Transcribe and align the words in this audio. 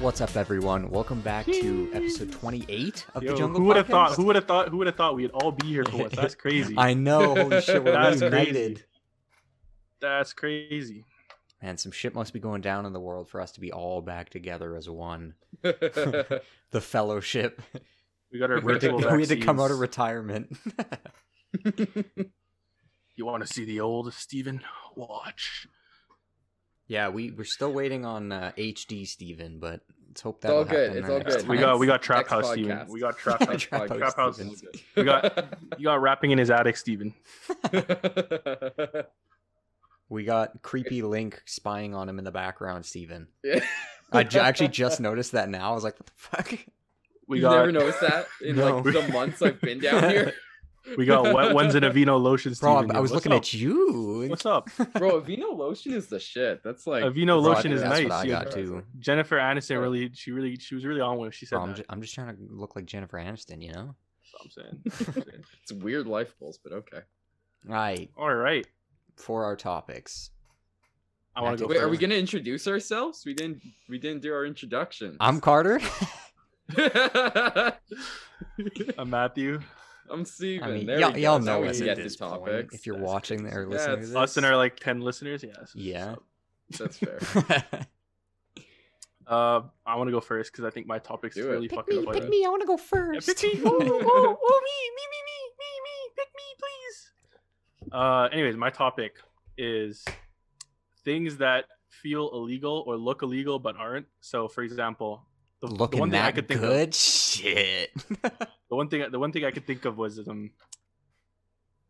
What's 0.00 0.20
up, 0.20 0.34
everyone? 0.36 0.90
Welcome 0.90 1.20
back 1.20 1.44
to 1.46 1.90
episode 1.92 2.32
28 2.32 3.06
of 3.14 3.22
Yo, 3.22 3.30
the 3.32 3.36
Jungle 3.36 3.60
who 3.60 3.66
would 3.66 3.76
have 3.76 3.86
thought? 3.86 4.14
Who 4.14 4.24
would 4.24 4.36
have 4.36 4.46
thought? 4.46 4.68
Who 4.68 4.78
would 4.78 4.86
have 4.86 4.96
thought 4.96 5.14
we'd 5.14 5.30
all 5.30 5.52
be 5.52 5.66
here 5.66 5.84
for 5.84 5.98
once? 5.98 6.16
That's 6.16 6.34
crazy. 6.36 6.74
I 6.78 6.94
know. 6.94 7.34
Holy 7.34 7.60
shit, 7.60 7.84
we're 7.84 7.92
That's 7.92 8.22
reunited. 8.22 8.54
crazy. 8.76 8.84
That's 10.00 10.32
crazy. 10.32 11.04
Man, 11.62 11.76
some 11.76 11.92
shit 11.92 12.14
must 12.14 12.32
be 12.32 12.40
going 12.40 12.62
down 12.62 12.86
in 12.86 12.92
the 12.94 13.00
world 13.00 13.28
for 13.28 13.40
us 13.40 13.52
to 13.52 13.60
be 13.60 13.72
all 13.72 14.00
back 14.00 14.30
together 14.30 14.74
as 14.76 14.88
one. 14.88 15.34
The 16.72 16.80
fellowship. 16.80 17.60
We 18.32 18.38
got 18.38 18.52
our 18.52 18.60
We 18.60 18.74
had, 18.74 18.80
to, 18.82 18.92
virtual 18.92 19.12
we 19.16 19.22
had 19.22 19.28
to 19.30 19.40
come 19.40 19.58
out 19.58 19.72
of 19.72 19.80
retirement. 19.80 20.56
You 23.16 23.26
want 23.26 23.44
to 23.44 23.52
see 23.52 23.64
the 23.64 23.80
old 23.80 24.14
Steven? 24.14 24.60
Watch. 24.94 25.66
Yeah, 26.90 27.08
we, 27.08 27.30
we're 27.30 27.44
still 27.44 27.72
waiting 27.72 28.04
on 28.04 28.32
uh, 28.32 28.50
HD 28.58 29.06
Steven, 29.06 29.60
but 29.60 29.80
let's 30.08 30.22
hope 30.22 30.40
that'll 30.40 30.58
all 30.58 30.64
good, 30.64 30.96
it's 30.96 31.08
all 31.08 31.18
next 31.18 31.36
good. 31.36 31.48
We 31.48 31.56
got 31.56 31.78
we 31.78 31.86
got 31.86 32.02
Trap 32.02 32.18
next 32.18 32.30
House 32.30 32.50
Steven. 32.50 32.86
We 32.88 32.98
got 32.98 33.16
Trap 33.18 33.46
House. 33.46 33.62
Trap 33.62 33.88
House 33.88 33.98
Trap 33.98 34.16
House. 34.16 34.40
We 34.96 35.04
got 35.04 35.54
you 35.78 35.84
got 35.84 36.02
rapping 36.02 36.32
in 36.32 36.38
his 36.38 36.50
attic, 36.50 36.76
Steven. 36.76 37.14
We 40.12 40.24
got 40.24 40.60
creepy 40.62 41.02
Link 41.02 41.40
spying 41.46 41.94
on 41.94 42.08
him 42.08 42.18
in 42.18 42.24
the 42.24 42.32
background, 42.32 42.84
Steven. 42.84 43.28
Yeah. 43.44 43.64
I 44.10 44.24
ju- 44.24 44.40
actually 44.40 44.68
just 44.68 44.98
noticed 44.98 45.32
that 45.32 45.48
now. 45.48 45.70
I 45.70 45.74
was 45.74 45.84
like, 45.84 45.94
what 46.00 46.06
the 46.06 46.12
fuck? 46.16 46.66
We 47.28 47.36
You've 47.38 47.42
got 47.42 47.58
never 47.58 47.70
noticed 47.70 48.00
that 48.00 48.26
in 48.42 48.56
No. 48.56 48.78
like 48.78 48.92
the 48.92 49.12
months 49.12 49.40
I've 49.40 49.60
been 49.60 49.78
down 49.78 50.10
here, 50.10 50.34
we 50.96 51.04
got 51.06 51.32
wet 51.34 51.54
ones 51.54 51.74
and 51.74 51.84
Aveeno 51.84 52.20
lotion. 52.20 52.52
Bro, 52.60 52.78
Steven. 52.80 52.96
I 52.96 53.00
was 53.00 53.10
What's 53.10 53.24
looking 53.26 53.32
up? 53.32 53.42
at 53.42 53.52
you. 53.52 54.26
What's 54.28 54.46
up? 54.46 54.68
bro. 54.94 55.20
Aveeno 55.20 55.56
lotion 55.56 55.92
is 55.92 56.06
the 56.08 56.18
shit. 56.18 56.62
That's 56.62 56.86
like 56.86 57.04
Aveeno 57.04 57.26
Bro, 57.26 57.52
lotion 57.52 57.72
is 57.72 57.82
that's 57.82 58.00
nice. 58.00 58.04
what 58.08 58.12
I 58.12 58.22
You- 58.24 58.30
got 58.30 58.50
too. 58.50 58.82
Jennifer 58.98 59.36
Aniston 59.38 59.80
really, 59.80 60.10
she 60.14 60.32
really, 60.32 60.56
she 60.56 60.74
was 60.74 60.84
really 60.84 61.00
on 61.00 61.18
with. 61.18 61.34
She 61.34 61.46
said 61.46 61.56
Bro, 61.56 61.62
I'm, 61.62 61.68
that. 61.70 61.76
just, 61.76 61.86
I'm 61.90 62.00
just 62.02 62.14
trying 62.14 62.34
to 62.36 62.42
look 62.50 62.76
like 62.76 62.86
Jennifer 62.86 63.18
Aniston, 63.18 63.62
you 63.62 63.72
know? 63.72 63.94
That's 64.42 64.56
what 64.56 64.66
I'm 64.66 64.94
saying. 64.94 65.14
I'm 65.16 65.22
saying. 65.32 65.44
it's 65.62 65.72
weird 65.72 66.06
life 66.06 66.34
goals, 66.38 66.58
but 66.62 66.72
okay. 66.72 67.00
Right. 67.64 68.10
All 68.16 68.34
right. 68.34 68.66
For 69.16 69.44
our 69.44 69.56
topics. 69.56 70.30
I 71.36 71.42
want 71.42 71.58
to 71.58 71.64
go. 71.64 71.68
Wait, 71.70 71.78
are 71.78 71.88
we 71.88 71.96
gonna 71.96 72.14
introduce 72.16 72.66
ourselves? 72.66 73.22
We 73.24 73.34
didn't. 73.34 73.62
We 73.88 73.98
didn't 73.98 74.22
do 74.22 74.32
our 74.32 74.44
introduction. 74.46 75.16
I'm 75.20 75.40
Carter. 75.40 75.78
I'm 78.98 79.10
Matthew. 79.10 79.60
I'm 80.10 80.24
Steven. 80.24 80.68
I 80.68 80.72
mean, 80.72 80.86
there 80.86 80.98
y'all, 81.00 81.16
y'all 81.16 81.38
know 81.38 81.56
Now 81.56 81.60
we 81.62 81.68
us 81.68 81.80
at 81.80 81.96
this 81.96 82.16
to 82.16 82.28
point. 82.28 82.68
If 82.72 82.86
you're 82.86 82.96
That's 82.98 83.06
watching 83.08 83.40
crazy. 83.40 83.56
or 83.56 83.62
Yeah, 83.62 83.68
listening 83.68 84.00
to 84.00 84.06
this. 84.06 84.16
Us 84.16 84.36
and 84.36 84.46
our 84.46 84.56
like 84.56 84.76
ten 84.80 85.00
listeners. 85.00 85.42
Yes. 85.44 85.72
Yeah. 85.74 86.16
That's 86.78 86.98
fair. 86.98 87.18
Uh, 89.26 89.62
I 89.86 89.94
want 89.94 90.08
to 90.08 90.12
go 90.12 90.18
first 90.20 90.50
because 90.50 90.64
I 90.64 90.70
think 90.70 90.88
my 90.88 90.98
topic's 90.98 91.36
Do 91.36 91.48
it. 91.48 91.52
really 91.52 91.68
Pick 91.68 91.78
fucking 91.78 91.94
me, 91.94 92.00
pick 92.00 92.08
important. 92.08 92.30
me. 92.30 92.44
I 92.44 92.48
want 92.48 92.62
to 92.62 92.66
go 92.66 92.72
Yeah, 92.72 92.78
first. 92.78 93.26
pick 93.28 93.42
me. 93.44 93.60
Oh, 93.64 93.68
oh, 93.70 93.78
oh, 93.80 94.38
oh, 94.42 94.60
me, 94.64 94.90
me, 94.96 95.04
me, 95.12 95.20
me, 95.28 95.38
me, 95.60 95.70
me. 95.84 96.10
Pick 96.16 96.28
me, 96.34 96.42
please. 96.58 97.92
Uh, 97.92 98.28
anyways, 98.32 98.56
my 98.56 98.70
topic 98.70 99.18
is 99.56 100.04
things 101.04 101.36
that 101.36 101.66
feel 101.88 102.28
illegal 102.32 102.82
or 102.88 102.96
look 102.96 103.22
illegal 103.22 103.60
but 103.60 103.76
aren't. 103.76 104.06
So, 104.20 104.48
for 104.48 104.62
example, 104.64 105.22
the, 105.60 105.68
the 105.68 105.74
Looking 105.74 106.00
one 106.00 106.10
thing 106.10 106.20
I 106.20 106.32
could 106.32 106.48
think 106.48 106.60
of, 106.62 106.68
good? 106.68 106.94
Shit. 106.94 107.90
the 108.22 108.48
one 108.68 108.88
thing, 108.88 109.04
the 109.10 109.18
one 109.18 109.32
thing 109.32 109.44
I 109.44 109.50
could 109.50 109.66
think 109.66 109.84
of 109.84 109.96
was 109.98 110.18
um, 110.28 110.50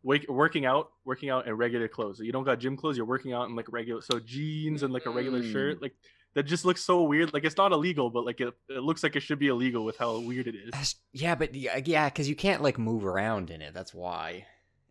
wake, 0.03 0.27
working 0.29 0.65
out, 0.65 0.91
working 1.05 1.29
out 1.29 1.47
in 1.47 1.55
regular 1.55 1.87
clothes. 1.87 2.17
So 2.17 2.23
you 2.23 2.31
don't 2.31 2.43
got 2.43 2.59
gym 2.59 2.75
clothes. 2.77 2.97
You're 2.97 3.05
working 3.05 3.33
out 3.33 3.49
in 3.49 3.55
like 3.55 3.71
regular, 3.71 4.01
so 4.01 4.19
jeans 4.19 4.83
and 4.83 4.93
like 4.93 5.05
a 5.05 5.09
regular 5.09 5.41
Mm. 5.41 5.51
shirt, 5.51 5.81
like. 5.81 5.93
That 6.33 6.43
just 6.43 6.63
looks 6.63 6.81
so 6.81 7.03
weird. 7.03 7.33
Like 7.33 7.43
it's 7.43 7.57
not 7.57 7.73
illegal, 7.73 8.09
but 8.09 8.25
like 8.25 8.39
it, 8.39 8.53
it 8.69 8.79
looks 8.83 9.03
like 9.03 9.17
it 9.17 9.19
should 9.19 9.37
be 9.37 9.49
illegal 9.49 9.83
with 9.83 9.97
how 9.97 10.17
weird 10.21 10.47
it 10.47 10.55
is. 10.55 10.71
That's- 10.71 10.95
yeah, 11.11 11.35
but 11.35 11.53
yeah, 11.53 11.81
yeah, 11.83 12.07
because 12.07 12.29
you 12.29 12.37
can't 12.37 12.63
like 12.63 12.79
move 12.79 13.05
around 13.05 13.49
in 13.49 13.61
it. 13.61 13.73
That's 13.73 13.93
why. 13.93 14.45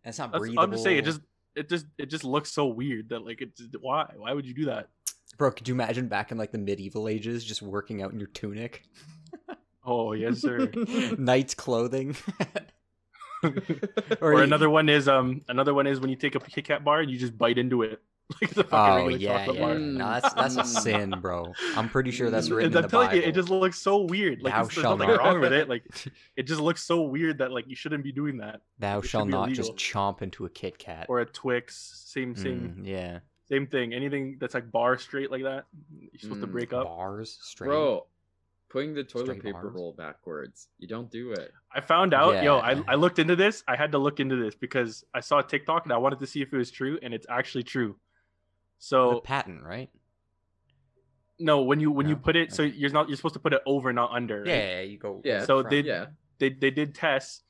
It's 0.05 0.19
not 0.19 0.31
That's, 0.31 0.39
breathable. 0.41 0.61
I'm 0.63 0.71
just 0.71 0.83
saying, 0.83 0.99
it 0.99 1.05
just 1.05 1.21
it 1.55 1.67
just 1.67 1.87
it 1.97 2.11
just 2.11 2.23
looks 2.23 2.51
so 2.51 2.67
weird 2.67 3.09
that 3.09 3.25
like 3.25 3.41
it's 3.41 3.59
why 3.81 4.05
why 4.17 4.33
would 4.33 4.45
you 4.45 4.53
do 4.53 4.65
that? 4.65 4.89
Bro, 5.37 5.51
could 5.53 5.67
you 5.67 5.73
imagine 5.73 6.07
back 6.07 6.31
in 6.31 6.37
like 6.37 6.51
the 6.51 6.57
medieval 6.57 7.07
ages, 7.07 7.43
just 7.43 7.61
working 7.61 8.01
out 8.01 8.11
in 8.11 8.19
your 8.19 8.27
tunic, 8.29 8.83
Oh 9.83 10.13
yes 10.13 10.39
sir. 10.41 10.69
knight's 11.17 11.53
clothing? 11.55 12.15
or 14.21 14.33
you- 14.33 14.39
another 14.39 14.69
one 14.69 14.87
is 14.89 15.07
um 15.07 15.41
another 15.49 15.73
one 15.73 15.87
is 15.87 15.99
when 15.99 16.09
you 16.09 16.15
take 16.15 16.35
a 16.35 16.39
Kit 16.39 16.65
Kat 16.65 16.83
bar 16.83 16.99
and 17.01 17.09
you 17.09 17.17
just 17.17 17.37
bite 17.37 17.57
into 17.57 17.81
it 17.81 17.99
like 18.41 18.51
the 18.53 18.63
fucking 18.63 19.03
Oh 19.03 19.07
regular 19.07 19.17
yeah, 19.17 19.37
chocolate 19.39 19.55
yeah. 19.57 19.61
bar. 19.65 19.75
Mm. 19.75 19.93
No, 19.97 20.09
that's 20.11 20.33
that's 20.35 20.55
a 20.57 20.61
Mm. 20.61 20.65
sin, 20.83 21.09
bro. 21.21 21.51
I'm 21.75 21.89
pretty 21.89 22.11
sure 22.11 22.29
that's 22.29 22.49
Mm. 22.49 22.55
written 22.57 22.77
I'm 22.77 22.83
the 22.83 22.87
telling 22.87 23.07
Bible. 23.07 23.21
you, 23.23 23.27
it 23.27 23.31
just 23.33 23.49
looks 23.49 23.79
so 23.79 24.01
weird. 24.03 24.41
Like 24.43 24.53
Thou 24.53 24.61
it's, 24.65 24.75
there's 24.75 24.83
shalt 24.83 24.99
nothing 24.99 25.15
not. 25.15 25.23
wrong 25.25 25.39
with 25.41 25.53
it. 25.53 25.67
Like 25.67 25.83
it 26.35 26.43
just 26.43 26.61
looks 26.61 26.83
so 26.83 27.01
weird 27.01 27.39
that 27.39 27.51
like 27.51 27.67
you 27.67 27.75
shouldn't 27.75 28.03
be 28.03 28.11
doing 28.11 28.37
that. 28.37 28.61
Thou 28.79 28.99
it 28.99 29.01
should 29.01 29.09
shall 29.09 29.25
be 29.25 29.31
not 29.31 29.49
just 29.49 29.75
chomp 29.75 30.21
into 30.21 30.45
a 30.45 30.49
Kit 30.49 30.77
Kat. 30.77 31.07
Or 31.09 31.19
a 31.21 31.25
Twix, 31.25 32.03
same 32.05 32.35
same 32.35 32.75
Mm, 32.79 32.87
yeah. 32.87 33.19
Same 33.51 33.67
thing. 33.67 33.93
Anything 33.93 34.37
that's 34.39 34.53
like 34.53 34.71
bar 34.71 34.97
straight 34.97 35.29
like 35.31 35.43
that, 35.43 35.65
you're 35.99 36.19
supposed 36.19 36.41
to 36.41 36.47
Mm. 36.47 36.51
break 36.51 36.73
up. 36.73 36.85
Bars, 36.85 37.37
straight. 37.41 37.67
Bro, 37.67 38.07
putting 38.69 38.93
the 38.93 39.03
toilet 39.03 39.25
Straight 39.25 39.43
paper 39.43 39.57
arms. 39.57 39.75
roll 39.75 39.91
backwards. 39.93 40.69
You 40.79 40.87
don't 40.87 41.11
do 41.11 41.31
it. 41.33 41.51
I 41.73 41.81
found 41.81 42.13
out, 42.13 42.43
yo, 42.43 42.57
I, 42.57 42.81
I 42.87 42.95
looked 42.95 43.19
into 43.19 43.35
this. 43.35 43.63
I 43.67 43.75
had 43.75 43.91
to 43.91 43.97
look 43.97 44.19
into 44.21 44.37
this 44.37 44.55
because 44.55 45.03
I 45.13 45.19
saw 45.19 45.39
a 45.39 45.43
TikTok 45.43 45.83
and 45.85 45.91
I 45.93 45.97
wanted 45.97 46.19
to 46.19 46.27
see 46.27 46.41
if 46.41 46.53
it 46.53 46.57
was 46.57 46.71
true, 46.71 46.97
and 47.03 47.13
it's 47.13 47.25
actually 47.29 47.63
true. 47.63 47.93
The 48.79 48.85
So 48.85 49.19
patent, 49.21 49.61
right? 49.63 49.89
no, 51.39 51.61
when 51.63 51.79
you 51.79 51.91
when 51.91 52.07
you 52.07 52.15
put 52.15 52.35
it, 52.35 52.53
so 52.53 52.61
you're 52.63 52.91
not 52.91 53.07
you're 53.09 53.17
supposed 53.17 53.33
to 53.33 53.39
put 53.39 53.53
it 53.53 53.61
over, 53.65 53.91
not 53.91 54.11
under. 54.11 54.39
right? 54.39 54.47
Yeah, 54.47 54.81
you 54.81 54.97
go. 54.97 55.21
Yeah. 55.25 55.41
So 55.45 55.61
front. 55.61 55.69
they 55.69 55.81
Yeah. 55.81 56.05
they 56.39 56.49
they 56.49 56.71
did 56.71 56.93
tests, 56.95 57.43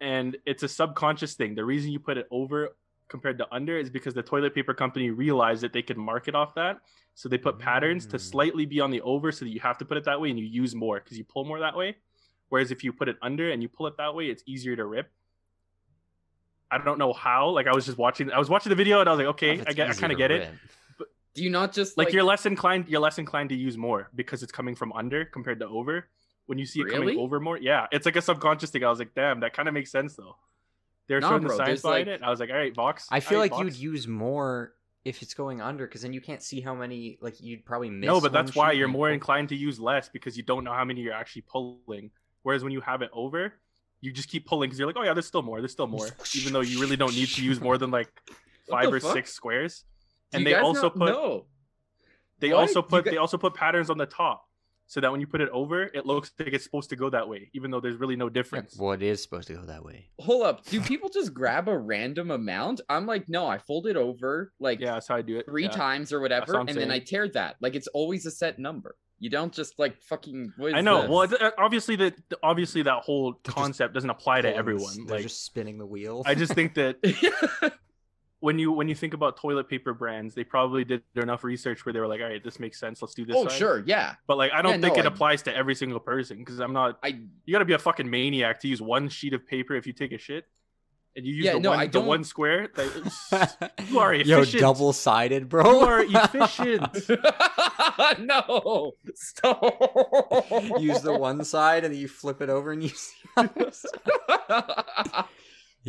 and 0.00 0.36
it's 0.46 0.62
a 0.62 0.68
subconscious 0.68 1.34
thing. 1.34 1.54
The 1.54 1.64
reason 1.64 1.90
you 1.92 1.98
put 2.00 2.16
it 2.16 2.26
over 2.30 2.74
compared 3.08 3.38
to 3.38 3.46
under 3.54 3.78
is 3.78 3.90
because 3.90 4.14
the 4.14 4.22
toilet 4.22 4.54
paper 4.54 4.74
company 4.74 5.10
realized 5.10 5.62
that 5.62 5.72
they 5.72 5.82
could 5.82 5.96
market 5.96 6.34
off 6.34 6.54
that, 6.54 6.78
so 7.14 7.28
they 7.28 7.38
put 7.38 7.58
patterns 7.58 8.06
to 8.06 8.16
Mm. 8.16 8.20
slightly 8.20 8.66
be 8.66 8.80
on 8.80 8.90
the 8.90 9.00
over, 9.02 9.32
so 9.32 9.44
that 9.44 9.50
you 9.50 9.60
have 9.60 9.78
to 9.78 9.84
put 9.84 9.96
it 9.96 10.04
that 10.04 10.20
way 10.20 10.30
and 10.30 10.38
you 10.38 10.44
use 10.44 10.74
more 10.74 11.00
because 11.00 11.16
you 11.16 11.24
pull 11.24 11.44
more 11.44 11.60
that 11.60 11.76
way. 11.76 11.96
Whereas 12.48 12.70
if 12.70 12.84
you 12.84 12.92
put 12.92 13.08
it 13.08 13.16
under 13.22 13.50
and 13.50 13.62
you 13.62 13.68
pull 13.68 13.86
it 13.86 13.96
that 13.96 14.14
way, 14.14 14.26
it's 14.26 14.42
easier 14.46 14.76
to 14.76 14.84
rip. 14.84 15.10
I 16.70 16.78
don't 16.78 16.98
know 16.98 17.12
how. 17.12 17.48
Like 17.50 17.66
I 17.66 17.74
was 17.74 17.86
just 17.86 17.98
watching, 17.98 18.30
I 18.30 18.38
was 18.38 18.50
watching 18.50 18.70
the 18.70 18.76
video 18.76 19.00
and 19.00 19.08
I 19.08 19.12
was 19.12 19.18
like, 19.18 19.28
okay, 19.28 19.54
If 19.58 19.68
I 19.68 19.72
get, 19.72 19.88
I 19.90 19.94
kind 19.94 20.12
of 20.12 20.18
to 20.18 20.22
get 20.22 20.30
it. 20.30 20.48
rip. 20.98 21.08
Do 21.34 21.44
you 21.44 21.50
not 21.50 21.72
just 21.72 21.98
Like, 21.98 22.06
like, 22.06 22.14
you're 22.14 22.24
less 22.24 22.46
inclined, 22.46 22.88
you're 22.88 23.00
less 23.00 23.18
inclined 23.18 23.50
to 23.50 23.54
use 23.56 23.76
more 23.76 24.08
because 24.14 24.42
it's 24.42 24.52
coming 24.52 24.74
from 24.74 24.92
under 24.94 25.24
compared 25.24 25.60
to 25.60 25.66
over. 25.66 26.08
When 26.46 26.58
you 26.58 26.64
see 26.64 26.80
it 26.80 26.90
coming 26.90 27.18
over 27.18 27.40
more, 27.40 27.58
yeah, 27.58 27.86
it's 27.92 28.06
like 28.06 28.16
a 28.16 28.22
subconscious 28.22 28.70
thing. 28.70 28.84
I 28.84 28.88
was 28.88 29.00
like, 29.00 29.14
damn, 29.14 29.40
that 29.40 29.52
kind 29.52 29.68
of 29.68 29.74
makes 29.74 29.90
sense 29.90 30.14
though. 30.14 30.36
They're 31.08 31.20
Nah, 31.20 31.28
showing 31.30 31.42
the 31.42 31.48
bro, 31.48 31.56
science 31.56 31.68
there's, 31.68 31.82
behind 31.82 32.06
like- 32.08 32.20
it. 32.20 32.22
I 32.24 32.30
was 32.30 32.40
like, 32.40 32.50
all 32.50 32.56
right, 32.56 32.74
Vox. 32.74 33.06
I 33.10 33.20
feel 33.20 33.38
all 33.38 33.42
right, 33.44 33.52
like 33.52 33.64
you'd 33.64 33.76
use 33.76 34.08
more 34.08 34.72
if 35.04 35.22
it's 35.22 35.34
going 35.34 35.60
under, 35.60 35.86
because 35.86 36.02
then 36.02 36.12
you 36.12 36.20
can't 36.20 36.42
see 36.42 36.60
how 36.60 36.74
many. 36.74 37.18
Like 37.20 37.40
you'd 37.40 37.64
probably 37.64 37.90
miss. 37.90 38.08
no, 38.08 38.20
but 38.20 38.32
that's 38.32 38.54
why 38.56 38.72
you're 38.72 38.88
more 38.88 39.06
pull- 39.08 39.14
inclined 39.14 39.48
to 39.50 39.56
use 39.56 39.78
less 39.78 40.08
because 40.08 40.36
you 40.36 40.42
don't 40.42 40.64
know 40.64 40.72
how 40.72 40.84
many 40.84 41.00
you're 41.02 41.12
actually 41.14 41.42
pulling. 41.42 42.10
Whereas 42.42 42.62
when 42.64 42.72
you 42.72 42.80
have 42.80 43.02
it 43.02 43.10
over, 43.12 43.54
you 44.00 44.12
just 44.12 44.28
keep 44.28 44.46
pulling 44.46 44.68
because 44.68 44.78
you're 44.80 44.88
like, 44.88 44.96
oh 44.96 45.02
yeah, 45.04 45.14
there's 45.14 45.26
still 45.26 45.42
more, 45.42 45.60
there's 45.60 45.72
still 45.72 45.86
more, 45.86 46.08
even 46.36 46.52
though 46.52 46.60
you 46.60 46.80
really 46.80 46.96
don't 46.96 47.14
need 47.14 47.28
to 47.28 47.42
use 47.44 47.60
more 47.60 47.78
than 47.78 47.90
like 47.92 48.08
five 48.68 48.92
or 48.92 48.98
fuck? 49.00 49.12
six 49.12 49.32
squares. 49.32 49.84
Do 50.32 50.38
And 50.38 50.40
you 50.42 50.44
they 50.46 50.52
guys 50.56 50.64
also 50.64 50.82
not 50.82 50.96
put 50.96 51.12
know? 51.12 51.46
They 52.40 52.48
What? 52.52 52.58
also 52.68 52.82
put 52.82 53.04
got- 53.04 53.10
they 53.12 53.16
also 53.16 53.38
put 53.38 53.54
patterns 53.54 53.90
on 53.90 53.98
the 53.98 54.06
top, 54.06 54.45
so 54.88 55.00
that 55.00 55.10
when 55.10 55.20
you 55.20 55.26
put 55.26 55.40
it 55.40 55.48
over, 55.50 55.82
it 55.84 56.06
looks 56.06 56.32
like 56.38 56.52
it's 56.52 56.64
supposed 56.64 56.90
to 56.90 56.96
go 56.96 57.10
that 57.10 57.28
way, 57.28 57.50
even 57.54 57.70
though 57.70 57.80
there's 57.80 57.96
really 57.96 58.16
no 58.16 58.26
Yeah, 58.26 58.32
difference. 58.34 58.76
Well, 58.78 58.92
it 58.92 59.02
is 59.02 59.22
supposed 59.22 59.48
to 59.48 59.54
go 59.54 59.62
that 59.62 59.84
way. 59.84 60.08
Hold 60.20 60.44
up. 60.44 60.64
Do 60.66 60.80
people 60.80 61.08
just 61.08 61.34
grab 61.34 61.68
a 61.68 61.76
random 61.76 62.30
amount? 62.30 62.80
I'm 62.88 63.04
like, 63.06 63.28
no, 63.28 63.46
I 63.46 63.58
fold 63.58 63.86
it 63.86 63.96
over 63.96 64.52
like 64.60 64.80
Yeah, 64.80 64.92
that's 64.94 65.08
how 65.08 65.16
I 65.16 65.22
do 65.22 65.38
it. 65.38 65.46
three 65.46 65.64
yeah. 65.64 65.70
times 65.70 66.12
or 66.12 66.20
whatever, 66.20 66.52
what 66.52 66.60
I'm 66.62 66.68
and 66.68 66.76
then 66.78 66.90
I 66.90 67.00
tear 67.00 67.28
that. 67.30 67.56
Like 67.60 67.74
it's 67.74 67.88
always 67.88 68.26
a 68.26 68.30
set 68.30 68.58
number. 68.58 68.96
You 69.18 69.30
don't 69.30 69.52
just 69.52 69.78
like 69.78 69.98
fucking. 70.02 70.52
What 70.58 70.68
is 70.68 70.74
I 70.74 70.82
know. 70.82 71.00
This? 71.02 71.10
Well, 71.10 71.22
it's- 71.22 71.40
uh, 71.40 71.50
obviously 71.58 71.96
that 71.96 72.14
obviously 72.42 72.82
that 72.82 73.02
whole 73.02 73.32
just 73.44 73.56
concept 73.56 73.94
doesn't 73.94 74.10
apply 74.10 74.42
to 74.42 74.54
everyone. 74.54 74.94
They're 75.06 75.16
Like, 75.16 75.22
just 75.22 75.44
spinning 75.44 75.78
the 75.78 75.86
wheel. 75.86 76.22
I 76.26 76.34
just 76.34 76.52
think 76.52 76.74
that 76.74 76.96
when 78.40 78.58
you 78.58 78.70
when 78.72 78.88
you 78.88 78.94
think 78.94 79.14
about 79.14 79.36
toilet 79.38 79.68
paper 79.68 79.94
brands, 79.94 80.34
they 80.34 80.44
probably 80.44 80.84
did 80.84 81.02
enough 81.16 81.42
research 81.42 81.84
where 81.86 81.92
they 81.92 82.00
were 82.00 82.06
like, 82.06 82.20
all 82.20 82.28
right, 82.28 82.44
this 82.44 82.60
makes 82.60 82.78
sense. 82.78 83.00
Let's 83.02 83.14
do 83.14 83.24
this. 83.24 83.34
oh 83.36 83.48
side." 83.48 83.58
sure, 83.58 83.82
yeah. 83.86 84.14
But 84.26 84.36
like, 84.36 84.52
I 84.52 84.60
don't 84.62 84.72
Yeah, 84.74 84.80
think 84.88 84.96
no, 84.96 85.02
it 85.02 85.06
I- 85.06 85.08
applies 85.08 85.42
to 85.44 85.56
every 85.56 85.74
single 85.74 86.00
person 86.00 86.38
because 86.38 86.60
I'm 86.60 86.72
not. 86.74 86.98
I 87.02 87.18
You 87.46 87.52
got 87.52 87.60
to 87.60 87.64
be 87.64 87.72
a 87.72 87.78
fucking 87.78 88.08
maniac 88.08 88.60
to 88.60 88.68
use 88.68 88.82
one 88.82 89.08
sheet 89.08 89.32
of 89.34 89.46
paper 89.46 89.74
if 89.74 89.86
you 89.86 89.92
take 89.94 90.12
a 90.12 90.18
shit, 90.18 90.44
and 91.16 91.24
you 91.24 91.32
use 91.34 91.44
Yeah, 91.46 91.54
the 91.54 91.60
no, 91.60 91.70
one 91.70 91.78
I 91.78 91.86
the 91.86 91.92
don't- 91.92 92.06
one 92.06 92.24
square. 92.24 92.68
That, 92.74 93.72
you 93.90 93.98
are 94.00 94.12
Yo, 94.14 94.40
efficient. 94.42 94.60
double 94.60 94.92
sided, 94.92 95.48
bro. 95.48 95.64
You 95.64 95.86
are 95.86 96.04
efficient. 96.06 97.08
no, 98.20 98.92
stop. 99.14 99.62
Use 100.78 101.00
the 101.00 101.16
one 101.18 101.42
side 101.42 101.84
and 101.84 101.94
then 101.94 102.00
you 102.00 102.08
flip 102.08 102.42
it 102.42 102.50
over 102.50 102.70
and 102.72 102.82
you 102.82 102.90
see. 102.90 103.14
the 103.36 103.50
other 103.50 103.70
side. 103.72 105.24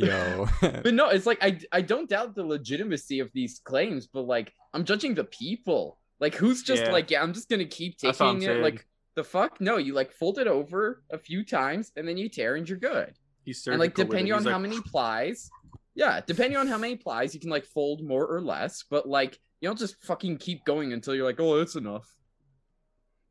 Yo. 0.06 0.48
but 0.62 0.94
no, 0.94 1.10
it's 1.10 1.26
like 1.26 1.40
I 1.44 1.60
I 1.72 1.82
don't 1.82 2.10
doubt 2.10 2.36
the 2.36 2.44
legitimacy 2.46 3.20
of 3.20 3.32
these 3.34 3.60
claims, 3.64 4.08
but 4.08 4.22
like 4.22 4.54
I'm 4.74 4.86
judging 4.86 5.16
the 5.16 5.24
people. 5.26 6.00
Like 6.20 6.36
who's 6.36 6.64
just 6.64 6.84
Yeah. 6.84 6.92
like, 6.92 7.12
yeah, 7.12 7.22
I'm 7.22 7.34
just 7.34 7.50
gonna 7.50 7.66
keep 7.66 7.98
That's 8.00 8.20
what 8.20 8.28
I'm 8.28 8.36
taking 8.36 8.50
it. 8.50 8.54
saying. 8.54 8.64
Like 8.64 8.88
the 9.16 9.24
fuck? 9.24 9.60
No, 9.60 9.78
you 9.78 9.94
like 9.94 10.12
fold 10.12 10.38
it 10.40 10.48
over 10.48 11.04
a 11.12 11.18
few 11.18 11.44
times 11.44 11.92
and 11.96 12.08
then 12.08 12.18
you 12.18 12.30
tear 12.30 12.56
and 12.56 12.68
you're 12.70 12.78
good. 12.78 13.14
He's 13.44 13.66
and 13.68 13.80
like 13.80 13.92
surgical 13.98 14.04
with 14.04 14.08
it. 14.08 14.12
depending 14.12 14.34
on 14.34 14.44
He's 14.44 14.52
how 14.52 14.60
many 14.60 14.82
plies, 14.92 15.50
yeah, 15.96 16.22
depending 16.26 16.58
on 16.58 16.68
how 16.68 16.78
many 16.78 16.96
plies, 16.96 17.34
you 17.34 17.40
can 17.40 17.50
like 17.50 17.66
fold 17.66 18.04
more 18.04 18.26
or 18.26 18.42
less. 18.42 18.84
But 18.90 19.08
like 19.08 19.40
you 19.62 19.68
don't 19.70 19.80
just 19.80 20.04
fucking 20.04 20.38
keep 20.38 20.64
going 20.66 20.94
until 20.94 21.16
you're 21.16 21.26
like, 21.26 21.40
oh, 21.40 21.58
that's 21.58 21.76
enough. 21.76 22.14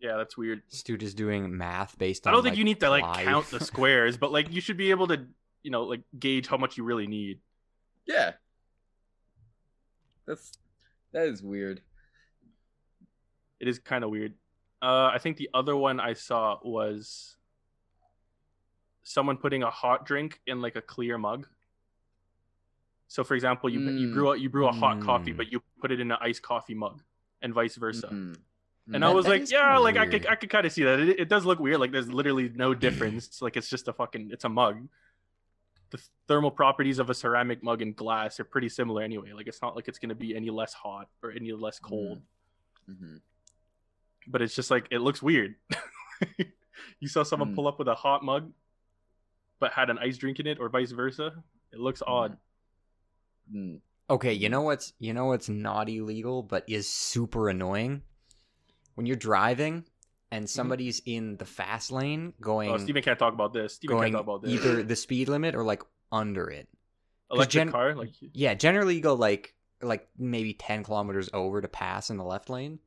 Yeah, 0.00 0.16
that's 0.16 0.36
weird. 0.36 0.62
This 0.70 0.82
dude 0.82 1.02
is 1.02 1.14
doing 1.14 1.56
math 1.56 1.96
based 1.98 2.26
on. 2.26 2.32
I 2.32 2.34
don't 2.34 2.42
think 2.42 2.52
like, 2.52 2.58
you 2.58 2.64
need 2.64 2.80
to 2.80 2.90
like 2.90 3.04
ply. 3.04 3.24
count 3.24 3.46
the 3.50 3.60
squares, 3.64 4.16
but 4.16 4.30
like 4.32 4.52
you 4.52 4.60
should 4.60 4.76
be 4.76 4.90
able 4.90 5.06
to, 5.08 5.26
you 5.62 5.70
know, 5.70 5.84
like 5.84 6.02
gauge 6.18 6.46
how 6.46 6.56
much 6.56 6.76
you 6.76 6.84
really 6.84 7.06
need. 7.06 7.40
Yeah, 8.06 8.32
that's 10.26 10.52
that 11.12 11.26
is 11.26 11.42
weird. 11.42 11.80
It 13.60 13.68
is 13.68 13.78
kind 13.78 14.04
of 14.04 14.10
weird. 14.10 14.34
Uh, 14.82 15.10
I 15.12 15.18
think 15.18 15.36
the 15.38 15.48
other 15.54 15.74
one 15.76 15.98
I 16.00 16.12
saw 16.12 16.58
was 16.62 17.36
someone 19.02 19.36
putting 19.36 19.62
a 19.62 19.70
hot 19.70 20.04
drink 20.04 20.40
in 20.46 20.60
like 20.60 20.76
a 20.76 20.82
clear 20.82 21.16
mug. 21.16 21.46
So, 23.08 23.22
for 23.24 23.34
example, 23.34 23.70
you 23.70 23.80
you 23.80 24.08
Mm. 24.08 24.12
brew 24.14 24.30
a, 24.32 24.36
you 24.36 24.48
brew 24.50 24.66
a 24.66 24.72
hot 24.72 25.00
coffee, 25.00 25.32
Mm. 25.32 25.36
but 25.36 25.52
you 25.52 25.62
put 25.80 25.92
it 25.92 26.00
in 26.00 26.10
an 26.10 26.18
iced 26.20 26.42
coffee 26.42 26.74
mug, 26.74 27.02
and 27.40 27.54
vice 27.54 27.76
versa. 27.76 28.08
Mhm. 28.08 28.36
And 28.92 29.02
Mhm. 29.02 29.06
I 29.06 29.12
was 29.12 29.26
like, 29.26 29.50
yeah, 29.50 29.78
like 29.78 29.96
I 29.96 30.06
could 30.06 30.26
I 30.26 30.34
could 30.36 30.50
kind 30.50 30.66
of 30.66 30.72
see 30.72 30.82
that. 30.84 31.00
It, 31.00 31.20
it 31.20 31.28
does 31.28 31.44
look 31.44 31.58
weird. 31.60 31.78
Like 31.80 31.92
there's 31.92 32.12
literally 32.12 32.48
no 32.50 32.74
difference. 32.74 33.40
Like 33.42 33.56
it's 33.56 33.70
just 33.70 33.88
a 33.88 33.92
fucking 33.92 34.30
it's 34.32 34.44
a 34.44 34.48
mug. 34.48 34.88
The 35.96 36.02
thermal 36.28 36.50
properties 36.50 36.98
of 36.98 37.08
a 37.10 37.14
ceramic 37.14 37.62
mug 37.62 37.82
and 37.82 37.94
glass 37.96 38.38
are 38.40 38.44
pretty 38.44 38.68
similar 38.68 39.02
anyway. 39.02 39.32
Like 39.32 39.46
it's 39.46 39.62
not 39.62 39.76
like 39.76 39.88
it's 39.88 39.98
gonna 39.98 40.14
be 40.14 40.34
any 40.36 40.50
less 40.50 40.74
hot 40.74 41.08
or 41.22 41.30
any 41.30 41.52
less 41.52 41.78
cold. 41.78 42.20
Mhm. 42.90 43.20
But 44.26 44.42
it's 44.42 44.54
just 44.54 44.70
like 44.70 44.88
it 44.90 44.98
looks 45.00 45.22
weird. 45.22 45.54
you 47.00 47.08
saw 47.08 47.22
someone 47.22 47.52
Mm. 47.52 47.54
pull 47.54 47.68
up 47.68 47.78
with 47.78 47.88
a 47.88 47.94
hot 47.94 48.22
mug, 48.24 48.52
but 49.60 49.72
had 49.72 49.90
an 49.90 49.98
ice 49.98 50.16
drink 50.18 50.40
in 50.40 50.46
it, 50.46 50.58
or 50.58 50.68
vice 50.68 50.90
versa. 50.92 51.42
It 51.72 51.78
looks 51.80 52.02
odd. 52.06 52.36
Mm. 53.52 53.80
Okay, 54.10 54.32
you 54.32 54.48
know 54.48 54.62
what's 54.62 54.92
you 54.98 55.12
know 55.14 55.26
what's 55.26 55.48
not 55.48 55.88
illegal 55.88 56.42
but 56.42 56.64
is 56.68 56.88
super 56.90 57.48
annoying? 57.48 58.02
When 58.94 59.06
you're 59.06 59.16
driving 59.16 59.84
and 60.32 60.48
somebody's 60.50 61.00
in 61.06 61.36
the 61.36 61.44
fast 61.44 61.90
lane 61.92 62.32
going 62.40 62.70
Oh, 62.70 62.78
Steven 62.78 63.02
can't 63.02 63.18
talk 63.18 63.32
about 63.32 63.52
this. 63.52 63.74
Steven 63.74 63.96
going 63.96 64.12
can't 64.12 64.24
talk 64.26 64.36
about 64.36 64.42
this. 64.42 64.52
either 64.52 64.82
the 64.82 64.96
speed 64.96 65.28
limit 65.28 65.54
or 65.54 65.62
like 65.64 65.82
under 66.12 66.48
it. 66.50 66.68
Electric 67.30 67.50
gen- 67.50 67.72
car, 67.72 67.94
like 67.94 68.10
Yeah, 68.20 68.54
generally 68.54 68.94
you 68.96 69.00
go 69.00 69.14
like 69.14 69.54
like 69.82 70.08
maybe 70.18 70.54
10 70.54 70.84
kilometers 70.84 71.28
over 71.34 71.60
to 71.60 71.68
pass 71.68 72.10
in 72.10 72.16
the 72.16 72.24
left 72.24 72.48
lane. 72.50 72.78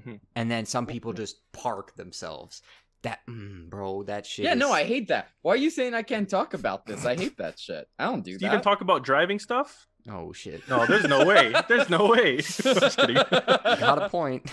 Mhm. 0.00 0.20
And 0.34 0.50
then 0.50 0.66
some 0.66 0.86
people 0.86 1.12
just 1.12 1.40
park 1.52 1.96
themselves. 1.96 2.62
That 3.02 3.20
mm, 3.28 3.68
bro, 3.70 4.02
that 4.04 4.26
shit 4.26 4.44
Yeah, 4.44 4.54
no, 4.54 4.70
I 4.72 4.84
hate 4.84 5.08
that. 5.08 5.28
Why 5.42 5.52
are 5.54 5.56
you 5.56 5.70
saying 5.70 5.94
I 5.94 6.02
can't 6.02 6.28
talk 6.28 6.54
about 6.54 6.86
this? 6.86 7.04
I 7.06 7.14
hate 7.16 7.36
that 7.38 7.58
shit. 7.58 7.88
I 7.98 8.04
don't 8.06 8.24
do 8.24 8.34
Steven 8.36 8.56
that. 8.56 8.62
talk 8.62 8.80
about 8.80 9.04
driving 9.04 9.38
stuff. 9.38 9.86
Oh 10.10 10.32
shit. 10.32 10.68
No, 10.68 10.86
there's 10.86 11.04
no 11.08 11.24
way. 11.24 11.52
There's 11.68 11.88
no 11.90 12.06
way. 12.08 12.36
Just 12.40 12.98
kidding. 12.98 13.16
Got 13.30 14.02
a 14.02 14.08
point. 14.08 14.50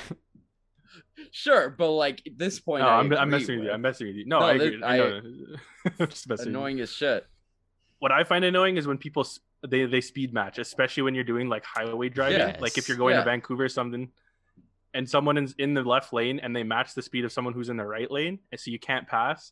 Sure, 1.32 1.70
but 1.70 1.92
like 1.92 2.22
at 2.26 2.38
this 2.38 2.60
point, 2.60 2.82
No, 2.84 2.88
I 2.90 3.00
I'm, 3.00 3.14
I'm 3.14 3.30
messing 3.30 3.58
with 3.60 3.66
you. 3.68 3.72
I'm 3.72 3.82
messing 3.82 4.08
with 4.08 4.16
you. 4.16 4.26
No, 4.26 4.40
No, 4.40 4.46
I 4.46 4.58
this- 4.58 4.68
agree. 4.68 4.84
I, 4.84 4.94
I- 4.94 4.98
know. 4.98 5.22
I'm 6.00 6.08
just 6.08 6.28
messing 6.30 6.30
with 6.30 6.40
you. 6.46 6.50
annoying 6.50 6.80
as 6.80 6.92
shit. 6.92 7.26
What 8.00 8.12
I 8.12 8.24
find 8.24 8.44
annoying 8.46 8.78
is 8.78 8.88
when 8.88 8.98
people 8.98 9.26
they 9.68 9.86
they 9.86 10.02
speed 10.02 10.34
match, 10.34 10.58
especially 10.60 11.04
when 11.04 11.16
you're 11.16 11.24
doing 11.24 11.48
like 11.50 11.64
highway 11.64 12.10
driving. 12.10 12.40
Yes. 12.40 12.60
Like 12.62 12.78
if 12.78 12.88
you're 12.88 12.98
going 12.98 13.14
Yeah. 13.16 13.20
to 13.24 13.26
Vancouver 13.26 13.64
or 13.66 13.70
something, 13.70 14.10
and 14.94 15.10
someone 15.10 15.38
is 15.38 15.56
in 15.58 15.74
the 15.74 15.84
left 15.84 16.12
lane 16.14 16.40
and 16.40 16.56
they 16.56 16.64
match 16.64 16.94
the 16.94 17.02
speed 17.02 17.24
of 17.26 17.32
someone 17.32 17.54
who's 17.54 17.70
in 17.70 17.78
the 17.78 17.86
right 17.86 18.12
lane, 18.12 18.40
and 18.52 18.60
so 18.60 18.72
you 18.72 18.80
can't 18.80 19.08
pass. 19.08 19.52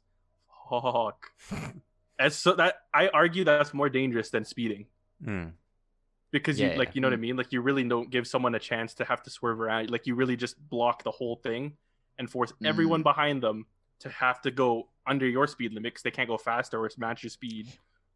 Fuck. 0.70 1.28
As 2.20 2.36
so 2.36 2.54
that 2.56 2.76
I 2.94 3.08
argue 3.08 3.44
that's 3.44 3.74
more 3.74 3.90
dangerous 3.90 4.30
than 4.30 4.46
speeding 4.46 4.86
Mm. 5.26 5.52
Because 6.32 6.60
Yeah, 6.60 6.74
you 6.74 6.78
like 6.80 6.90
yeah. 6.90 6.92
you 6.96 7.02
know 7.02 7.08
what 7.08 7.14
I 7.14 7.18
mean. 7.18 7.36
Like 7.38 7.52
you 7.52 7.62
really 7.62 7.84
don't 7.84 8.10
give 8.10 8.28
someone 8.28 8.56
a 8.56 8.60
chance 8.60 8.94
to 8.96 9.06
have 9.06 9.22
to 9.24 9.30
swerve 9.30 9.60
around. 9.60 9.90
Like 9.90 10.08
you 10.08 10.16
really 10.16 10.36
just 10.36 10.58
block 10.70 11.04
the 11.04 11.12
whole 11.12 11.36
thing 11.38 11.74
and 12.18 12.30
force 12.30 12.52
Mm. 12.54 12.68
everyone 12.68 13.04
behind 13.04 13.42
them 13.44 13.66
to 14.00 14.10
have 14.10 14.42
to 14.42 14.52
go 14.52 14.88
under 15.06 15.28
your 15.28 15.48
speed 15.48 15.74
limit 15.74 15.94
because 15.94 16.04
they 16.04 16.12
can't 16.12 16.28
go 16.30 16.38
faster 16.38 16.84
or 16.84 16.90
match 16.98 17.24
your 17.24 17.30
speed 17.30 17.68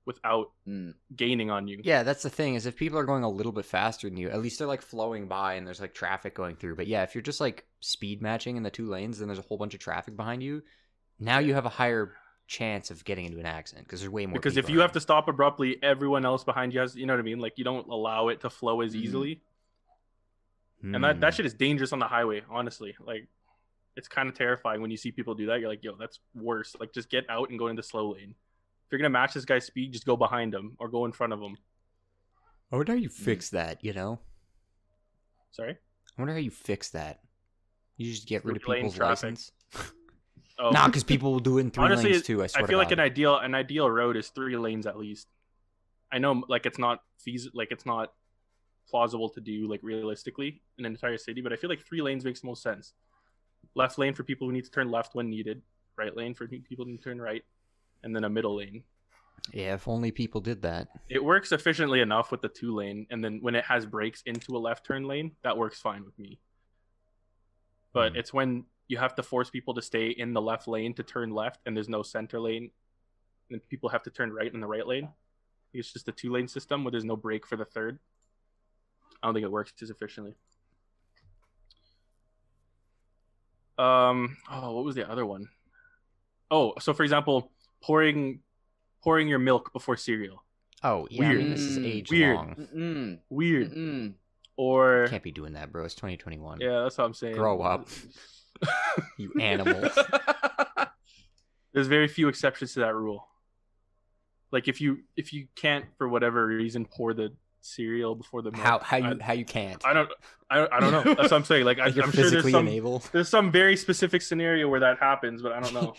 without 0.05 0.51
Mm. 0.67 0.93
gaining 1.15 1.49
on 1.49 1.67
you. 1.67 1.81
Yeah, 1.83 2.03
that's 2.03 2.21
the 2.23 2.29
thing 2.29 2.53
is 2.55 2.65
if 2.65 2.75
people 2.75 2.97
are 2.99 3.05
going 3.05 3.23
a 3.23 3.29
little 3.29 3.51
bit 3.51 3.65
faster 3.65 4.07
than 4.07 4.17
you, 4.17 4.29
at 4.29 4.39
least 4.41 4.59
they're 4.59 4.67
like 4.67 4.81
flowing 4.83 5.27
by 5.27 5.55
and 5.55 5.65
there's 5.65 5.81
like 5.81 5.93
traffic 5.95 6.35
going 6.35 6.55
through. 6.57 6.75
But 6.75 6.87
yeah, 6.87 7.03
if 7.03 7.15
you're 7.15 7.21
just 7.23 7.41
like 7.41 7.65
speed 7.79 8.21
matching 8.21 8.55
in 8.57 8.63
the 8.63 8.69
two 8.69 8.87
lanes, 8.87 9.17
then 9.19 9.27
there's 9.27 9.39
a 9.39 9.43
whole 9.43 9.57
bunch 9.57 9.73
of 9.73 9.79
traffic 9.79 10.15
behind 10.15 10.43
you. 10.43 10.61
Now 11.19 11.39
you 11.39 11.53
have 11.55 11.65
a 11.65 11.69
higher 11.69 12.13
chance 12.47 12.91
of 12.91 13.03
getting 13.05 13.25
into 13.25 13.39
an 13.39 13.45
accident 13.45 13.87
because 13.87 14.01
there's 14.01 14.11
way 14.11 14.25
more. 14.25 14.33
because 14.35 14.55
if 14.57 14.69
you 14.69 14.79
have 14.81 14.91
to 14.91 14.99
stop 14.99 15.27
abruptly, 15.27 15.81
everyone 15.81 16.25
else 16.25 16.43
behind 16.43 16.73
you 16.73 16.79
has 16.79 16.95
you 16.95 17.05
know 17.05 17.13
what 17.13 17.19
I 17.19 17.23
mean. 17.23 17.39
Like 17.39 17.57
you 17.57 17.63
don't 17.63 17.87
allow 17.87 18.27
it 18.27 18.41
to 18.41 18.49
flow 18.49 18.81
as 18.81 18.93
Mhm. 18.93 18.99
easily, 19.01 19.41
and 20.83 21.03
that 21.03 21.15
Hmm. 21.15 21.19
that 21.21 21.33
shit 21.33 21.45
is 21.45 21.53
dangerous 21.53 21.91
on 21.93 21.99
the 21.99 22.07
highway. 22.07 22.43
Honestly, 22.49 22.95
like 22.99 23.27
it's 23.95 24.07
kind 24.07 24.27
of 24.29 24.35
terrifying 24.35 24.81
when 24.81 24.91
you 24.91 24.97
see 24.97 25.11
people 25.11 25.33
do 25.33 25.45
that. 25.47 25.59
You're 25.59 25.69
like, 25.69 25.83
yo, 25.83 25.95
that's 25.95 26.19
worse. 26.33 26.75
Like 26.79 26.93
just 26.93 27.09
get 27.09 27.27
out 27.29 27.49
and 27.49 27.57
go 27.57 27.67
into 27.67 27.81
slow 27.81 28.11
lane. 28.13 28.35
If 28.85 28.91
you're 28.91 28.99
gonna 28.99 29.09
match 29.09 29.33
this 29.33 29.45
guy's 29.45 29.65
speed, 29.65 29.93
just 29.93 30.05
go 30.05 30.15
behind 30.17 30.53
him 30.53 30.75
or 30.79 30.87
go 30.89 31.05
in 31.05 31.11
front 31.13 31.33
of 31.33 31.41
him. 31.41 31.57
I 32.71 32.75
wonder 32.75 32.91
how 32.93 32.97
you 32.99 33.09
fix 33.09 33.49
that. 33.51 33.83
You 33.83 33.93
know, 33.93 34.19
Sorry. 35.51 35.71
I 36.17 36.21
wonder 36.21 36.33
how 36.33 36.39
you 36.39 36.51
fix 36.51 36.89
that. 36.91 37.21
You 37.97 38.11
just 38.11 38.27
get 38.27 38.43
rid 38.45 38.57
of 38.57 38.63
people's 38.63 38.95
traffic. 38.95 39.23
license. 39.23 39.51
Oh, 40.57 40.71
Nah, 40.71 40.87
because 40.87 41.03
people 41.03 41.31
will 41.33 41.39
do 41.39 41.57
it 41.57 41.61
in 41.61 41.71
three 41.71 41.83
Honestly, 41.83 42.11
lanes 42.11 42.23
too. 42.25 42.41
I 42.43 42.47
swear 42.47 42.63
I 42.63 42.67
feel 42.67 42.77
like 42.77 42.91
an 42.91 42.99
ideal 42.99 43.37
an 43.37 43.53
ideal 43.55 43.89
road 43.89 44.15
is 44.15 44.29
three 44.29 44.55
lanes 44.57 44.85
at 44.85 44.97
least. 44.97 45.27
I 46.11 46.17
know 46.17 46.43
like 46.47 46.65
it's 46.65 46.79
not 46.79 47.01
feasible, 47.19 47.57
like 47.57 47.69
it's 47.71 47.85
not 47.85 48.13
plausible 48.89 49.29
to 49.29 49.41
do 49.41 49.67
like 49.67 49.81
realistically 49.83 50.61
in 50.77 50.85
an 50.85 50.93
entire 50.93 51.17
city, 51.17 51.41
but 51.41 51.51
I 51.51 51.55
feel 51.57 51.69
like 51.69 51.85
three 51.85 52.01
lanes 52.01 52.23
makes 52.23 52.43
most 52.43 52.63
sense. 52.63 52.93
Left 53.75 53.97
lane 53.97 54.13
for 54.13 54.23
people 54.23 54.47
who 54.47 54.53
need 54.53 54.63
to 54.63 54.71
turn 54.71 54.89
left 54.89 55.15
when 55.15 55.29
needed, 55.29 55.61
right 55.97 56.15
lane 56.15 56.33
for 56.33 56.47
people 56.47 56.85
who 56.85 56.91
need 56.91 56.97
to 56.99 57.03
turn 57.03 57.19
right, 57.19 57.43
and 58.03 58.15
then 58.15 58.23
a 58.23 58.29
middle 58.29 58.55
lane. 58.55 58.83
Yeah, 59.51 59.73
if 59.73 59.87
only 59.87 60.11
people 60.11 60.39
did 60.39 60.61
that. 60.61 60.87
It 61.09 61.23
works 61.23 61.51
efficiently 61.51 61.99
enough 61.99 62.31
with 62.31 62.41
the 62.41 62.47
two 62.49 62.73
lane, 62.73 63.05
and 63.09 63.23
then 63.23 63.39
when 63.41 63.55
it 63.55 63.65
has 63.65 63.85
breaks 63.85 64.21
into 64.25 64.55
a 64.55 64.59
left 64.59 64.85
turn 64.85 65.03
lane, 65.03 65.35
that 65.43 65.57
works 65.57 65.79
fine 65.81 66.05
with 66.05 66.17
me. 66.17 66.39
But 67.93 68.11
Hmm. 68.11 68.17
it's 68.17 68.33
when 68.33 68.65
you 68.87 68.97
have 68.97 69.15
to 69.15 69.23
force 69.23 69.49
people 69.49 69.73
to 69.73 69.81
stay 69.81 70.09
in 70.09 70.33
the 70.33 70.41
left 70.41 70.67
lane 70.67 70.93
to 70.95 71.03
turn 71.03 71.31
left, 71.31 71.59
and 71.65 71.75
there's 71.75 71.89
no 71.89 72.03
center 72.03 72.39
lane, 72.39 72.71
and 73.49 73.59
people 73.69 73.89
have 73.89 74.03
to 74.03 74.09
turn 74.09 74.31
right 74.31 74.53
in 74.53 74.59
the 74.59 74.67
right 74.67 74.85
lane. 74.85 75.09
It's 75.73 75.91
just 75.91 76.07
a 76.07 76.11
two 76.11 76.31
lane 76.31 76.47
system 76.47 76.83
where 76.83 76.91
there's 76.91 77.03
no 77.05 77.15
break 77.17 77.45
for 77.45 77.55
the 77.57 77.65
third. 77.65 77.99
I 79.21 79.27
don't 79.27 79.33
think 79.33 79.43
it 79.45 79.51
works 79.51 79.73
as 79.81 79.89
efficiently. 79.89 80.35
Um. 83.77 84.37
Oh, 84.49 84.73
what 84.73 84.85
was 84.85 84.95
the 84.95 85.09
other 85.09 85.25
one? 85.25 85.49
Oh, 86.49 86.73
so 86.79 86.93
for 86.93 87.03
example, 87.03 87.51
pouring 87.83 88.39
pouring 89.03 89.27
your 89.27 89.39
milk 89.39 89.73
before 89.73 89.97
cereal. 89.97 90.43
Oh 90.83 91.07
yeah, 91.09 91.25
I 91.25 91.29
mean, 91.33 91.37
Weird. 91.47 91.51
this 91.53 91.61
is 91.61 91.77
age 91.79 92.09
weird. 92.11 92.35
long. 92.35 92.55
Mm-mm. 92.55 93.19
Weird. 93.29 93.71
Mm-mm. 93.71 94.13
Or 94.57 95.07
Can't 95.09 95.23
be 95.23 95.31
doing 95.33 95.53
that, 95.53 95.71
bro. 95.73 95.83
It's 95.83 95.95
2021. 95.95 96.61
yeah, 96.61 96.83
that's 96.83 96.97
what 96.97 97.03
I'm 97.03 97.13
saying. 97.13 97.35
Grow 97.35 97.61
up. 97.61 97.89
You 99.17 99.33
animal. 99.39 99.89
There's 101.73 101.87
very 101.87 102.07
few 102.07 102.27
exceptions 102.27 102.73
to 102.73 102.81
that 102.81 102.93
rule. 102.95 103.27
Like 104.51 104.67
if 104.67 104.79
you 104.79 104.99
if 105.15 105.33
you 105.33 105.47
can't 105.55 105.85
for 105.97 106.07
whatever 106.07 106.45
reason 106.45 106.85
pour 106.85 107.13
the 107.13 107.33
cereal 107.61 108.15
before 108.15 108.41
the 108.41 108.51
milk, 108.51 108.63
how 108.63 108.79
how 108.79 108.97
you 108.97 109.17
I, 109.19 109.23
how 109.23 109.33
you 109.33 109.45
can't? 109.45 109.85
I 109.85 109.93
don't 109.93 110.09
I, 110.49 110.67
I 110.71 110.79
don't 110.79 110.91
know. 110.91 111.03
That's 111.15 111.31
what 111.31 111.33
I'm 111.33 111.43
saying. 111.43 111.65
Like, 111.65 111.79
I, 111.79 111.85
I'm 111.85 112.11
sure 112.11 112.29
there's 112.29 112.51
some 112.51 112.67
unable. 112.67 113.03
there's 113.11 113.29
some 113.29 113.51
very 113.51 113.75
specific 113.75 114.21
scenario 114.21 114.67
where 114.69 114.81
that 114.81 114.99
happens, 114.99 115.41
but 115.41 115.51
I 115.51 115.59
don't 115.59 115.73
know. 115.73 115.93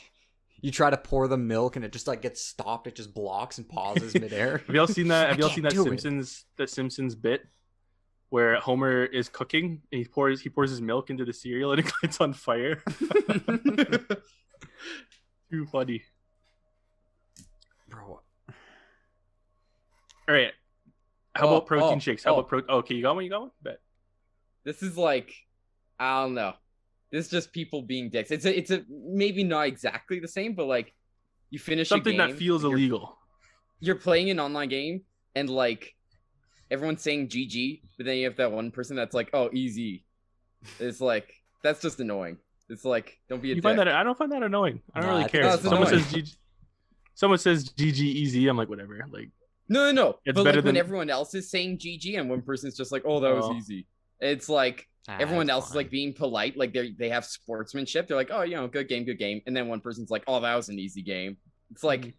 You 0.60 0.70
try 0.70 0.88
to 0.88 0.96
pour 0.96 1.28
the 1.28 1.36
milk 1.36 1.76
and 1.76 1.84
it 1.84 1.92
just 1.92 2.06
like 2.06 2.22
gets 2.22 2.42
stopped. 2.42 2.86
It 2.86 2.96
just 2.96 3.12
blocks 3.12 3.58
and 3.58 3.68
pauses 3.68 4.14
midair. 4.14 4.58
Have 4.66 4.74
y'all 4.74 4.86
seen 4.86 5.08
that? 5.08 5.28
Have 5.28 5.38
y'all 5.38 5.50
seen 5.50 5.64
that 5.64 5.72
do 5.72 5.82
it. 5.82 5.84
Simpsons 5.84 6.44
that 6.56 6.70
Simpsons 6.70 7.14
bit 7.14 7.46
where 8.30 8.56
Homer 8.60 9.04
is 9.04 9.28
cooking 9.28 9.82
and 9.92 9.98
he 9.98 10.04
pours 10.04 10.40
he 10.40 10.48
pours 10.48 10.70
his 10.70 10.80
milk 10.80 11.10
into 11.10 11.24
the 11.24 11.32
cereal 11.32 11.72
and 11.72 11.80
it 11.86 11.92
gets 12.02 12.20
on 12.20 12.32
fire? 12.32 12.82
Too 15.50 15.66
funny. 15.66 16.02
Bro, 17.88 18.20
All 20.28 20.34
right. 20.34 20.52
How 21.34 21.46
Oh, 21.46 21.56
about 21.56 21.66
protein 21.66 21.96
oh, 21.96 21.98
shakes? 22.00 22.24
How 22.24 22.30
oh. 22.34 22.38
about 22.38 22.48
pro? 22.48 22.62
Oh, 22.68 22.78
okay, 22.78 22.94
you 22.94 23.02
got 23.02 23.14
one. 23.14 23.24
You 23.24 23.30
got 23.30 23.40
one. 23.42 23.50
Bet. 23.62 23.80
This 24.64 24.82
is 24.82 24.96
like, 24.98 25.32
I 26.00 26.22
don't 26.22 26.34
know. 26.34 26.54
This 27.12 27.26
is 27.26 27.30
just 27.30 27.52
people 27.52 27.82
being 27.82 28.10
dicks. 28.10 28.30
It's 28.32 28.44
a, 28.44 28.58
it's 28.58 28.70
a 28.72 28.84
maybe 28.88 29.44
not 29.44 29.66
exactly 29.68 30.18
the 30.18 30.26
same, 30.28 30.54
but 30.54 30.66
like, 30.66 30.92
you 31.50 31.58
finish 31.60 31.86
a 31.88 31.90
Something 31.90 32.16
that 32.16 32.28
game, 32.30 32.36
feels 32.36 32.62
you're- 32.64 32.72
illegal. 32.74 33.16
You're 33.78 33.94
playing 33.96 34.30
an 34.30 34.40
online 34.40 34.68
game, 34.70 35.02
and 35.34 35.48
like, 35.50 35.94
everyone's 36.70 37.02
saying 37.02 37.28
GG, 37.28 37.82
but 37.96 38.06
then 38.06 38.16
you 38.16 38.24
have 38.24 38.36
that 38.36 38.52
one 38.52 38.70
person 38.70 38.96
that's 38.96 39.14
like, 39.14 39.30
oh, 39.32 39.50
easy. 39.52 40.04
It's 40.80 41.00
like 41.00 41.32
that's 41.62 41.80
just 41.82 42.00
annoying. 42.00 42.38
It's 42.68 42.84
like 42.84 43.18
don't 43.28 43.40
be 43.40 43.48
a 43.48 43.50
You 43.50 43.54
dick. 43.56 43.62
find 43.62 43.78
that? 43.78 43.88
I 43.88 44.02
don't 44.02 44.18
find 44.18 44.32
that 44.32 44.42
annoying. 44.42 44.80
I 44.94 45.00
don't 45.00 45.10
Nah, 45.10 45.16
really 45.18 45.28
care. 45.30 45.44
it's 45.44 45.62
Someone 45.62 45.86
says 45.86 46.02
GG. 46.12 46.36
Someone 47.14 47.38
says 47.38 47.70
GG 47.70 48.00
easy. 48.00 48.48
I'm 48.48 48.56
like 48.56 48.68
whatever. 48.68 48.98
Like 49.10 49.30
No, 49.68 49.84
no, 49.86 49.92
no. 49.92 50.18
It's 50.24 50.34
but 50.34 50.44
better 50.44 50.58
like 50.58 50.64
when 50.66 50.76
everyone 50.76 51.08
else 51.10 51.34
is 51.34 51.50
saying 51.50 51.78
GG 51.78 52.18
and 52.18 52.28
one 52.28 52.42
person's 52.42 52.76
just 52.76 52.90
like, 52.92 53.02
"Oh, 53.04 53.20
that 53.20 53.34
was 53.34 53.46
Oh. 53.46 53.54
easy." 53.56 53.86
It's 54.20 54.48
like 54.48 54.88
Ah, 55.08 55.18
everyone 55.20 55.44
it's 55.46 55.52
else 55.52 55.68
is 55.70 55.76
like 55.76 55.88
being 55.90 56.12
polite, 56.12 56.56
like 56.56 56.72
they 56.72 56.90
they 56.90 57.08
have 57.10 57.24
sportsmanship. 57.24 58.08
They're 58.08 58.16
like, 58.16 58.30
"Oh, 58.32 58.42
you 58.42 58.56
know, 58.56 58.66
good 58.66 58.88
game, 58.88 59.04
good 59.04 59.18
game," 59.18 59.40
and 59.46 59.56
then 59.56 59.68
one 59.68 59.80
person's 59.80 60.10
like, 60.10 60.24
"Oh, 60.26 60.40
that 60.40 60.54
was 60.56 60.68
an 60.68 60.78
easy 60.80 61.02
game." 61.02 61.36
It's 61.70 61.84
like, 61.84 62.00
Mhm. 62.00 62.14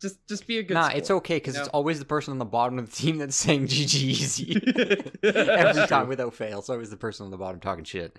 Just 0.00 0.26
just 0.28 0.46
be 0.46 0.58
a 0.58 0.62
good. 0.62 0.74
Nah, 0.74 0.84
sport, 0.88 0.98
it's 0.98 1.10
okay 1.10 1.36
because 1.36 1.54
you 1.54 1.60
it's 1.60 1.68
always 1.70 1.98
the 1.98 2.04
person 2.04 2.32
on 2.32 2.38
the 2.38 2.44
bottom 2.44 2.78
of 2.78 2.90
the 2.90 2.96
team 2.96 3.18
that's 3.18 3.36
saying 3.36 3.66
GG 3.68 3.94
easy 3.94 4.52
every 5.22 5.86
time 5.86 6.08
without 6.08 6.34
fail. 6.34 6.56
So 6.56 6.58
it's 6.58 6.70
always 6.70 6.90
the 6.90 6.96
person 6.96 7.24
on 7.24 7.30
the 7.30 7.36
bottom 7.38 7.60
talking 7.60 7.84
shit. 7.84 8.18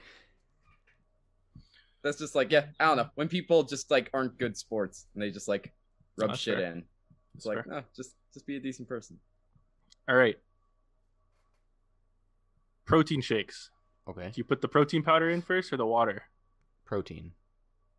That's 2.04 2.18
just 2.20 2.36
like, 2.36 2.52
yeah, 2.52 2.66
I 2.80 2.86
don't 2.86 2.98
know. 2.98 3.10
When 3.16 3.28
people 3.28 3.64
just 3.64 3.90
like 3.90 4.10
aren't 4.14 4.38
good 4.38 4.56
sports 4.58 5.08
and 5.14 5.24
they 5.24 5.32
just 5.32 5.48
like 5.48 5.74
rub 6.18 6.30
That's 6.32 6.40
shit 6.42 6.58
fair. 6.60 6.72
in, 6.72 6.84
it's 7.34 7.46
That's 7.46 7.56
like, 7.58 7.66
fair. 7.66 7.74
no, 7.74 7.84
just 7.96 8.12
just 8.34 8.46
be 8.46 8.58
a 8.58 8.60
decent 8.60 8.88
person. 8.88 9.18
all 10.08 10.16
right. 10.16 10.38
Protein 12.86 13.22
shakes. 13.22 13.72
Okay, 14.08 14.26
Do 14.28 14.34
you 14.36 14.44
put 14.44 14.62
the 14.62 14.68
protein 14.68 15.02
powder 15.02 15.30
in 15.30 15.42
first 15.42 15.74
or 15.74 15.78
the 15.78 15.86
water? 15.86 16.24
protein. 16.86 17.32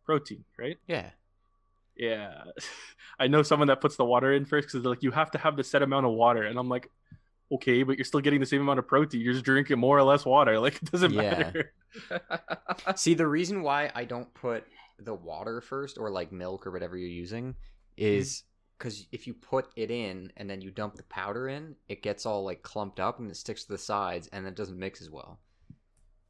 Protein, 0.05 0.45
right? 0.57 0.77
Yeah, 0.87 1.09
Yeah. 1.97 2.43
I 3.19 3.27
know 3.27 3.41
someone 3.43 3.67
that 3.69 3.81
puts 3.81 3.95
the 3.95 4.05
water 4.05 4.33
in 4.33 4.45
first 4.45 4.67
because 4.67 4.85
like, 4.85 5.03
you 5.03 5.11
have 5.11 5.31
to 5.31 5.37
have 5.37 5.57
the 5.57 5.63
set 5.63 5.81
amount 5.81 6.05
of 6.05 6.13
water. 6.13 6.43
And 6.43 6.59
I'm 6.59 6.69
like, 6.69 6.89
okay, 7.51 7.83
but 7.83 7.97
you're 7.97 8.05
still 8.05 8.19
getting 8.19 8.39
the 8.39 8.45
same 8.45 8.61
amount 8.61 8.79
of 8.79 8.87
protein. 8.87 9.21
You're 9.21 9.33
just 9.33 9.45
drinking 9.45 9.79
more 9.79 9.97
or 9.97 10.03
less 10.03 10.25
water. 10.25 10.59
Like, 10.59 10.75
it 10.75 10.91
doesn't 10.91 11.13
Yeah. 11.13 11.21
matter. 11.21 11.73
See, 12.95 13.13
the 13.13 13.27
reason 13.27 13.61
why 13.61 13.91
I 13.95 14.05
don't 14.05 14.31
put 14.33 14.65
the 14.99 15.13
water 15.13 15.61
first 15.61 15.97
or 15.97 16.09
like 16.09 16.31
milk 16.31 16.67
or 16.67 16.71
whatever 16.71 16.97
you're 16.97 17.07
using 17.07 17.53
mm-hmm. 17.53 18.03
is 18.03 18.43
because 18.77 19.07
if 19.11 19.25
you 19.25 19.33
put 19.33 19.67
it 19.75 19.89
in 19.89 20.31
and 20.37 20.49
then 20.49 20.61
you 20.61 20.69
dump 20.69 20.95
the 20.95 21.03
powder 21.03 21.47
in, 21.49 21.75
it 21.87 22.03
gets 22.03 22.25
all 22.25 22.43
like 22.43 22.61
clumped 22.61 22.99
up 22.99 23.19
and 23.19 23.29
it 23.31 23.37
sticks 23.37 23.63
to 23.63 23.71
the 23.71 23.77
sides 23.77 24.29
and 24.31 24.45
it 24.45 24.55
doesn't 24.55 24.77
mix 24.77 25.01
as 25.01 25.09
well. 25.09 25.39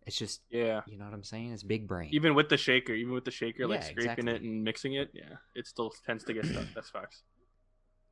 It's 0.08 0.18
just, 0.18 0.42
Yeah. 0.50 0.82
you 0.88 0.98
know 0.98 1.06
what 1.06 1.14
I'm 1.14 1.24
saying? 1.24 1.52
It's 1.52 1.64
big 1.64 1.88
brain. 1.88 2.10
Even 2.14 2.34
with 2.34 2.50
the 2.50 2.58
shaker, 2.58 2.94
even 2.94 3.14
with 3.14 3.26
the 3.26 3.32
shaker, 3.32 3.68
like 3.68 3.84
scraping 3.84 4.28
exactly. 4.28 4.34
it 4.34 4.42
and 4.42 4.64
mixing 4.64 4.94
it, 4.94 5.12
yeah, 5.14 5.36
it 5.54 5.68
still 5.68 5.94
tends 6.06 6.24
to 6.24 6.34
get 6.34 6.46
stuck. 6.46 6.66
That's 6.76 6.90
facts. 6.90 7.24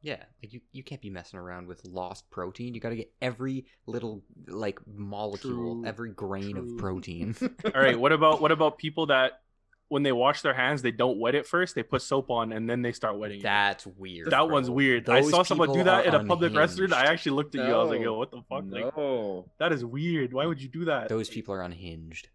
Yeah, 0.01 0.21
like 0.43 0.53
you, 0.53 0.61
you 0.71 0.83
can't 0.83 1.01
be 1.01 1.09
messing 1.09 1.39
around 1.39 1.67
with 1.67 1.83
lost 1.85 2.29
protein. 2.29 2.75
You 2.75 2.79
got 2.81 2.89
to 2.89 2.95
get 2.95 3.11
every 3.23 3.65
little 3.87 4.21
like 4.45 4.79
molecule, 4.85 5.77
True, 5.81 5.85
every 5.85 6.11
grain 6.11 6.51
true. 6.57 6.73
of 6.73 6.77
protein. 6.77 7.35
All 7.73 7.81
right. 7.81 7.99
What 7.99 8.11
about 8.11 8.39
what 8.39 8.51
about 8.51 8.77
people 8.77 9.07
that 9.07 9.41
when 9.87 10.03
they 10.03 10.11
wash 10.11 10.41
their 10.41 10.53
hands, 10.53 10.81
they 10.81 10.91
don't 10.91 11.19
wet 11.19 11.35
it 11.35 11.45
first. 11.45 11.75
They 11.75 11.83
put 11.83 12.01
soap 12.01 12.31
on 12.31 12.51
and 12.51 12.67
then 12.69 12.81
they 12.81 12.91
start 12.91 13.17
wetting 13.19 13.39
it. 13.39 13.43
That's 13.43 13.85
weird. 13.85 14.31
that 14.31 14.37
bro. 14.37 14.45
one's 14.47 14.69
weird. 14.69 15.07
I 15.09 15.21
saw 15.21 15.43
someone 15.43 15.71
do 15.73 15.83
that 15.83 16.05
in 16.07 16.15
a 16.15 16.23
public 16.23 16.53
restroom. 16.53 16.91
I 16.91 17.05
actually 17.05 17.33
looked 17.33 17.55
at 17.55 17.67
you. 17.67 17.73
I 17.73 17.77
was 17.77 17.89
like, 17.91 17.99
No. 17.99 18.05
yo, 18.05 18.17
what 18.17 18.31
the 18.31 18.41
fuck? 18.49 18.63
Like, 18.67 18.97
no. 18.97 19.49
that 19.59 19.71
is 19.71 19.85
weird. 19.85 20.33
Why 20.33 20.45
would 20.45 20.61
you 20.61 20.69
do 20.69 20.85
that? 20.85 21.09
Those 21.09 21.29
people 21.29 21.53
are 21.53 21.61
unhinged. 21.61 22.29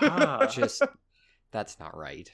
Ah. 0.00 0.46
Just 0.50 0.82
that's 1.52 1.78
not 1.78 1.96
right. 1.96 2.30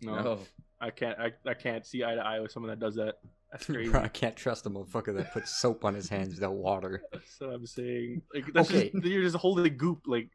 no, 0.00 0.22
No. 0.22 0.38
I 0.80 0.90
can't. 0.90 1.16
I, 1.18 1.30
I 1.46 1.54
can't 1.54 1.86
see 1.86 2.02
eye 2.02 2.16
to 2.16 2.20
eye 2.20 2.40
with 2.40 2.50
someone 2.50 2.70
that 2.70 2.80
does 2.80 2.96
that. 2.96 3.18
That's 3.52 3.66
crazy. 3.66 3.88
Bro, 3.90 4.00
I 4.00 4.08
can't 4.08 4.34
trust 4.34 4.66
a 4.66 4.70
motherfucker 4.70 5.14
that 5.16 5.32
puts 5.32 5.56
soap 5.60 5.84
on 5.84 5.94
his 5.94 6.08
hands 6.08 6.34
without 6.34 6.54
water. 6.54 7.02
That's 7.12 7.38
what 7.38 7.50
I'm 7.50 7.66
saying. 7.66 8.22
Like 8.34 8.46
that's 8.52 8.68
Okay. 8.68 8.90
just 8.90 9.04
you're 9.06 9.22
just 9.22 9.36
holding 9.36 9.76
goop. 9.76 10.00
Like, 10.06 10.30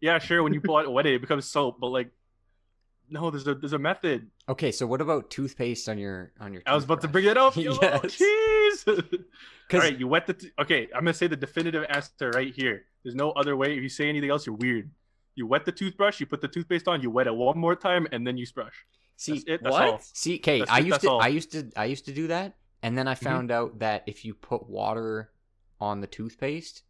yeah, 0.00 0.18
sure. 0.18 0.42
When 0.42 0.52
you 0.52 0.60
pull 0.60 0.78
it, 0.80 0.90
wet 0.90 1.06
it, 1.06 1.14
it 1.14 1.20
becomes 1.20 1.44
soap. 1.44 1.76
But 1.80 1.88
like, 1.88 2.10
no, 3.12 3.30
there's 3.30 3.46
a 3.46 3.54
there's 3.54 3.72
a 3.74 3.78
method. 3.78 4.28
Okay, 4.48 4.72
so 4.72 4.86
what 4.86 5.00
about 5.00 5.30
toothpaste 5.30 5.88
on 5.88 5.98
your 5.98 6.32
on 6.40 6.52
your? 6.52 6.62
I 6.66 6.74
was 6.74 6.84
about 6.84 7.00
to 7.02 7.08
bring 7.08 7.26
it 7.26 7.36
up. 7.36 7.54
Yo, 7.56 7.76
Yes. 7.80 8.20
jeez. 8.20 9.24
All 9.74 9.78
right, 9.80 9.98
you 9.98 10.08
wet 10.08 10.26
the. 10.26 10.34
T- 10.34 10.50
okay, 10.58 10.88
I'm 10.94 11.00
gonna 11.04 11.14
say 11.14 11.26
the 11.26 11.36
definitive 11.36 11.84
answer 11.88 12.30
right 12.34 12.52
here. 12.54 12.84
There's 13.04 13.14
no 13.14 13.30
other 13.32 13.56
way. 13.56 13.76
If 13.76 13.82
you 13.82 13.88
say 13.88 14.08
anything 14.08 14.30
else, 14.30 14.46
you're 14.46 14.56
weird. 14.56 14.90
You 15.34 15.46
wet 15.46 15.64
the 15.64 15.72
toothbrush. 15.72 16.20
You 16.20 16.26
put 16.26 16.40
the 16.40 16.48
toothpaste 16.48 16.88
on. 16.88 17.02
You 17.02 17.10
wet 17.10 17.26
it 17.26 17.34
one 17.34 17.58
more 17.58 17.76
time, 17.76 18.06
and 18.12 18.26
then 18.26 18.36
you 18.36 18.46
brush. 18.54 18.74
See, 19.16 19.32
That's 19.32 19.44
it. 19.46 19.60
That's 19.62 19.72
what? 19.72 19.82
all. 19.84 20.00
see, 20.02 20.38
Kate, 20.38 20.60
That's 20.60 20.70
I 20.70 20.78
used 20.78 21.00
to, 21.02 21.10
all. 21.10 21.18
Mm-hmm. 21.20 21.24
I 21.24 21.28
used 21.28 21.52
to, 21.52 21.70
I 21.76 21.84
used 21.86 22.04
to 22.06 22.12
do 22.12 22.26
that, 22.28 22.54
and 22.82 22.96
then 22.98 23.06
I 23.08 23.14
found 23.14 23.50
out 23.50 23.78
that 23.78 24.02
if 24.06 24.24
you 24.24 24.34
put 24.34 24.68
water 24.68 25.30
on 25.80 26.00
the 26.00 26.06
toothpaste, 26.06 26.82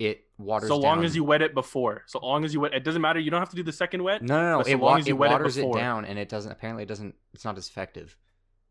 it 0.00 0.24
waters. 0.38 0.68
So 0.68 0.76
long 0.78 0.96
down- 0.96 1.04
as 1.04 1.14
you 1.14 1.22
wet 1.22 1.42
it 1.42 1.54
before. 1.54 2.02
So 2.06 2.18
long 2.20 2.44
as 2.44 2.52
you 2.54 2.60
wet, 2.60 2.72
it 2.74 2.82
doesn't 2.84 3.02
matter. 3.02 3.20
You 3.20 3.30
don't 3.30 3.40
have 3.40 3.50
to 3.50 3.56
do 3.56 3.62
the 3.62 3.72
second 3.72 4.02
wet. 4.02 4.22
No, 4.22 4.40
no, 4.40 4.50
no. 4.52 4.58
But 4.58 4.66
so 4.66 4.72
It, 4.72 4.76
long 4.76 4.92
wa- 4.92 4.96
as 4.98 5.06
you 5.06 5.14
it 5.14 5.18
wet 5.18 5.30
it 5.30 5.34
waters 5.34 5.56
it, 5.58 5.60
before. 5.60 5.76
down, 5.76 6.04
and 6.06 6.18
it 6.18 6.28
doesn't. 6.28 6.50
Apparently, 6.50 6.82
it 6.82 6.86
doesn't. 6.88 7.14
It's 7.34 7.44
not 7.44 7.56
as 7.58 7.68
effective. 7.68 8.16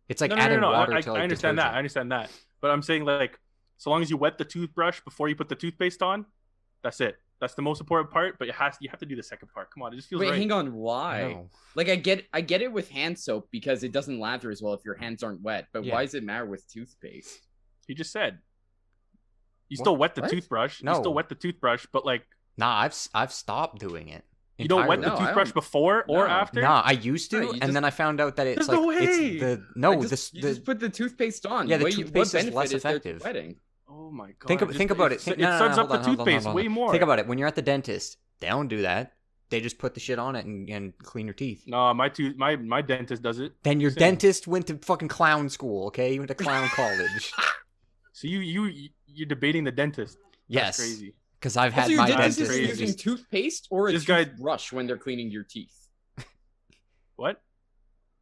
It's 0.10 0.22
like 0.22 0.32
no, 0.32 0.36
no, 0.38 0.42
adding 0.42 0.60
no, 0.60 0.72
no, 0.72 0.78
water 0.80 0.94
I, 0.96 1.02
to 1.02 1.10
I 1.10 1.14
like 1.14 1.22
understand 1.24 1.60
that. 1.60 1.74
I 1.74 1.78
understand 1.78 2.12
that. 2.12 2.32
But 2.62 2.72
I'm 2.72 2.82
saying 2.82 3.06
like, 3.06 3.40
so 3.78 3.92
long 3.92 4.02
as 4.02 4.10
you 4.10 4.18
wet 4.18 4.38
the 4.40 4.44
toothbrush 4.46 5.00
before 5.02 5.30
you 5.30 5.36
put 5.36 5.48
the 5.50 5.56
toothpaste 5.56 6.02
on, 6.02 6.26
that's 6.82 7.00
it. 7.00 7.18
That's 7.40 7.54
the 7.54 7.62
most 7.62 7.80
important 7.80 8.12
part. 8.12 8.40
But 8.40 8.48
it 8.50 8.56
has 8.56 8.76
you 8.82 8.90
have 8.90 9.00
to 9.00 9.06
do 9.06 9.16
the 9.16 9.22
second 9.24 9.50
part. 9.54 9.70
Come 9.72 9.84
on, 9.84 9.94
it 9.94 9.98
just 9.98 10.10
feels 10.10 10.20
Wait, 10.22 10.32
right. 10.32 10.40
hang 10.40 10.52
on. 10.52 10.74
Why? 10.74 11.32
No. 11.34 11.50
Like 11.76 11.90
I 11.90 11.96
get 11.96 12.26
I 12.34 12.42
get 12.42 12.64
it 12.64 12.72
with 12.74 12.90
hand 12.90 13.20
soap 13.20 13.50
because 13.52 13.84
it 13.84 13.92
doesn't 13.92 14.20
lather 14.20 14.50
as 14.50 14.64
well 14.64 14.74
if 14.74 14.84
your 14.84 14.96
hands 14.96 15.22
aren't 15.22 15.42
wet. 15.42 15.68
But 15.72 15.86
Yeah. 15.86 15.94
why 15.94 16.06
does 16.06 16.16
it 16.16 16.24
matter 16.24 16.46
with 16.48 16.68
toothpaste? 16.68 17.40
He 17.88 17.94
just 17.94 18.12
said. 18.12 18.40
You 19.70 19.78
What? 19.78 19.84
still 19.84 19.96
wet 19.98 20.16
the 20.16 20.22
What? 20.22 20.32
toothbrush. 20.32 20.82
You 20.82 20.86
No. 20.86 20.94
still 20.96 21.14
wet 21.14 21.30
the 21.30 21.36
toothbrush, 21.36 21.86
but 21.92 22.06
like 22.06 22.24
Nah, 22.58 22.78
I've 22.80 22.92
s- 22.92 23.08
I've 23.14 23.32
stopped 23.32 23.80
doing 23.80 24.10
it. 24.10 24.26
you 24.58 24.68
don't 24.68 24.88
wet 24.88 25.00
the 25.00 25.08
No, 25.08 25.16
I 25.16 25.20
toothbrush 25.26 25.48
don't- 25.50 25.54
before 25.54 26.04
or 26.10 26.28
No. 26.28 26.34
after. 26.34 26.62
Nah, 26.62 26.82
I 26.84 26.92
used 26.92 27.32
to, 27.32 27.38
No, 27.38 27.44
you 27.44 27.52
and 27.54 27.62
just- 27.62 27.74
then 27.74 27.86
I 27.86 27.90
found 27.92 28.20
out 28.20 28.36
that 28.36 28.48
it's 28.48 28.58
There's 28.58 28.68
like 28.68 28.78
no 28.78 28.90
it's 28.92 29.18
the 29.18 29.64
no, 29.76 29.94
I 29.94 29.96
the, 30.02 30.08
just, 30.10 30.34
you 30.34 30.42
the 30.42 30.50
just 30.50 30.66
put 30.66 30.80
the 30.82 30.90
toothpaste 30.90 31.46
on. 31.46 31.70
Yeah, 31.70 31.78
the 31.78 31.84
What 31.84 31.92
you- 31.94 32.04
toothpaste 32.04 32.16
what 32.16 32.22
is 32.28 32.32
benefit 32.34 32.54
less 32.56 32.72
is 32.74 32.84
there 32.84 32.92
to 32.92 32.98
effective. 32.98 33.22
wetting? 33.24 33.56
Oh 33.88 34.12
my 34.12 34.28
god. 34.38 34.48
think 34.48 34.62
of 34.62 34.68
just- 34.70 34.78
think 34.78 34.92
about 34.92 35.12
it. 35.14 35.16
It, 35.16 35.22
Think, 35.22 35.38
it 35.38 35.42
no, 35.42 35.48
no, 35.50 35.54
no, 35.54 35.60
suds 35.60 35.78
hold 35.78 35.86
up 35.86 35.90
the 35.90 35.98
on, 35.98 36.04
hold 36.04 36.06
on, 36.06 36.06
hold 36.06 36.20
on, 36.20 36.26
toothpaste 36.26 36.46
hold 36.46 36.52
on. 36.60 36.64
way 36.64 36.68
more. 36.68 36.92
Think 36.92 37.04
about 37.04 37.20
it. 37.20 37.28
When 37.28 37.38
you're 37.38 37.48
at 37.48 37.56
the 37.56 37.62
dentist, 37.62 38.18
they 38.40 38.48
don't 38.48 38.68
do 38.68 38.82
that. 38.82 39.14
They 39.50 39.62
just 39.62 39.80
put 39.80 39.94
the 39.96 40.00
shit 40.00 40.20
on 40.20 40.36
it 40.36 40.46
and, 40.46 40.70
and 40.70 40.94
clean 41.02 41.26
your 41.26 41.34
teeth. 41.34 41.64
No, 41.66 41.92
my 41.94 42.10
tooth, 42.10 42.36
my 42.36 42.56
my 42.58 42.82
dentist 42.84 43.24
does 43.24 43.40
it. 43.40 43.54
Then 43.64 43.80
your 43.80 43.90
Same. 43.92 44.00
dentist 44.00 44.46
went 44.48 44.68
to 44.68 44.78
fucking 44.78 45.08
clown 45.08 45.50
school. 45.50 45.88
Okay, 45.88 46.14
you 46.14 46.20
went 46.20 46.28
to 46.28 46.36
clown 46.36 46.68
college. 46.70 47.34
So 48.12 48.28
you 48.28 48.40
you 48.40 48.90
you're 49.08 49.28
debating 49.28 49.64
the 49.64 49.72
dentist. 49.72 50.18
That's 50.22 50.36
yes, 50.48 50.78
crazy. 50.78 51.16
because 51.40 51.56
I've 51.58 51.74
Also, 51.78 51.82
had 51.82 51.90
your 51.92 51.98
my 52.00 52.08
dentist 52.08 52.38
dentist. 52.38 52.40
is 52.42 52.48
crazy. 52.48 52.70
using 52.70 52.88
just- 52.88 53.00
toothpaste 53.00 53.68
or 53.70 53.90
a 53.90 53.92
This 53.94 54.06
guy- 54.06 54.24
toothbrush 54.26 54.72
when 54.72 54.88
they're 54.88 54.98
cleaning 54.98 55.32
your 55.32 55.44
teeth. 55.44 55.76
What? 57.16 57.42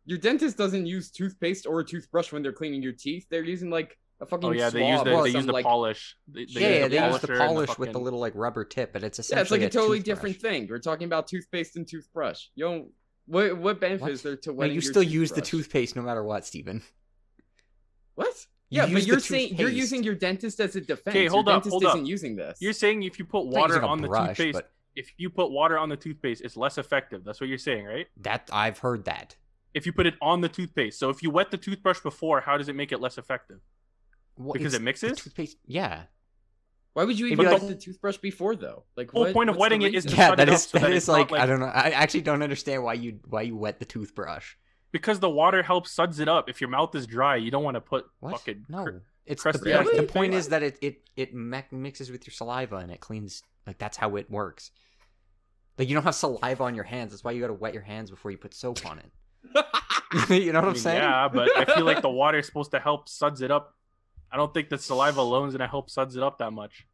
Your 0.06 0.18
dentist 0.18 0.58
doesn't 0.58 0.86
use 0.86 1.12
toothpaste 1.12 1.66
or 1.68 1.80
a 1.82 1.86
toothbrush 1.86 2.32
when 2.32 2.42
they're 2.42 2.54
cleaning 2.54 2.82
your 2.82 2.94
teeth. 2.94 3.26
They're 3.30 3.44
using 3.44 3.70
like 3.70 3.98
a 4.22 4.26
fucking 4.26 4.50
Oh 4.50 4.52
yeah, 4.52 4.70
they 4.70 4.88
use 4.90 5.04
the 5.04 5.22
they 5.24 5.30
use 5.30 5.46
the 5.46 5.52
like, 5.52 5.66
polish. 5.66 6.16
They, 6.28 6.46
they 6.46 6.62
yeah, 6.62 6.68
yeah, 6.70 6.80
use 6.86 6.90
they 6.92 7.06
use 7.08 7.20
the 7.22 7.28
polisher 7.28 7.34
and 7.34 7.48
polish 7.50 7.78
with 7.78 7.92
the 7.92 8.00
little 8.00 8.20
like 8.20 8.34
rubber 8.36 8.64
tip, 8.66 8.94
but 8.94 9.04
it's 9.04 9.20
Yeah, 9.20 9.40
it's 9.42 9.52
like 9.52 9.60
essentially 9.62 9.66
a 9.66 9.70
totally 9.70 9.98
toothbrush. 10.00 10.16
different 10.16 10.42
thing. 10.42 10.68
We're 10.70 10.80
talking 10.80 11.06
about 11.06 11.28
toothpaste 11.28 11.76
and 11.76 11.88
toothbrush. 11.88 12.46
You 12.56 12.66
don't. 12.66 12.92
What 13.26 13.58
what 13.58 13.80
benefit 13.82 14.02
What? 14.04 14.12
is 14.12 14.22
there 14.22 14.38
to 14.38 14.54
No, 14.54 14.64
you 14.66 14.74
your 14.74 14.82
still 14.82 15.04
use 15.04 15.32
the 15.32 15.42
toothpaste 15.42 15.96
no 15.98 16.02
matter 16.02 16.24
what, 16.24 16.46
Steven. 16.46 16.82
What? 18.16 18.34
You 18.70 18.82
Yeah, 18.82 18.86
use 18.88 18.94
but 19.00 19.08
you're 19.08 19.20
saying 19.20 19.56
you're 19.58 19.70
using 19.70 20.04
your 20.04 20.16
dentist 20.16 20.60
as 20.60 20.76
a 20.76 20.82
defense. 20.82 21.16
Okay, 21.16 21.26
hold 21.28 21.46
your 21.48 21.56
up, 21.56 21.64
dentist 21.64 21.72
hold 21.72 21.86
up. 21.86 21.96
isn't 21.96 22.06
using 22.06 22.36
this. 22.36 22.58
You're 22.62 22.74
saying 22.74 23.04
if 23.04 23.18
you 23.18 23.26
put 23.26 23.46
water 23.46 23.82
on 23.82 24.02
the 24.02 24.08
brush, 24.10 24.36
toothpaste, 24.38 24.54
but 24.54 24.72
if 24.96 25.12
you 25.18 25.30
put 25.30 25.52
water 25.52 25.78
on 25.78 25.90
the 25.90 25.96
toothpaste, 25.96 26.42
it's 26.44 26.58
less 26.58 26.78
effective. 26.78 27.24
That's 27.24 27.40
what 27.40 27.48
you're 27.50 27.58
saying, 27.60 27.86
right? 27.86 28.08
that 28.22 28.50
I've 28.52 28.80
heard 28.80 29.06
that. 29.06 29.36
If 29.74 29.86
you 29.86 29.94
put 29.94 30.06
it 30.08 30.16
on 30.22 30.42
the 30.42 30.50
toothpaste. 30.50 30.98
So 31.00 31.10
if 31.10 31.22
you 31.22 31.30
wet 31.30 31.52
the 31.52 31.58
toothbrush 31.58 32.00
before, 32.02 32.42
how 32.42 32.58
does 32.58 32.68
it 32.68 32.76
make 32.76 32.92
it 32.92 33.00
less 33.00 33.18
effective? 33.18 33.60
Well, 34.38 34.54
Because 34.54 34.74
it 34.74 34.82
mixes? 34.82 35.18
toothpaste. 35.20 35.58
Yeah, 35.66 36.04
Why 36.94 37.04
would 37.04 37.18
you 37.20 37.28
even 37.28 37.38
be 37.38 37.46
wet 37.46 37.62
like- 37.62 37.70
the 37.70 37.76
toothbrush 37.76 38.18
before 38.18 38.56
though? 38.56 38.84
Like 38.96 39.12
Whole 39.12 39.24
what, 39.26 39.34
point 39.34 39.50
of 39.52 39.56
wetting 39.56 39.84
it 39.84 39.94
is 39.94 40.06
to 40.06 40.16
yeah, 40.16 40.30
cut 40.30 40.38
that 40.38 40.48
it 40.48 40.52
up 40.52 40.56
is 40.56 40.64
so 40.64 40.78
that 40.80 40.88
that 40.88 40.92
is 40.92 40.98
it's 40.98 41.08
not 41.08 41.14
like, 41.14 41.32
like- 41.32 41.42
I 41.42 41.46
don't 41.46 41.60
know. 41.60 41.68
I 41.68 41.90
actually 41.92 42.22
don't 42.22 42.42
understand 42.42 42.84
why 42.84 42.94
you 42.96 43.20
why 43.26 43.44
you 43.44 43.56
wet 43.56 43.78
the 43.80 43.86
toothbrush. 43.86 44.56
Because 44.98 45.20
the 45.20 45.30
water 45.30 45.62
helps 45.64 45.92
suds 45.92 46.20
it 46.20 46.28
up. 46.28 46.50
If 46.50 46.60
your 46.62 46.70
mouth 46.70 46.94
is 46.96 47.06
dry, 47.08 47.36
you 47.36 47.52
don't 47.52 47.64
want 47.64 47.76
to 47.76 47.82
put 47.82 48.06
What? 48.20 48.32
fucking 48.34 48.66
no, 48.70 48.84
cr- 48.84 48.90
it's 49.26 49.44
the, 49.44 49.52
the 49.52 49.60
point, 49.84 49.98
the 49.98 50.04
point 50.04 50.34
is 50.34 50.50
that 50.50 50.64
it 50.64 50.78
it 50.82 51.02
it 51.16 51.34
mi- 51.34 51.64
mixes 51.72 52.10
with 52.12 52.26
your 52.26 52.34
saliva 52.34 52.78
and 52.78 52.92
it 52.92 53.00
cleans. 53.00 53.44
Like 53.66 53.78
that's 53.78 53.98
how 53.98 54.16
it 54.16 54.30
works. 54.32 54.72
Like 55.78 55.88
you 55.90 55.94
don't 55.94 56.04
have 56.04 56.16
saliva 56.16 56.64
on 56.64 56.74
your 56.76 56.86
hands. 56.86 57.12
That's 57.12 57.24
why 57.24 57.32
you 57.32 57.42
got 57.42 57.48
to 57.48 57.54
wet 57.54 57.74
your 57.74 57.84
hands 57.84 58.10
before 58.10 58.32
you 58.32 58.38
put 58.38 58.54
soap 58.54 58.86
on 58.86 59.00
it. 59.00 59.12
you 60.30 60.52
know 60.52 60.60
what 60.60 60.66
I 60.66 60.68
I'm 60.70 60.74
mean, 60.74 60.82
saying? 60.82 61.02
Yeah, 61.04 61.28
but 61.28 61.56
I 61.56 61.66
feel 61.66 61.86
like 61.86 62.02
the 62.02 62.10
water 62.24 62.40
is 62.40 62.46
supposed 62.48 62.72
to 62.72 62.80
help 62.80 63.08
suds 63.10 63.42
it 63.42 63.52
up. 63.52 63.76
I 64.32 64.38
don't 64.38 64.54
think 64.54 64.70
the 64.70 64.78
saliva 64.78 65.22
alone 65.22 65.48
is 65.50 65.54
gonna 65.54 65.68
help 65.68 65.90
suds 65.90 66.16
it 66.16 66.24
up 66.24 66.40
that 66.40 66.52
much. 66.52 66.86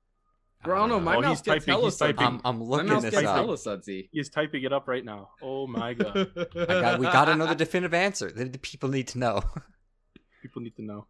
Bro, 0.64 0.76
I 0.76 0.80
don't 0.80 0.90
know. 0.90 1.00
My 1.00 1.16
Oh, 1.18 1.22
mouth 1.22 1.30
he's 1.32 1.42
gets 1.42 1.66
typing, 1.66 1.74
hella 1.74 1.84
he's 1.86 1.98
typing. 1.98 2.18
sudsy. 2.26 2.26
I'm, 2.36 2.42
I'm 2.46 2.64
looking 2.64 2.88
mouth 2.90 3.02
this 3.04 3.14
up. 3.16 3.24
hella 3.36 3.58
sudsy. 3.58 4.10
He's 4.12 4.30
typing 4.30 4.64
it 4.64 4.72
up 4.74 4.88
right 4.88 5.04
now. 5.04 5.30
Oh 5.42 5.68
my 5.68 5.94
god. 5.96 6.32
I 6.38 6.66
got, 6.66 7.00
we 7.00 7.06
got 7.08 7.26
to 7.26 7.36
know 7.36 7.48
the 7.48 7.56
definitive 7.56 7.94
answer. 7.94 8.32
The, 8.32 8.46
the 8.46 8.60
people 8.60 8.90
need 8.90 9.08
to 9.10 9.18
know. 9.20 9.44
People 10.42 10.62
need 10.62 10.76
to 10.76 10.82
know. 10.84 11.08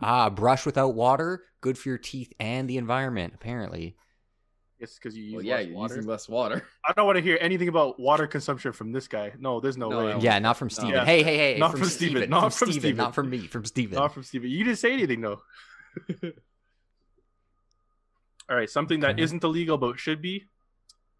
ah, 0.00 0.28
brush 0.28 0.66
without 0.66 0.94
water, 0.94 1.42
good 1.62 1.78
for 1.78 1.88
your 1.88 1.96
teeth 1.98 2.30
and 2.38 2.68
the 2.68 2.76
environment. 2.76 3.32
Apparently, 3.34 3.96
It's 4.78 4.96
because 4.96 5.16
you 5.16 5.24
use 5.24 5.34
Well, 5.36 5.44
yeah, 5.44 5.54
less 5.56 5.66
you're 5.66 5.74
water. 5.76 5.94
using 5.96 6.10
less 6.10 6.28
water. 6.28 6.62
I 6.86 6.92
don't 6.92 7.06
want 7.06 7.16
to 7.16 7.22
hear 7.22 7.38
anything 7.40 7.68
about 7.68 7.98
water 7.98 8.26
consumption 8.26 8.72
from 8.72 8.92
this 8.92 9.08
guy. 9.08 9.32
No, 9.38 9.60
there's 9.60 9.78
no, 9.78 9.88
No, 9.88 10.04
way. 10.04 10.16
Yeah, 10.20 10.38
not 10.40 10.58
from 10.58 10.68
Steven. 10.68 10.90
Yeah. 10.92 11.04
Hey, 11.06 11.22
hey, 11.22 11.36
hey. 11.54 11.58
Not 11.58 11.70
from, 11.70 11.80
from 11.80 11.88
Steven, 11.88 12.12
Steven. 12.16 12.30
not 12.30 12.40
from 12.42 12.50
from 12.50 12.66
Steven. 12.72 12.80
Steven. 12.82 12.96
Not 12.98 13.14
from 13.14 13.30
me. 13.30 13.38
From 13.46 13.64
Steven. 13.64 13.96
Not 13.98 14.12
from 14.12 14.22
Steven. 14.24 14.50
You 14.50 14.64
didn't 14.64 14.78
say 14.78 14.92
anything 14.92 15.20
though. 15.22 15.40
All 18.50 18.56
right, 18.56 18.68
something 18.68 19.00
that 19.00 19.12
Okay. 19.12 19.22
isn't 19.22 19.44
illegal 19.44 19.78
but 19.78 19.98
should 20.00 20.20
be. 20.20 20.44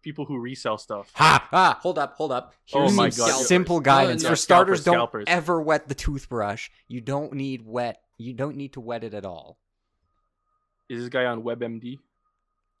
People 0.01 0.25
who 0.25 0.37
resell 0.39 0.77
stuff. 0.77 1.11
Ha! 1.15 1.47
Ah! 1.51 1.77
Hold 1.81 1.97
up! 1.99 2.15
Hold 2.15 2.31
up! 2.31 2.53
Oh 2.73 2.81
Here's 2.81 2.93
my 2.93 3.09
some 3.09 3.29
God. 3.29 3.45
simple 3.45 3.77
No, 3.77 3.81
guidance 3.81 4.23
no, 4.23 4.29
for 4.29 4.35
scalpers, 4.35 4.81
starters. 4.81 4.83
Don't 4.83 4.93
scalpers. 4.95 5.23
ever 5.27 5.61
wet 5.61 5.87
the 5.87 5.95
toothbrush. 5.95 6.69
You 6.87 7.01
don't 7.01 7.33
need 7.33 7.65
wet. 7.65 8.01
You 8.17 8.33
don't 8.33 8.57
need 8.57 8.73
to 8.73 8.79
wet 8.81 9.03
it 9.03 9.13
at 9.13 9.25
all. 9.25 9.57
Is 10.89 10.99
this 11.01 11.09
guy 11.09 11.25
on 11.25 11.43
WebMD? 11.43 11.99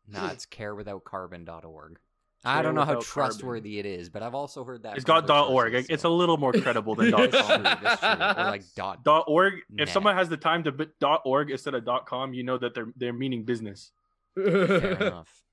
Nah, 0.07 0.31
it's 0.31 0.45
carewithoutcarbon.org. 0.47 1.99
I 2.43 2.63
don't 2.63 2.73
know 2.73 2.81
how 2.81 2.87
Care 2.87 2.95
Without 2.97 3.05
trustworthy 3.05 3.77
it 3.77 3.85
is, 3.85 4.09
but 4.09 4.23
I've 4.23 4.33
also 4.33 4.63
heard 4.63 4.81
that. 4.83 4.95
it's 4.95 5.05
got 5.05 5.27
dot 5.27 5.51
.org. 5.51 5.73
sources, 5.73 5.89
It's 5.91 6.01
so- 6.01 6.11
a 6.11 6.15
little 6.15 6.37
more 6.37 6.51
credible 6.53 6.95
than 6.95 7.11
dot 7.11 7.31
.com. 7.31 7.61
Or 7.61 8.43
like 8.49 8.63
dot. 8.75 9.03
Dot 9.03 9.25
.org. 9.27 9.61
If 9.77 9.89
someone 9.91 10.15
has 10.17 10.27
the 10.27 10.37
time 10.37 10.63
to 10.63 10.71
put 10.71 10.97
dot 10.99 11.21
.org 11.23 11.51
instead 11.51 11.75
of 11.75 11.85
dot 11.85 12.07
.com, 12.07 12.33
you 12.33 12.41
know 12.43 12.57
that 12.57 12.73
they're 12.73 12.87
they're 12.97 13.13
meaning 13.13 13.43
business. 13.43 13.91
Fair 14.35 14.93
enough. 15.01 15.43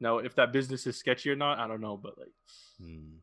Now, 0.00 0.18
if 0.18 0.34
that 0.36 0.52
business 0.52 0.86
is 0.86 0.96
sketchy 0.96 1.30
or 1.30 1.36
not, 1.36 1.58
I 1.58 1.66
don't 1.66 1.80
know. 1.80 1.96
But 1.96 2.18
like, 2.18 2.32
Hmm. 2.80 3.16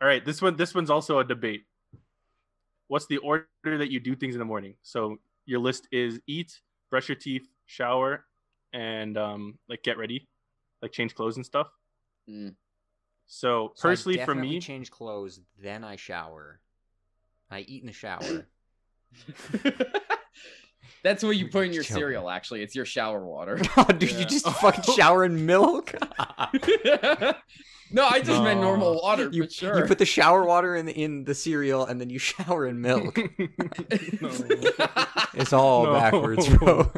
all 0.00 0.08
right, 0.08 0.24
this 0.24 0.42
one 0.42 0.56
this 0.56 0.74
one's 0.74 0.90
also 0.90 1.18
a 1.18 1.24
debate. 1.24 1.64
What's 2.88 3.06
the 3.06 3.18
order 3.18 3.46
that 3.64 3.90
you 3.90 4.00
do 4.00 4.14
things 4.16 4.34
in 4.34 4.38
the 4.38 4.44
morning? 4.44 4.74
So 4.82 5.18
your 5.46 5.60
list 5.60 5.88
is 5.92 6.20
eat, 6.26 6.60
brush 6.90 7.08
your 7.08 7.16
teeth, 7.16 7.46
shower, 7.66 8.26
and 8.72 9.16
um 9.16 9.58
like 9.68 9.82
get 9.82 9.96
ready, 9.96 10.28
like 10.82 10.92
change 10.92 11.14
clothes 11.14 11.36
and 11.36 11.46
stuff. 11.46 11.68
Mm. 12.28 12.54
So 13.26 13.72
So 13.76 13.88
personally, 13.88 14.18
for 14.24 14.34
me, 14.34 14.60
change 14.60 14.90
clothes, 14.90 15.40
then 15.58 15.84
I 15.84 15.96
shower. 15.96 16.60
I 17.50 17.60
eat 17.60 17.82
in 17.82 17.86
the 17.86 17.92
shower. 17.92 18.46
That's 21.02 21.22
what 21.22 21.36
you 21.36 21.48
put 21.48 21.66
in 21.66 21.72
your 21.72 21.82
Joking. 21.82 21.96
cereal. 21.96 22.28
Actually, 22.30 22.62
it's 22.62 22.74
your 22.74 22.84
shower 22.84 23.24
water. 23.24 23.58
oh, 23.76 23.84
dude, 23.84 24.10
Yeah. 24.12 24.18
you 24.18 24.24
just 24.26 24.46
fucking 24.48 24.94
shower 24.94 25.24
in 25.24 25.46
milk. 25.46 25.94
no, 27.92 28.06
I 28.06 28.20
just 28.20 28.42
meant 28.42 28.60
normal 28.60 29.00
water 29.02 29.30
you, 29.32 29.44
for 29.44 29.50
sure. 29.50 29.78
you 29.78 29.84
put 29.86 29.98
the 29.98 30.04
shower 30.04 30.44
water 30.44 30.76
in 30.76 30.86
the, 30.86 30.92
in 30.92 31.24
the 31.24 31.34
cereal, 31.34 31.86
and 31.86 32.00
then 32.00 32.10
you 32.10 32.18
shower 32.18 32.66
in 32.66 32.80
milk. 32.80 33.18
It's 35.34 35.52
all 35.52 35.84
No. 35.86 35.92
backwards, 35.94 36.48
bro. 36.48 36.90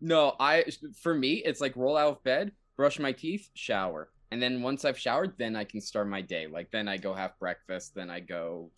no, 0.00 0.34
I 0.40 0.64
for 1.00 1.14
me 1.14 1.34
it's 1.44 1.60
like 1.60 1.76
roll 1.76 1.96
out 1.96 2.08
of 2.12 2.22
bed, 2.24 2.52
brush 2.76 2.98
my 2.98 3.12
teeth, 3.12 3.50
shower, 3.54 4.08
and 4.30 4.42
then 4.42 4.62
once 4.62 4.84
I've 4.84 4.98
showered, 4.98 5.34
then 5.38 5.56
I 5.56 5.64
can 5.64 5.80
start 5.80 6.08
my 6.08 6.22
day. 6.22 6.46
Like 6.46 6.70
then 6.70 6.88
I 6.88 6.96
go 6.96 7.14
have 7.14 7.38
breakfast, 7.38 7.94
then 7.94 8.10
I 8.10 8.20
go, 8.20 8.70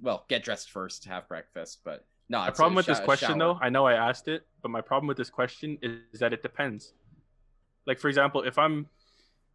well, 0.00 0.24
get 0.28 0.44
dressed 0.44 0.70
first, 0.70 1.04
have 1.06 1.28
breakfast. 1.28 1.80
But 1.84 2.04
no, 2.28 2.38
My 2.38 2.48
a 2.48 2.52
problem 2.52 2.74
with 2.74 2.86
sho- 2.86 2.92
this 2.92 3.00
question, 3.00 3.28
shower. 3.28 3.38
though, 3.38 3.58
I 3.60 3.68
know 3.68 3.86
I 3.86 3.94
asked 3.94 4.28
it, 4.28 4.46
but 4.62 4.70
my 4.70 4.80
problem 4.80 5.06
with 5.08 5.16
this 5.16 5.30
question 5.30 5.78
is, 5.82 6.00
is 6.12 6.20
that 6.20 6.32
it 6.32 6.42
depends. 6.42 6.92
Like 7.86 7.98
for 8.00 8.08
example, 8.08 8.42
if 8.42 8.58
I'm 8.58 8.88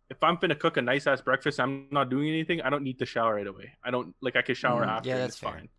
if 0.10 0.22
I'm 0.24 0.36
gonna 0.36 0.56
cook 0.56 0.78
a 0.78 0.82
nice 0.82 1.08
ass 1.08 1.22
breakfast, 1.22 1.60
I'm 1.60 1.88
not 1.92 2.10
doing 2.10 2.28
anything. 2.30 2.62
I 2.62 2.70
don't 2.70 2.84
need 2.84 3.00
to 3.00 3.06
shower 3.06 3.36
right 3.36 3.48
away. 3.48 3.74
I 3.84 3.92
don't 3.92 4.16
like 4.22 4.36
I 4.36 4.42
can 4.42 4.56
shower 4.56 4.84
Mm, 4.86 4.88
after. 4.90 5.10
yeah, 5.10 5.18
that's 5.18 5.34
it's 5.36 5.40
fine. 5.40 5.70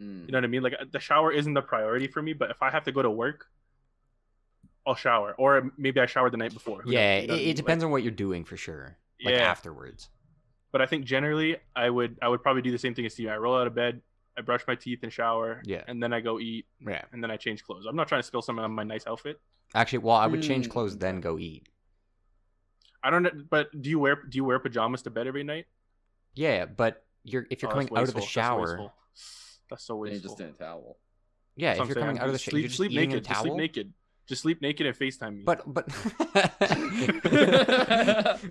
Mm. 0.00 0.26
You 0.26 0.32
know 0.32 0.38
what 0.38 0.44
I 0.44 0.48
mean? 0.48 0.62
Like 0.62 0.74
the 0.90 1.00
shower 1.00 1.30
isn't 1.32 1.54
the 1.54 1.62
priority 1.62 2.08
for 2.08 2.20
me, 2.22 2.32
but 2.32 2.50
if 2.50 2.62
I 2.62 2.70
have 2.70 2.84
to 2.84 2.92
go 2.92 3.02
to 3.02 3.10
work, 3.10 3.46
I'll 4.86 4.94
shower, 4.94 5.34
or 5.38 5.70
maybe 5.76 6.00
I 6.00 6.06
shower 6.06 6.30
the 6.30 6.36
night 6.36 6.54
before. 6.54 6.82
Who 6.82 6.90
knows? 6.90 6.94
Yeah, 6.94 7.16
You 7.18 7.22
it, 7.24 7.26
know 7.28 7.34
what 7.34 7.40
I 7.40 7.44
it 7.44 7.56
depends 7.56 7.82
Like, 7.84 7.86
on 7.88 7.92
what 7.92 8.02
you're 8.02 8.12
doing 8.12 8.44
for 8.44 8.56
sure. 8.56 8.96
Like 9.22 9.34
yeah, 9.34 9.42
afterwards. 9.50 10.08
but 10.72 10.80
I 10.80 10.86
think 10.86 11.04
generally 11.04 11.58
I 11.76 11.90
would 11.90 12.16
I 12.22 12.28
would 12.28 12.42
probably 12.42 12.62
do 12.62 12.70
the 12.72 12.78
same 12.78 12.94
thing 12.94 13.06
as 13.06 13.18
you. 13.18 13.28
I 13.28 13.36
roll 13.36 13.56
out 13.56 13.66
of 13.66 13.74
bed, 13.74 14.00
I 14.40 14.42
brush 14.42 14.62
my 14.66 14.74
teeth 14.74 15.00
and 15.02 15.12
shower, 15.12 15.62
Yeah. 15.64 15.84
and 15.86 16.02
then 16.02 16.12
I 16.12 16.20
go 16.20 16.40
eat, 16.40 16.66
Yeah. 16.80 17.04
and 17.12 17.22
then 17.22 17.30
I 17.30 17.36
change 17.36 17.62
clothes. 17.62 17.84
I'm 17.88 17.96
not 17.96 18.08
trying 18.08 18.20
to 18.22 18.26
spill 18.26 18.42
something 18.42 18.64
on 18.64 18.72
my 18.72 18.84
nice 18.84 19.06
outfit. 19.06 19.40
Actually, 19.74 19.98
well, 19.98 20.16
I 20.16 20.26
would 20.26 20.42
change 20.42 20.68
Mm, 20.68 20.72
clothes 20.72 20.96
then 20.98 21.20
go 21.20 21.38
eat. 21.38 21.68
I 23.02 23.10
don't 23.10 23.22
know, 23.22 23.30
but 23.48 23.68
do 23.80 23.88
you 23.90 23.98
wear 23.98 24.16
do 24.28 24.36
you 24.36 24.44
wear 24.44 24.58
pajamas 24.58 25.02
to 25.02 25.10
bed 25.10 25.26
every 25.26 25.44
night? 25.44 25.66
Yeah, 26.34 26.64
but 26.66 27.04
you're 27.24 27.46
if 27.50 27.62
you're 27.62 27.70
Oh, 27.70 27.74
coming 27.74 27.88
out 27.96 28.08
of 28.08 28.14
the 28.14 28.20
wasteful. 28.20 28.20
That's 28.20 28.30
shower. 28.32 28.60
wasteful. 28.60 28.92
That's 29.70 29.84
so 29.84 29.94
Then 29.94 29.98
you 29.98 30.02
wasteful. 30.12 30.30
just 30.30 30.40
in 30.40 30.46
a 30.48 30.52
towel. 30.52 30.98
Yeah, 31.56 31.74
That's 31.74 31.76
if 31.76 31.80
what 31.80 31.88
you're 31.96 32.04
I'm 32.04 32.08
coming 32.08 32.22
out 32.22 32.26
of 32.28 32.32
the 32.32 32.38
shower, 32.38 32.50
sleep, 32.50 32.62
you're 32.62 32.68
just 32.68 32.76
sleep 32.76 32.92
naked. 32.92 33.24
Just 33.24 33.40
sleep 33.40 33.54
naked. 33.54 33.92
Just 34.26 34.42
sleep 34.42 34.62
naked 34.62 34.86
and 34.86 34.96
FaceTime 34.98 35.36
me. 35.38 35.42
But 35.44 35.62
but 35.66 35.88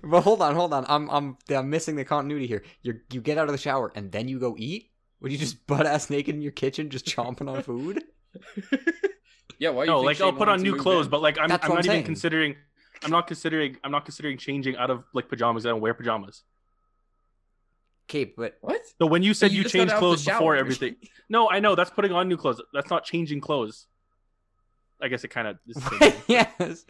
but 0.02 0.20
hold 0.22 0.42
on, 0.42 0.54
hold 0.54 0.72
on. 0.74 0.84
I'm 0.88 1.08
I'm 1.10 1.36
I'm 1.48 1.70
missing 1.70 1.96
the 1.96 2.04
continuity 2.04 2.46
here. 2.46 2.62
You 2.82 3.00
you 3.12 3.20
get 3.20 3.38
out 3.38 3.46
of 3.48 3.52
the 3.52 3.58
shower 3.58 3.92
and 3.94 4.12
then 4.12 4.28
you 4.28 4.38
go 4.38 4.56
eat. 4.58 4.90
Would 5.20 5.32
you 5.32 5.38
just 5.38 5.66
butt 5.66 5.86
ass 5.86 6.10
naked 6.10 6.34
in 6.34 6.42
your 6.42 6.52
kitchen 6.52 6.90
just 6.90 7.06
chomping 7.06 7.50
on 7.50 7.62
food? 7.62 8.04
yeah, 9.58 9.70
why? 9.70 9.84
you 9.84 9.90
no, 9.90 9.98
think 9.98 10.06
like 10.06 10.20
I'll 10.20 10.32
put 10.32 10.48
on 10.48 10.62
new 10.62 10.76
clothes, 10.76 11.06
in? 11.06 11.10
but 11.10 11.22
like 11.22 11.38
I'm, 11.38 11.44
I'm 11.44 11.48
not 11.48 11.64
I'm 11.64 11.72
even 11.72 11.84
saying. 11.84 12.04
considering. 12.04 12.56
I'm 13.02 13.10
not 13.10 13.26
considering. 13.26 13.76
I'm 13.82 13.92
not 13.92 14.04
considering 14.04 14.36
changing 14.38 14.76
out 14.76 14.90
of 14.90 15.04
like 15.14 15.28
pajamas. 15.28 15.66
I 15.66 15.70
don't 15.70 15.80
wear 15.80 15.94
pajamas. 15.94 16.42
Okay, 18.08 18.24
but 18.36 18.58
what? 18.60 18.82
So 19.00 19.06
when 19.06 19.22
you 19.22 19.34
said 19.34 19.52
you 19.52 19.62
you, 19.62 19.68
changed 19.68 19.94
clothes 19.94 20.24
before 20.24 20.56
everything, 20.56 20.96
no, 21.28 21.48
I 21.48 21.60
know 21.60 21.76
that's 21.76 21.90
putting 21.90 22.12
on 22.12 22.28
new 22.28 22.36
clothes. 22.36 22.60
That's 22.72 22.90
not 22.90 23.04
changing 23.04 23.40
clothes. 23.40 23.86
I 25.02 25.08
guess 25.08 25.24
it 25.24 25.28
kind 25.28 25.48
of. 25.48 25.58
yes. 26.26 26.84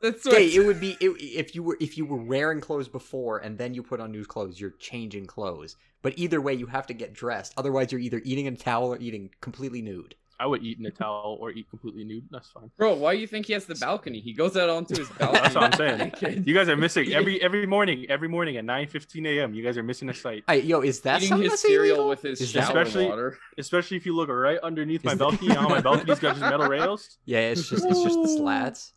That's 0.00 0.24
what. 0.24 0.34
Okay, 0.34 0.46
it 0.46 0.64
would 0.64 0.80
be 0.80 0.96
it, 1.00 1.10
if 1.20 1.54
you 1.54 1.62
were 1.62 1.76
if 1.80 1.98
you 1.98 2.06
were 2.06 2.16
wearing 2.16 2.60
clothes 2.60 2.88
before 2.88 3.38
and 3.38 3.58
then 3.58 3.74
you 3.74 3.82
put 3.82 4.00
on 4.00 4.12
new 4.12 4.24
clothes, 4.24 4.60
you're 4.60 4.70
changing 4.78 5.26
clothes. 5.26 5.76
But 6.02 6.14
either 6.16 6.40
way, 6.40 6.54
you 6.54 6.66
have 6.66 6.86
to 6.86 6.94
get 6.94 7.14
dressed. 7.14 7.54
Otherwise, 7.56 7.90
you're 7.90 8.00
either 8.00 8.22
eating 8.24 8.46
in 8.46 8.54
a 8.54 8.56
towel 8.56 8.94
or 8.94 8.98
eating 8.98 9.30
completely 9.40 9.82
nude. 9.82 10.14
I 10.38 10.46
would 10.46 10.62
eat 10.62 10.78
in 10.78 10.84
a 10.86 10.90
towel 10.90 11.38
or 11.40 11.50
eat 11.50 11.68
completely 11.70 12.04
nude. 12.04 12.24
That's 12.30 12.48
fine. 12.50 12.70
Bro, 12.76 12.94
why 12.96 13.14
do 13.14 13.20
you 13.20 13.26
think 13.26 13.46
he 13.46 13.52
has 13.54 13.64
the 13.64 13.74
balcony? 13.74 14.20
He 14.20 14.32
goes 14.34 14.56
out 14.56 14.68
onto 14.68 14.94
his 14.96 15.08
balcony. 15.18 15.40
That's 15.40 15.54
what 15.54 15.64
I'm 15.80 16.12
saying. 16.20 16.42
You 16.46 16.54
guys 16.54 16.68
are 16.68 16.76
missing 16.76 17.12
every 17.12 17.40
every 17.46 17.66
morning. 17.66 18.06
Every 18.10 18.28
morning 18.28 18.56
at 18.58 18.64
9:15 18.64 19.26
a.m. 19.38 19.54
You 19.54 19.62
guys 19.64 19.78
are 19.78 19.82
missing 19.82 20.08
a 20.10 20.14
sight. 20.14 20.44
Hey, 20.46 20.60
yo, 20.60 20.80
is 20.82 21.00
that 21.00 21.18
Eating 21.18 21.28
something 21.30 21.42
his 21.44 21.52
that's 21.52 21.62
cereal 21.62 21.96
illegal? 21.96 22.08
with 22.08 22.22
his 22.22 22.50
shower 22.50 22.62
Especially- 22.64 23.06
water. 23.06 23.38
Especially 23.58 23.96
if 23.96 24.04
you 24.04 24.14
look 24.14 24.28
right 24.28 24.58
underneath 24.62 25.04
my 25.04 25.12
Is- 25.12 25.18
balcony. 25.18 25.48
Now 25.54 25.68
my 25.68 25.80
balcony's 25.80 26.18
got 26.18 26.36
just 26.36 26.40
metal 26.40 26.68
rails. 26.68 27.18
Yeah, 27.24 27.40
it's 27.50 27.68
just 27.68 27.84
it's 27.86 28.02
just 28.02 28.20
the 28.22 28.28
slats. 28.28 28.92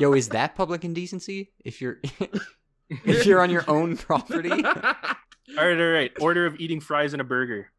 Yo, 0.00 0.12
is 0.12 0.28
that 0.30 0.54
public 0.56 0.84
indecency? 0.84 1.52
If 1.64 1.80
you're 1.80 1.98
if 3.04 3.26
you're 3.26 3.40
on 3.40 3.50
your 3.50 3.64
own 3.68 3.96
property, 3.96 4.50
all 4.50 4.62
right, 4.62 5.80
all 5.80 5.90
right. 5.92 6.12
Order 6.20 6.46
of 6.46 6.58
eating 6.60 6.80
fries 6.80 7.12
and 7.14 7.20
a 7.20 7.24
burger. 7.24 7.70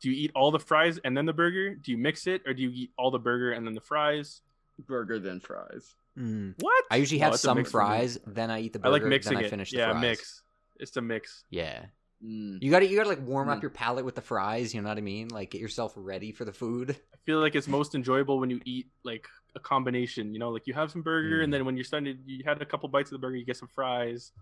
Do 0.00 0.10
you 0.10 0.16
eat 0.16 0.30
all 0.34 0.50
the 0.50 0.58
fries 0.60 0.98
and 1.04 1.16
then 1.16 1.26
the 1.26 1.32
burger? 1.32 1.74
Do 1.74 1.90
you 1.90 1.98
mix 1.98 2.26
it, 2.26 2.42
or 2.46 2.54
do 2.54 2.62
you 2.62 2.70
eat 2.72 2.92
all 2.96 3.10
the 3.10 3.18
burger 3.18 3.52
and 3.52 3.66
then 3.66 3.74
the 3.74 3.80
fries? 3.80 4.42
Burger 4.86 5.18
then 5.18 5.40
fries. 5.40 5.94
Mm. 6.16 6.54
What? 6.58 6.84
I 6.90 6.96
usually 6.96 7.18
have 7.18 7.34
it's 7.34 7.42
a 7.44 7.46
some 7.48 7.58
mix 7.58 7.70
for 7.70 7.78
fries, 7.80 8.18
then 8.26 8.50
I 8.50 8.60
eat 8.60 8.72
the 8.72 8.78
burger. 8.78 8.88
I 8.88 8.98
burger, 8.98 9.04
like 9.04 9.10
mixing 9.10 9.34
then 9.34 9.42
I 9.42 9.46
it. 9.46 9.50
finish 9.50 9.70
the 9.70 9.78
yeah, 9.78 9.90
fries. 9.90 10.00
mix. 10.00 10.42
It's 10.78 10.96
a 10.96 11.00
mix. 11.02 11.44
Yeah, 11.50 11.86
Mm. 12.24 12.60
you 12.60 12.72
got 12.72 12.80
to 12.80 12.86
you 12.88 12.96
got 12.96 13.04
to 13.04 13.08
like 13.08 13.24
warm 13.24 13.48
up 13.48 13.58
Mm. 13.58 13.62
your 13.62 13.70
palate 13.70 14.04
with 14.04 14.16
the 14.16 14.20
fries. 14.20 14.74
You 14.74 14.82
know 14.82 14.88
what 14.88 14.98
I 14.98 15.02
mean? 15.02 15.28
Like 15.28 15.50
get 15.50 15.60
yourself 15.60 15.92
ready 15.96 16.32
for 16.32 16.44
the 16.44 16.52
food. 16.52 16.90
I 17.14 17.16
feel 17.26 17.38
like 17.38 17.54
it's 17.54 17.68
most 17.68 17.94
enjoyable 17.94 18.40
when 18.40 18.50
you 18.50 18.60
eat 18.64 18.88
like 19.04 19.28
a 19.54 19.60
combination. 19.60 20.32
You 20.32 20.40
know, 20.40 20.50
like 20.50 20.66
you 20.66 20.74
have 20.74 20.90
some 20.90 21.02
burger, 21.02 21.40
Mm. 21.40 21.44
and 21.44 21.54
then 21.54 21.64
when 21.64 21.76
you're 21.76 21.84
starting, 21.84 22.16
to, 22.16 22.32
you 22.32 22.42
had 22.44 22.60
a 22.60 22.66
couple 22.66 22.88
bites 22.88 23.10
of 23.12 23.20
the 23.20 23.24
burger, 23.24 23.36
you 23.36 23.44
get 23.44 23.56
some 23.56 23.68
fries. 23.68 24.32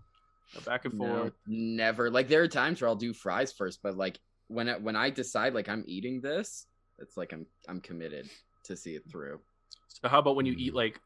Go 0.55 0.61
back 0.61 0.85
and 0.85 0.93
No, 0.95 1.05
forth. 1.05 1.33
never. 1.45 2.09
Like 2.09 2.29
there 2.29 2.41
are 2.41 2.47
times 2.47 2.81
where 2.81 2.87
I'll 2.87 2.95
do 2.95 3.13
fries 3.13 3.51
first, 3.51 3.83
but 3.83 3.95
like 3.95 4.19
when 4.47 4.69
I, 4.69 4.77
when 4.77 4.95
I 4.95 5.09
decide 5.09 5.53
like 5.53 5.69
I'm 5.69 5.83
eating 5.87 6.21
this, 6.21 6.65
it's 6.99 7.17
like 7.17 7.33
I'm 7.33 7.45
I'm 7.67 7.81
committed 7.81 8.29
to 8.63 8.75
see 8.75 8.95
it 8.95 9.03
through. 9.09 9.39
So 9.87 10.07
how 10.07 10.19
about 10.19 10.35
when 10.35 10.45
you 10.45 10.53
Mm. 10.53 10.59
eat 10.59 10.73
like, 10.73 10.99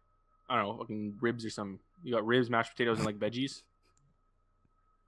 I 0.49 0.56
don't 0.58 0.65
know, 0.65 0.77
fucking 0.77 1.17
ribs 1.21 1.45
or 1.45 1.49
something? 1.49 1.80
You 2.04 2.13
got 2.13 2.25
ribs, 2.25 2.49
mashed 2.49 2.71
potatoes, 2.71 2.97
and 2.97 3.06
like 3.06 3.19
veggies, 3.19 3.62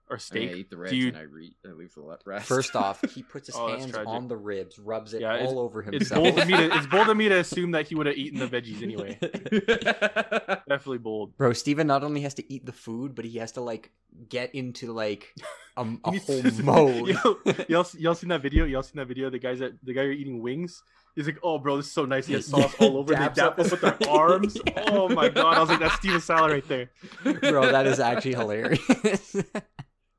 or 0.10 0.18
I, 0.18 0.20
steak. 0.20 0.52
I 0.52 0.54
eat 0.56 0.70
the 0.70 0.78
ribs 0.78 0.94
you- 0.94 1.08
and 1.10 1.18
I, 1.18 1.22
re- 1.22 1.56
I 1.66 1.70
leave 1.72 1.94
the 1.96 2.18
rest. 2.26 2.48
First 2.48 2.76
off, 2.76 3.02
he 3.12 3.24
puts 3.32 3.48
his 3.48 3.56
Oh, 3.56 3.68
hands 3.78 3.96
on 3.96 4.28
the 4.28 4.36
ribs, 4.38 4.78
rubs 4.80 5.14
it 5.14 5.22
Yeah, 5.22 5.40
all 5.46 5.60
over 5.60 5.82
It's 5.82 6.10
himself. 6.10 6.24
bold 6.24 6.40
of 6.40 6.48
me 6.48 6.58
to 6.58 6.78
it's 6.78 6.88
bold 6.88 7.10
of 7.10 7.18
me 7.18 7.30
to 7.30 7.40
assume 7.40 7.72
that 7.72 7.88
he 7.88 7.96
would 7.96 8.08
have 8.08 8.18
eaten 8.18 8.40
the 8.40 8.48
veggies 8.48 8.82
anyway. 8.84 9.18
Definitely 10.68 10.98
bold. 11.00 11.38
Bro, 11.38 11.54
Steven 11.54 11.88
not 11.88 12.04
only 12.04 12.22
has 12.22 12.34
to 12.36 12.54
eat 12.54 12.66
the 12.66 12.72
food, 12.74 13.16
but 13.16 13.26
he 13.26 13.38
has 13.40 13.54
to 13.54 13.62
like 13.62 13.92
get 14.30 14.54
into 14.56 14.92
like 14.94 15.34
a, 15.78 15.82
um, 15.82 16.00
a 16.06 16.12
He 16.12 16.18
whole 16.20 16.42
to- 16.42 16.64
mode. 16.64 17.08
Yo, 17.10 17.38
y'all, 17.68 17.88
y'all 17.98 18.16
seen 18.16 18.30
that 18.30 18.42
video? 18.42 18.66
Y'all 18.66 18.84
seen 18.84 18.98
that 18.98 19.08
video? 19.08 19.30
The 19.30 19.40
guys 19.40 19.60
that 19.60 19.74
the 19.84 19.94
guy 19.94 20.04
you're 20.04 20.12
eating 20.12 20.42
wings. 20.42 20.82
He's 21.16 21.28
like, 21.28 21.38
"Oh, 21.44 21.60
bro, 21.60 21.78
this 21.78 21.86
is 21.86 21.92
so 21.92 22.06
nice." 22.06 22.26
He 22.26 22.34
has 22.34 22.48
sauce 22.48 22.74
Yeah, 22.80 22.88
all 22.88 22.98
over. 22.98 23.14
They 23.14 23.20
dabs 23.20 23.36
dap 23.36 23.60
up 23.60 23.60
up 23.60 23.72
with 23.72 23.82
their 23.82 24.10
arms. 24.10 24.58
Yeah. 24.66 24.86
Oh 24.88 25.08
my 25.10 25.30
god! 25.30 25.56
I 25.58 25.60
was 25.60 25.70
like, 25.70 25.80
"That's 25.80 25.94
Steven 25.94 26.20
Salad 26.20 26.52
right 26.52 26.68
there." 26.68 26.90
Bro, 27.24 27.72
that 27.72 27.86
is 27.86 28.00
actually 28.00 28.34
hilarious. 28.34 29.36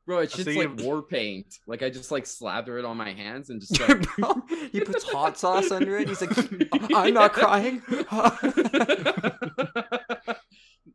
Bro, 0.06 0.18
it's 0.18 0.34
I 0.34 0.42
just 0.42 0.56
like 0.56 0.80
war 0.80 1.02
paint. 1.02 1.58
Like 1.66 1.82
I 1.82 1.88
just 1.88 2.10
like 2.10 2.26
slather 2.26 2.78
it 2.78 2.84
on 2.84 2.96
my 2.96 3.12
hands 3.12 3.50
and 3.50 3.60
just 3.60 3.78
like 3.80 4.06
Bro, 4.16 4.42
he 4.70 4.80
puts 4.80 5.04
hot 5.04 5.38
sauce 5.38 5.70
under 5.70 5.96
it. 5.98 6.08
He's 6.08 6.20
like, 6.20 6.92
I'm 6.94 7.14
not 7.14 7.32
crying. 7.32 7.82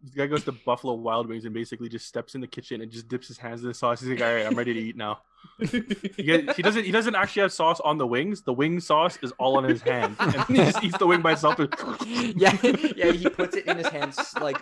This 0.01 0.13
guy 0.13 0.27
goes 0.27 0.43
to 0.45 0.51
Buffalo 0.51 0.93
Wild 0.93 1.27
Wings 1.27 1.45
and 1.45 1.53
basically 1.53 1.89
just 1.89 2.07
steps 2.07 2.33
in 2.33 2.41
the 2.41 2.47
kitchen 2.47 2.81
and 2.81 2.91
just 2.91 3.07
dips 3.07 3.27
his 3.27 3.37
hands 3.37 3.61
in 3.61 3.67
the 3.67 3.73
sauce. 3.73 3.99
He's 3.99 4.09
like, 4.09 4.21
"All 4.21 4.33
right, 4.33 4.45
I'm 4.45 4.55
ready 4.55 4.73
to 4.73 4.79
eat 4.79 4.95
now." 4.95 5.19
He, 5.59 6.23
get- 6.23 6.55
he 6.55 6.61
doesn't. 6.61 6.85
He 6.85 6.91
doesn't 6.91 7.15
actually 7.15 7.41
have 7.43 7.51
sauce 7.51 7.79
on 7.81 7.97
the 7.97 8.07
wings. 8.07 8.41
The 8.43 8.53
wing 8.53 8.79
sauce 8.79 9.19
is 9.21 9.33
all 9.37 9.57
on 9.57 9.65
his 9.65 9.81
hand, 9.81 10.15
and 10.19 10.33
he 10.45 10.55
just 10.55 10.83
eats 10.83 10.97
the 10.97 11.05
wing 11.05 11.21
by 11.21 11.33
itself. 11.33 11.59
yeah, 12.07 12.57
yeah. 12.95 13.11
He 13.11 13.29
puts 13.29 13.55
it 13.55 13.65
in 13.65 13.77
his 13.77 13.87
hands, 13.87 14.17
like 14.39 14.57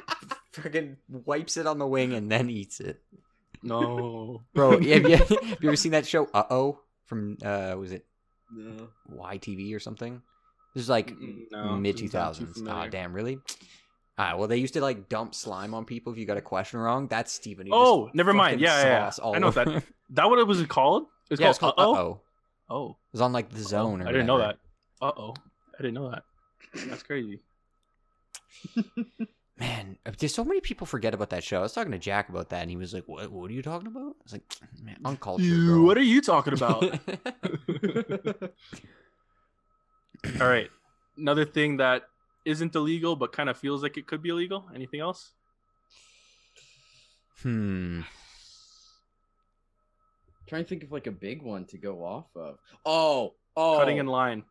freaking 0.53 0.95
wipes 1.07 1.55
it 1.55 1.67
on 1.67 1.77
the 1.77 1.87
wing 1.87 2.13
and 2.13 2.31
then 2.31 2.49
eats 2.49 2.79
it. 2.79 3.01
No. 3.63 4.43
Bro, 4.53 4.71
have 4.81 4.83
you, 4.83 5.15
have 5.17 5.29
you 5.61 5.69
ever 5.69 5.75
seen 5.75 5.91
that 5.93 6.05
show? 6.05 6.25
Uh 6.33 6.43
oh, 6.49 6.79
from 7.05 7.37
uh, 7.43 7.75
was 7.77 7.91
it 7.91 8.05
No. 8.51 8.89
YTV 9.11 9.75
or 9.75 9.79
something? 9.79 10.21
This 10.73 10.83
is 10.83 10.89
like 10.89 11.13
No, 11.51 11.75
mid 11.75 11.97
two 11.97 12.07
thousands. 12.09 12.49
doesn't 12.49 12.65
sound 12.65 12.65
too 12.65 12.71
thousands. 12.71 12.87
Ah, 12.87 12.87
damn, 12.89 13.13
really? 13.13 13.39
Ah, 14.19 14.35
well, 14.35 14.47
they 14.47 14.57
used 14.57 14.73
to 14.73 14.81
like 14.81 15.09
dump 15.09 15.35
slime 15.35 15.73
on 15.73 15.85
people 15.85 16.11
if 16.11 16.17
you 16.19 16.25
got 16.25 16.37
a 16.37 16.41
question 16.41 16.79
wrong. 16.79 17.07
That's 17.07 17.31
Steven. 17.31 17.67
Oh, 17.71 18.09
never 18.13 18.33
mind. 18.33 18.59
Yeah, 18.61 18.81
yeah, 18.81 19.11
yeah. 19.19 19.31
I 19.31 19.39
know 19.39 19.47
over. 19.47 19.65
that. 19.65 19.83
That 20.11 20.29
what 20.29 20.39
it 20.39 20.47
was 20.47 20.65
called? 20.67 21.03
It 21.29 21.33
was 21.33 21.39
yeah, 21.41 21.49
it's 21.49 21.59
called, 21.59 21.75
called 21.75 21.97
Uh 21.97 21.99
Uh-oh? 22.01 22.21
oh. 22.69 22.75
Oh, 22.75 22.89
It 22.91 22.95
was 23.13 23.21
on 23.21 23.33
like 23.33 23.49
the 23.49 23.59
zone. 23.61 24.01
I 24.01 24.11
didn't 24.11 24.25
know 24.25 24.37
that. 24.39 24.57
Uh 25.01 25.11
oh, 25.17 25.33
I 25.77 25.81
didn't 25.81 25.95
know 25.95 26.09
that. 26.11 26.23
That's 26.87 27.03
crazy. 27.03 27.41
Man, 29.59 29.97
uh, 30.05 30.11
there's 30.17 30.35
so 30.35 30.43
many 30.45 30.61
people 30.61 30.85
forget 30.85 31.13
about 31.13 31.31
that 31.31 31.43
show. 31.43 31.59
I 31.59 31.61
was 31.63 31.73
talking 31.73 31.91
to 31.91 31.97
Jack 31.97 32.29
about 32.29 32.49
that, 32.49 32.61
and 32.61 32.69
he 32.69 32.77
was 32.77 32.93
like, 32.93 33.07
"What? 33.07 33.31
What 33.31 33.49
are 33.49 33.53
you 33.53 33.63
talking 33.63 33.87
about?" 33.87 34.15
I 34.19 34.23
was 34.23 34.33
like, 34.33 34.43
"Man, 34.83 34.97
uncultured." 35.03 35.45
You, 35.47 35.81
what 35.81 35.97
are 35.97 36.03
you 36.03 36.21
talking 36.21 36.53
about? 36.53 36.83
All 40.41 40.47
right. 40.47 40.69
Another 41.17 41.45
thing 41.45 41.77
that 41.77 42.03
isn't 42.45 42.75
illegal 42.75 43.15
but 43.15 43.31
kind 43.31 43.49
of 43.49 43.57
feels 43.57 43.81
like 43.81 43.97
it 43.97 44.05
could 44.07 44.21
be 44.21 44.29
illegal. 44.29 44.65
Anything 44.73 44.99
else? 44.99 45.31
hmm. 47.43 48.01
trying 50.47 50.63
to 50.63 50.69
think 50.69 50.83
of 50.83 50.91
like 50.91 51.07
a 51.07 51.11
big 51.11 51.41
one 51.41 51.65
to 51.65 51.77
go 51.77 52.03
off 52.03 52.27
of. 52.35 52.57
Oh, 52.85 53.33
oh, 53.55 53.77
Cutting 53.77 53.97
in 53.97 54.07
line. 54.07 54.43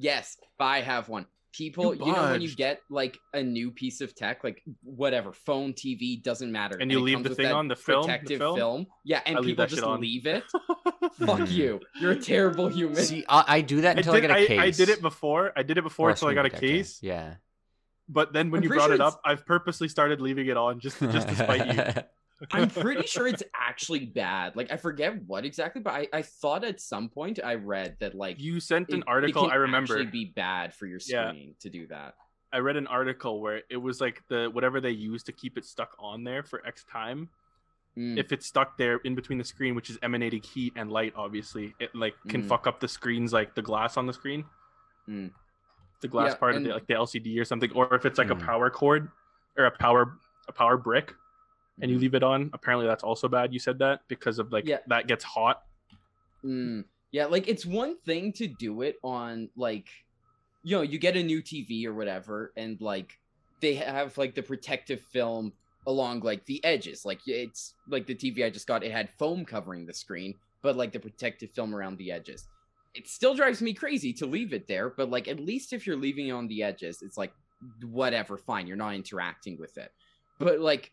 Yes, 0.00 0.36
I 0.60 0.80
have 0.80 1.08
one. 1.08 1.26
People, 1.58 1.92
You 1.96 2.06
you, 2.06 2.12
know 2.12 2.30
when 2.30 2.40
you 2.40 2.54
get 2.54 2.82
like 2.88 3.18
a 3.34 3.42
new 3.42 3.72
piece 3.72 4.00
of 4.00 4.14
tech, 4.14 4.44
like 4.44 4.62
whatever, 4.84 5.32
phone, 5.32 5.72
TV, 5.72 6.22
doesn't 6.22 6.52
matter, 6.52 6.78
And 6.78 6.88
you 6.90 6.98
it 6.98 7.02
leave 7.02 7.24
the 7.24 7.34
thing 7.34 7.50
on 7.50 7.66
the 7.66 7.74
film- 7.74 8.02
the 8.02 8.06
protective 8.06 8.38
film? 8.38 8.86
Yeah, 9.04 9.20
and 9.26 9.38
I 9.38 9.40
people 9.40 9.66
just 9.66 9.82
on. 9.82 10.00
leave 10.00 10.26
it. 10.26 10.44
Fuck 11.18 11.40
Hmm. 11.40 11.44
you. 11.48 11.80
You're 12.00 12.12
a 12.12 12.16
terrible 12.20 12.68
human. 12.68 12.94
See, 12.94 13.24
I, 13.28 13.44
I 13.56 13.60
do 13.62 13.80
that 13.80 13.96
I 13.96 13.98
until 13.98 14.12
I, 14.14 14.20
did, 14.20 14.28
get 14.28 14.30
a 14.30 14.40
I, 14.40 14.46
case. 14.46 14.60
I 14.60 14.70
did 14.70 14.88
it 14.88 15.02
before. 15.02 15.52
I 15.56 15.64
did 15.64 15.78
it 15.78 15.82
before 15.82 16.08
Or 16.08 16.10
until 16.12 16.28
I 16.28 16.34
got 16.34 16.46
a 16.46 16.50
case. 16.50 17.00
Yeah. 17.02 17.34
But 18.08 18.32
then 18.32 18.50
when 18.52 18.60
I'm 18.60 18.62
you 18.62 18.68
brought 18.70 18.86
sure 18.86 18.94
it 18.94 19.00
up, 19.00 19.20
I've 19.24 19.44
purposely 19.44 19.88
started 19.88 20.20
leaving 20.20 20.46
it 20.46 20.56
on 20.56 20.78
just 20.78 21.00
just 21.00 21.28
to 21.28 21.34
spite 21.34 21.66
you. 21.74 22.02
I'm 22.52 22.70
pretty 22.70 23.06
sure 23.06 23.26
it's 23.26 23.42
actually 23.54 24.06
bad. 24.06 24.54
Like 24.56 24.70
I 24.70 24.76
forget 24.76 25.22
what 25.26 25.44
exactly, 25.44 25.82
but 25.82 25.92
I, 25.92 26.08
I 26.12 26.22
thought 26.22 26.64
at 26.64 26.80
some 26.80 27.08
point 27.08 27.38
I 27.44 27.54
read 27.54 27.96
that 28.00 28.14
like 28.14 28.40
You 28.40 28.60
sent 28.60 28.88
an 28.90 28.96
it- 28.96 28.98
it 29.00 29.04
article. 29.08 29.42
can 29.42 29.50
I 29.52 29.56
remember. 29.56 29.94
actually 29.94 30.10
be 30.10 30.26
bad 30.26 30.74
for 30.74 30.86
your 30.86 31.00
Yeah. 31.06 31.28
screen 31.30 31.54
to 31.60 31.70
do 31.70 31.86
that. 31.88 32.14
I 32.52 32.58
read 32.58 32.76
an 32.76 32.86
article 32.86 33.40
where 33.42 33.62
it 33.68 33.76
was 33.76 34.00
like 34.00 34.22
the 34.28 34.48
whatever 34.52 34.80
they 34.80 34.90
use 34.92 35.22
to 35.24 35.32
keep 35.32 35.58
it 35.58 35.64
stuck 35.64 35.94
on 35.98 36.24
there 36.24 36.42
for 36.42 36.64
X 36.66 36.84
time. 36.84 37.28
Mm. 37.96 38.16
If 38.16 38.32
it's 38.32 38.46
stuck 38.46 38.78
there 38.78 38.98
in 39.04 39.14
between 39.14 39.38
the 39.38 39.44
screen, 39.44 39.74
which 39.74 39.90
is 39.90 39.98
emanating 40.02 40.40
heat 40.42 40.72
and 40.76 40.90
light, 40.90 41.12
obviously, 41.16 41.74
it 41.80 41.94
like 41.94 42.14
can 42.28 42.42
Mm. 42.44 42.48
fuck 42.48 42.66
up 42.66 42.78
the 42.80 42.88
screens, 42.88 43.32
like 43.32 43.54
the 43.54 43.62
glass 43.62 43.96
on 43.96 44.06
the 44.06 44.12
screen, 44.12 44.44
Mm. 45.08 45.32
the 46.00 46.08
glass 46.08 46.30
Yeah, 46.32 46.36
part 46.36 46.54
of 46.54 46.62
the 46.62 46.70
like 46.70 46.86
the 46.86 46.94
LCD 46.94 47.38
or 47.40 47.44
something, 47.44 47.72
or 47.72 47.92
if 47.94 48.06
it's 48.06 48.18
like 48.18 48.28
Mm. 48.28 48.40
a 48.40 48.44
power 48.46 48.70
cord 48.70 49.10
or 49.56 49.64
a 49.66 49.70
power 49.70 50.16
a 50.46 50.52
power 50.52 50.76
brick, 50.78 51.14
and 51.80 51.90
you 51.90 51.96
Mhm. 51.96 52.00
leave 52.00 52.14
it 52.14 52.22
on. 52.22 52.50
Apparently, 52.52 52.86
that's 52.86 53.04
also 53.04 53.28
bad. 53.28 53.52
You 53.52 53.58
said 53.58 53.78
that 53.78 54.00
because 54.08 54.38
of 54.38 54.52
like 54.52 54.66
Yeah. 54.66 54.78
that 54.88 55.06
gets 55.06 55.24
hot. 55.24 55.62
Mm, 56.44 56.84
yeah, 57.10 57.26
like 57.26 57.48
it's 57.48 57.66
one 57.66 57.96
thing 57.98 58.32
to 58.34 58.46
do 58.46 58.82
it 58.82 58.96
on 59.02 59.50
like, 59.56 59.88
you 60.62 60.76
know, 60.76 60.82
you 60.82 60.98
get 60.98 61.16
a 61.16 61.22
new 61.22 61.42
TV 61.42 61.86
or 61.86 61.94
whatever, 61.94 62.52
and 62.56 62.80
like 62.80 63.18
they 63.60 63.74
have 63.74 64.16
like 64.18 64.34
the 64.34 64.42
protective 64.42 65.00
film 65.12 65.52
along 65.86 66.20
like 66.20 66.44
the 66.46 66.62
edges. 66.64 67.04
Like 67.04 67.20
it's 67.26 67.74
like 67.88 68.06
the 68.06 68.14
TV 68.14 68.44
I 68.44 68.50
just 68.50 68.66
got, 68.66 68.84
it 68.84 68.92
had 68.92 69.10
foam 69.18 69.44
covering 69.44 69.86
the 69.86 69.94
screen, 69.94 70.34
but 70.62 70.76
like 70.76 70.92
the 70.92 71.00
protective 71.00 71.50
film 71.50 71.74
around 71.74 71.96
the 71.98 72.12
edges. 72.12 72.46
It 72.94 73.08
still 73.08 73.34
drives 73.34 73.62
me 73.62 73.72
crazy 73.74 74.12
to 74.14 74.26
leave 74.26 74.52
it 74.52 74.66
there, 74.66 74.90
but 74.90 75.10
like 75.10 75.28
at 75.28 75.40
least 75.40 75.72
if 75.72 75.86
you're 75.86 75.96
leaving 75.96 76.28
it 76.28 76.32
on 76.32 76.46
the 76.48 76.62
edges, 76.62 77.02
it's 77.02 77.16
like 77.16 77.32
whatever, 77.82 78.36
fine, 78.36 78.66
you're 78.66 78.76
not 78.76 78.94
interacting 78.94 79.58
with 79.58 79.76
it. 79.78 79.90
But 80.38 80.60
like 80.60 80.92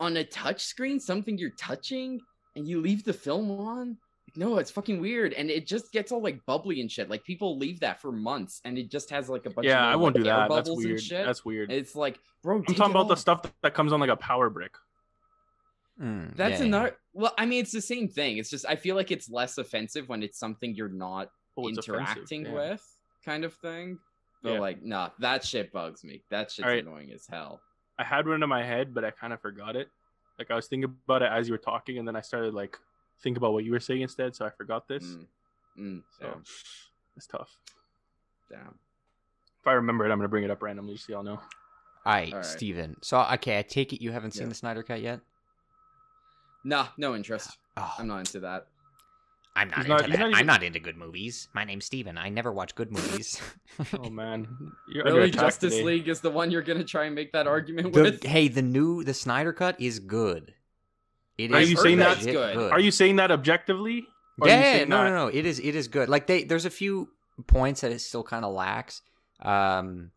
on 0.00 0.16
a 0.16 0.24
touch 0.24 0.64
screen, 0.64 0.98
something 0.98 1.38
you're 1.38 1.50
touching 1.50 2.20
and 2.56 2.66
you 2.66 2.80
leave 2.80 3.04
the 3.04 3.12
film 3.12 3.50
on, 3.50 3.96
no, 4.36 4.58
it's 4.58 4.70
fucking 4.70 5.00
weird, 5.00 5.32
and 5.34 5.50
it 5.50 5.66
just 5.66 5.92
gets 5.92 6.10
all 6.12 6.22
like 6.22 6.44
bubbly 6.46 6.80
and 6.80 6.90
shit. 6.90 7.10
Like 7.10 7.24
people 7.24 7.58
leave 7.58 7.80
that 7.80 8.00
for 8.00 8.10
months, 8.12 8.60
and 8.64 8.78
it 8.78 8.90
just 8.90 9.10
has 9.10 9.28
like 9.28 9.44
a 9.46 9.50
bunch. 9.50 9.66
yeah, 9.66 9.86
of 9.86 9.92
I 9.92 9.96
won't 9.96 10.16
do 10.16 10.22
that. 10.24 10.48
That's 10.48 10.48
bubbles 10.48 10.78
and 10.78 10.86
weird. 10.88 11.02
shit. 11.02 11.26
That's 11.26 11.44
weird. 11.44 11.70
It's 11.72 11.94
like, 11.94 12.18
bro, 12.42 12.56
I'm 12.56 12.64
talking 12.64 12.84
it 12.84 12.90
about 12.90 13.08
the 13.08 13.16
stuff 13.16 13.42
that, 13.42 13.52
that 13.62 13.74
comes 13.74 13.92
on 13.92 14.00
like 14.00 14.10
a 14.10 14.16
power 14.16 14.48
brick. 14.48 14.74
Mm, 16.00 16.34
That's 16.36 16.60
yeah. 16.60 16.66
another. 16.66 16.96
Well, 17.12 17.34
I 17.36 17.44
mean, 17.46 17.60
it's 17.60 17.72
the 17.72 17.80
same 17.82 18.08
thing. 18.08 18.38
It's 18.38 18.48
just 18.50 18.64
I 18.66 18.76
feel 18.76 18.96
like 18.96 19.10
it's 19.10 19.28
less 19.28 19.58
offensive 19.58 20.08
when 20.08 20.22
it's 20.22 20.38
something 20.38 20.74
you're 20.74 20.88
not 20.88 21.28
Oh, 21.56 21.68
interacting 21.68 22.46
yeah. 22.46 22.52
with, 22.52 22.96
kind 23.24 23.44
of 23.44 23.52
thing. 23.54 23.98
But 24.42 24.52
Yeah. 24.54 24.60
like, 24.60 24.82
nah, 24.82 25.10
that 25.18 25.44
shit 25.44 25.72
bugs 25.72 26.02
me. 26.04 26.22
That 26.30 26.50
shit's 26.50 26.64
Alright. 26.64 26.86
annoying 26.86 27.10
as 27.12 27.26
hell. 27.28 27.60
I 28.00 28.04
had 28.04 28.26
one 28.26 28.42
in 28.42 28.48
my 28.48 28.64
head, 28.64 28.94
but 28.94 29.04
I 29.04 29.10
kind 29.10 29.32
of 29.34 29.40
forgot 29.42 29.76
it. 29.76 29.90
Like 30.38 30.50
I 30.50 30.54
was 30.54 30.66
thinking 30.68 30.90
about 31.04 31.20
it 31.20 31.30
as 31.30 31.46
you 31.48 31.52
were 31.52 31.58
talking, 31.58 31.98
and 31.98 32.08
then 32.08 32.16
I 32.16 32.22
started 32.22 32.54
like 32.54 32.78
think 33.22 33.36
about 33.36 33.52
what 33.52 33.62
you 33.62 33.72
were 33.72 33.80
saying 33.80 34.00
instead, 34.00 34.34
so 34.34 34.46
I 34.46 34.50
forgot 34.50 34.88
this. 34.88 35.04
Mm. 35.04 35.26
Mm, 35.78 36.02
So 36.18 36.26
damn, 36.26 36.42
it's 37.16 37.26
tough. 37.26 37.50
damn. 38.48 38.74
If 39.60 39.66
I 39.66 39.72
remember 39.72 40.06
it, 40.06 40.10
I'm 40.10 40.16
gonna 40.18 40.28
bring 40.30 40.44
it 40.44 40.50
up 40.50 40.62
randomly 40.62 40.96
so 40.96 41.12
y'all 41.12 41.22
know. 41.22 41.32
All 42.06 42.14
right, 42.14 42.32
All 42.32 42.38
right. 42.38 42.44
Steven. 42.46 42.96
So, 43.02 43.20
okay, 43.34 43.58
I 43.58 43.62
take 43.62 43.92
it 43.92 44.00
you 44.02 44.10
haven't 44.12 44.30
seen 44.30 44.44
Yeah. 44.44 44.48
the 44.48 44.54
Snyder 44.54 44.82
Cut 44.82 45.02
yet? 45.02 45.20
Nah, 46.64 46.88
no 46.96 47.14
interest. 47.14 47.58
Oh, 47.76 47.94
I'm 47.98 48.06
not 48.06 48.20
into 48.20 48.40
that. 48.40 48.66
I'm 49.56 49.68
not 49.68 49.76
He's 49.78 49.84
into 49.86 49.96
not- 50.02 50.10
that. 50.10 50.18
not 50.30 50.34
I'm 50.40 50.46
not 50.46 50.62
into 50.62 50.78
good 50.80 50.96
movies. 50.96 51.48
My 51.54 51.64
name's 51.64 51.84
Steven. 51.84 52.16
I 52.16 52.28
never 52.28 52.52
watch 52.52 52.74
good 52.74 52.90
movies. 52.92 53.40
Oh 53.98 54.10
man, 54.10 54.46
you're 54.92 55.04
Really, 55.12 55.30
Justice 55.30 55.72
today. 55.74 55.84
League 55.84 56.08
is 56.08 56.20
the 56.20 56.30
one 56.30 56.50
you're 56.50 56.62
gonna 56.62 56.84
try 56.84 57.04
and 57.06 57.14
make 57.14 57.32
that 57.32 57.46
argument 57.46 57.92
The- 57.94 58.02
with. 58.02 58.22
hey, 58.24 58.48
the 58.48 58.62
new 58.62 59.02
the 59.04 59.14
Snyder 59.14 59.52
Cut 59.52 59.80
is 59.80 59.98
good. 60.00 60.54
It 61.38 61.50
is 61.50 61.56
Are 61.56 61.62
you 61.62 61.76
saying 61.76 61.98
that's 61.98 62.20
legit 62.24 62.34
good? 62.54 62.72
Are 62.72 62.80
you 62.80 62.90
saying 62.90 63.16
that 63.16 63.30
objectively? 63.30 64.04
Or 64.40 64.48
are 64.48 64.50
Yeah, 64.50 64.84
no, 64.84 65.04
that- 65.04 65.10
no, 65.10 65.14
no. 65.14 65.26
It 65.28 65.46
is 65.46 65.58
it 65.58 65.74
is 65.74 65.88
good. 65.88 66.08
Like 66.08 66.26
they 66.26 66.44
there's 66.44 66.66
a 66.66 66.70
few 66.70 67.08
points 67.46 67.80
that 67.80 67.90
it 67.92 68.00
still 68.00 68.22
kind 68.22 68.44
of 68.44 68.52
lacks. 68.52 69.02
Um 69.40 70.10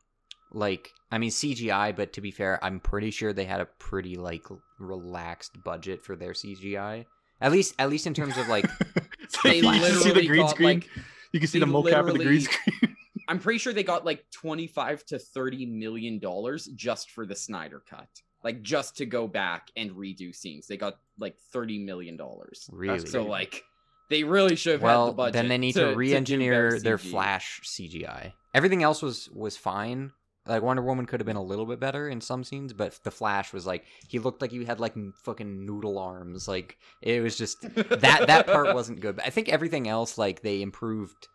like 0.51 0.89
I 1.11 1.17
mean 1.19 1.29
CGI, 1.31 1.95
but 1.95 2.13
to 2.13 2.21
be 2.21 2.31
fair, 2.31 2.63
I'm 2.63 2.79
pretty 2.79 3.11
sure 3.11 3.31
they 3.33 3.45
had 3.45 3.61
a 3.61 3.65
pretty 3.65 4.15
like 4.15 4.45
relaxed 4.79 5.63
budget 5.63 6.03
for 6.03 6.15
their 6.15 6.31
CGI. 6.33 7.05
At 7.39 7.51
least 7.51 7.75
at 7.79 7.89
least 7.89 8.07
in 8.07 8.13
terms 8.13 8.37
of 8.37 8.47
like 8.47 8.65
So 8.69 9.01
They 9.43 9.57
you 9.57 9.61
can 9.63 10.01
see 10.01 10.11
the 10.11 10.25
green 10.25 10.41
got, 10.41 10.51
screen. 10.51 10.79
like, 10.79 10.89
you 11.31 11.39
can 11.39 11.47
see 11.47 11.59
they 11.59 11.65
the 11.65 11.71
mocap 11.71 12.07
of 12.07 12.17
the 12.17 12.23
green 12.23 12.41
screen. 12.41 12.95
I'm 13.27 13.39
pretty 13.39 13.59
sure 13.59 13.73
they 13.73 13.83
got 13.83 14.05
like 14.05 14.25
25 14.31 15.05
to 15.07 15.19
30 15.19 15.65
million 15.65 16.19
dollars 16.19 16.67
just 16.75 17.11
for 17.11 17.25
the 17.25 17.35
Snyder 17.35 17.81
cut. 17.89 18.07
Like 18.43 18.61
just 18.61 18.97
to 18.97 19.05
go 19.05 19.27
back 19.27 19.71
and 19.77 19.91
redo 19.91 20.35
scenes. 20.35 20.67
They 20.67 20.77
got 20.77 20.99
like 21.17 21.37
30 21.53 21.79
million 21.79 22.17
dollars. 22.17 22.69
really 22.71 22.99
So 23.05 23.23
like 23.23 23.63
they 24.09 24.23
really 24.23 24.55
should 24.55 24.73
have 24.73 24.81
had 24.81 24.87
the 24.87 24.93
well, 24.93 25.13
budget. 25.13 25.33
then 25.33 25.47
they 25.47 25.57
need 25.57 25.73
to, 25.73 25.85
to, 25.85 25.91
to 25.91 25.95
re-engineer 25.95 26.71
better 26.71 26.79
their 26.81 26.97
CG. 26.97 27.11
Flash 27.11 27.61
CGI. 27.63 28.33
Everything 28.53 28.83
else 28.83 29.01
was 29.01 29.29
was 29.31 29.55
fine. 29.55 30.11
Like 30.45 30.61
Wonder 30.61 30.81
Woman 30.81 31.05
could 31.05 31.21
have 31.21 31.25
been 31.25 31.37
a 31.37 31.43
little 31.43 31.65
bit 31.65 31.79
better 31.79 32.09
in 32.09 32.19
some 32.19 32.43
scenes, 32.43 32.73
but 32.73 32.99
the 33.03 33.11
Flash 33.11 33.53
was 33.53 33.65
like 33.65 33.85
he 34.07 34.19
looked 34.19 34.41
like 34.41 34.51
he 34.51 34.65
had 34.65 34.79
like 34.79 34.93
fucking 35.23 35.65
noodle 35.65 35.97
arms. 35.97 36.47
Like 36.47 36.77
it 37.01 37.21
was 37.21 37.37
just 37.37 37.61
that 37.61 38.25
that 38.27 38.47
part 38.47 38.73
wasn't 38.75 38.99
good. 38.99 39.15
But 39.15 39.25
I 39.25 39.29
think 39.29 39.47
everything 39.47 39.87
else, 39.87 40.17
like 40.17 40.41
they 40.41 40.61
improved 40.61 41.27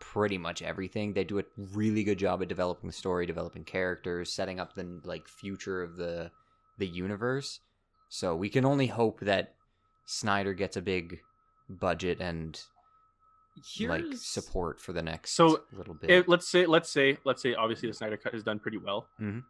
pretty 0.00 0.38
much 0.38 0.62
everything. 0.62 1.12
They 1.12 1.24
do 1.24 1.38
a 1.38 1.44
really 1.56 2.04
good 2.04 2.18
job 2.18 2.40
at 2.40 2.48
developing 2.48 2.88
the 2.88 2.94
story, 2.94 3.26
developing 3.26 3.64
characters, 3.64 4.32
setting 4.32 4.58
up 4.58 4.74
the 4.74 5.00
like 5.04 5.28
future 5.28 5.82
of 5.82 5.96
the 5.96 6.30
the 6.78 6.86
universe. 6.86 7.60
So 8.08 8.34
we 8.34 8.48
can 8.48 8.64
only 8.64 8.86
hope 8.86 9.20
that 9.20 9.54
Snyder 10.06 10.54
gets 10.54 10.76
a 10.76 10.82
big 10.82 11.20
budget 11.68 12.20
and 12.20 12.58
like 13.80 14.04
support 14.14 14.80
for 14.80 14.92
the 14.92 15.02
next 15.02 15.32
So, 15.32 15.62
little 15.72 15.94
bit. 15.94 16.10
If- 16.10 16.28
let's 16.28 16.48
say, 16.48 16.66
let's 16.66 16.90
say, 16.90 17.18
let's 17.24 17.42
say, 17.42 17.54
obviously 17.54 17.88
the 17.88 17.94
Snyder 17.94 18.16
cut 18.16 18.32
has 18.34 18.42
done 18.42 18.58
pretty 18.58 18.78
well. 18.78 19.08
Mhm. 19.20 19.44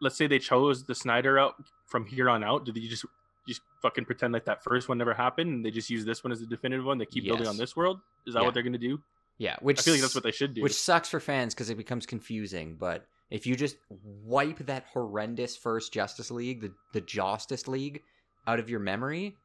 Let's 0.00 0.16
say 0.16 0.26
they 0.26 0.38
chose 0.38 0.84
the 0.84 0.94
Snyder 0.94 1.38
out 1.38 1.54
from 1.86 2.06
here 2.06 2.28
on 2.30 2.44
out. 2.44 2.64
Did 2.64 2.76
you 2.76 2.88
just 2.88 3.04
just 3.48 3.62
fucking 3.80 4.04
pretend 4.04 4.34
like 4.34 4.44
that 4.44 4.62
first 4.62 4.90
one 4.90 4.98
never 4.98 5.14
happened, 5.14 5.48
and 5.50 5.64
they 5.64 5.70
just 5.70 5.88
use 5.88 6.04
this 6.04 6.22
one 6.22 6.30
as 6.32 6.40
the 6.40 6.46
definitive 6.46 6.84
one. 6.84 6.98
They 6.98 7.06
keep 7.06 7.24
building 7.24 7.46
on 7.46 7.56
this 7.56 7.74
world. 7.74 7.98
Is 8.26 8.34
that 8.34 8.40
Yeah. 8.40 8.44
what 8.44 8.52
they're 8.52 8.62
gonna 8.62 8.76
do? 8.76 9.02
Yeah, 9.38 9.56
which 9.60 9.78
I 9.78 9.82
feel 9.82 9.94
like 9.94 10.02
that's 10.02 10.14
what 10.14 10.22
they 10.24 10.32
should 10.32 10.52
do. 10.52 10.62
Which 10.62 10.74
sucks 10.74 11.08
for 11.08 11.18
fans 11.18 11.54
because 11.54 11.70
it 11.70 11.76
becomes 11.76 12.04
confusing. 12.04 12.76
But 12.76 13.06
if 13.30 13.46
you 13.46 13.56
just 13.56 13.76
wipe 13.90 14.58
that 14.66 14.84
horrendous 14.92 15.56
first 15.56 15.92
Justice 15.94 16.30
League, 16.30 16.60
the 16.60 16.74
the 16.92 17.00
Justice 17.00 17.66
League, 17.66 18.02
out 18.46 18.58
of 18.58 18.68
your 18.68 18.80
memory, 18.80 19.36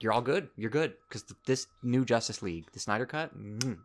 you're 0.00 0.12
all 0.12 0.22
good. 0.22 0.48
You're 0.56 0.70
good 0.70 0.94
because 1.08 1.24
this 1.46 1.66
new 1.82 2.04
Justice 2.04 2.42
League, 2.42 2.66
the 2.72 2.78
Snyder 2.78 3.06
Cut, 3.06 3.36
mm, 3.36 3.78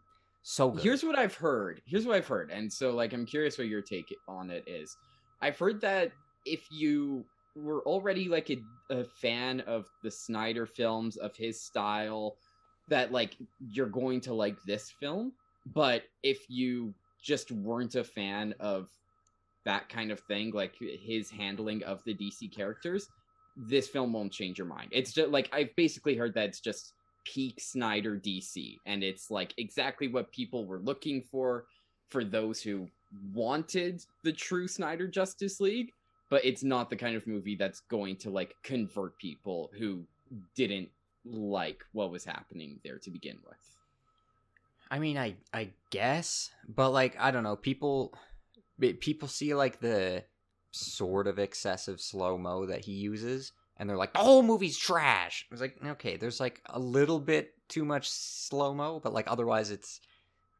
so 0.43 0.71
good. 0.71 0.83
Here's 0.83 1.03
what 1.03 1.17
I've 1.17 1.35
heard. 1.35 1.81
Here's 1.85 2.05
what 2.05 2.15
I've 2.15 2.27
heard, 2.27 2.51
and 2.51 2.71
so 2.71 2.91
like 2.91 3.13
I'm 3.13 3.25
curious 3.25 3.57
what 3.57 3.67
your 3.67 3.81
take 3.81 4.13
on 4.27 4.49
it 4.49 4.63
is. 4.67 4.95
I've 5.41 5.57
heard 5.57 5.81
that 5.81 6.11
if 6.45 6.65
you 6.71 7.25
were 7.55 7.81
already 7.81 8.27
like 8.27 8.49
a, 8.49 8.57
a 8.89 9.03
fan 9.03 9.61
of 9.61 9.87
the 10.03 10.11
Snyder 10.11 10.65
films 10.65 11.17
of 11.17 11.35
his 11.35 11.61
style, 11.61 12.37
that 12.89 13.11
like 13.11 13.37
you're 13.71 13.87
going 13.87 14.21
to 14.21 14.33
like 14.33 14.57
this 14.63 14.91
film. 14.99 15.33
But 15.73 16.03
if 16.23 16.49
you 16.49 16.93
just 17.21 17.51
weren't 17.51 17.95
a 17.95 18.03
fan 18.03 18.53
of 18.59 18.89
that 19.65 19.87
kind 19.87 20.11
of 20.11 20.19
thing, 20.21 20.51
like 20.51 20.75
his 20.79 21.29
handling 21.29 21.83
of 21.83 22.03
the 22.03 22.13
DC 22.13 22.53
characters, 22.53 23.07
this 23.55 23.87
film 23.87 24.13
won't 24.13 24.31
change 24.31 24.57
your 24.57 24.67
mind. 24.67 24.89
It's 24.91 25.13
just 25.13 25.29
like 25.29 25.49
I've 25.53 25.75
basically 25.75 26.15
heard 26.15 26.33
that 26.35 26.45
it's 26.45 26.59
just 26.59 26.93
peak 27.25 27.59
Snyder 27.59 28.17
DC, 28.17 28.77
and 28.85 29.03
it's 29.03 29.31
like 29.31 29.53
exactly 29.57 30.07
what 30.07 30.31
people 30.31 30.65
were 30.65 30.79
looking 30.79 31.21
for 31.21 31.65
for 32.09 32.23
those 32.23 32.61
who 32.61 32.87
wanted 33.33 34.03
the 34.23 34.31
true 34.31 34.67
Snyder 34.67 35.07
Justice 35.07 35.59
League, 35.59 35.91
but 36.29 36.43
it's 36.43 36.63
not 36.63 36.89
the 36.89 36.95
kind 36.95 37.15
of 37.15 37.27
movie 37.27 37.55
that's 37.55 37.81
going 37.81 38.15
to 38.17 38.29
like 38.29 38.55
convert 38.63 39.17
people 39.17 39.71
who 39.77 40.03
didn't 40.55 40.89
like 41.25 41.83
what 41.93 42.11
was 42.11 42.25
happening 42.25 42.79
there 42.83 42.97
to 42.97 43.09
begin 43.09 43.37
with. 43.45 43.77
I 44.91 44.99
mean, 44.99 45.17
I 45.17 45.35
I 45.53 45.69
guess, 45.89 46.51
but 46.67 46.91
like 46.91 47.15
I 47.19 47.31
don't 47.31 47.43
know, 47.43 47.55
people 47.55 48.13
people 48.79 49.27
see 49.27 49.53
like 49.53 49.79
the 49.79 50.23
sort 50.73 51.27
of 51.27 51.39
excessive 51.39 52.01
slow 52.01 52.37
mo 52.37 52.65
that 52.65 52.85
he 52.85 52.93
uses, 52.93 53.53
and 53.77 53.89
they're 53.89 53.97
like, 53.97 54.13
"The 54.13 54.19
whole 54.19 54.43
movie's 54.43 54.77
trash." 54.77 55.47
It's 55.51 55.61
like, 55.61 55.77
okay, 55.85 56.17
there's 56.17 56.39
like 56.39 56.61
a 56.65 56.79
little 56.79 57.19
bit 57.19 57.53
too 57.69 57.85
much 57.85 58.09
slow 58.09 58.73
mo, 58.73 58.99
but 58.99 59.13
like 59.13 59.25
otherwise, 59.27 59.71
it's 59.71 59.99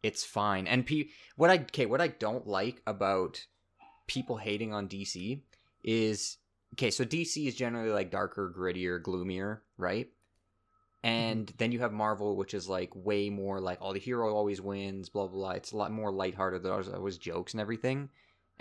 it's 0.03 0.23
fine. 0.23 0.67
And 0.67 0.85
pe- 0.85 1.07
what 1.35 1.49
I 1.49 1.55
okay, 1.55 1.85
what 1.85 2.01
I 2.01 2.07
don't 2.07 2.47
like 2.47 2.81
about 2.85 3.45
people 4.07 4.37
hating 4.37 4.73
on 4.73 4.87
DC 4.87 5.41
is 5.83 6.37
okay. 6.73 6.91
So 6.91 7.03
DC 7.03 7.47
is 7.47 7.55
generally 7.55 7.91
like 7.91 8.11
darker, 8.11 8.53
grittier, 8.55 9.01
gloomier, 9.01 9.63
right? 9.77 10.07
Mm-hmm. 11.03 11.07
And 11.07 11.53
then 11.57 11.71
you 11.71 11.79
have 11.79 11.91
Marvel, 11.91 12.35
which 12.37 12.53
is 12.53 12.69
like 12.69 12.91
way 12.95 13.29
more 13.29 13.59
like, 13.59 13.79
oh, 13.81 13.93
the 13.93 13.99
hero 13.99 14.33
always 14.33 14.61
wins, 14.61 15.09
blah 15.09 15.27
blah 15.27 15.37
blah. 15.37 15.51
It's 15.51 15.71
a 15.71 15.77
lot 15.77 15.91
more 15.91 16.11
lighthearted. 16.11 16.63
There's 16.63 16.89
always 16.89 17.17
jokes 17.17 17.53
and 17.53 17.61
everything, 17.61 18.09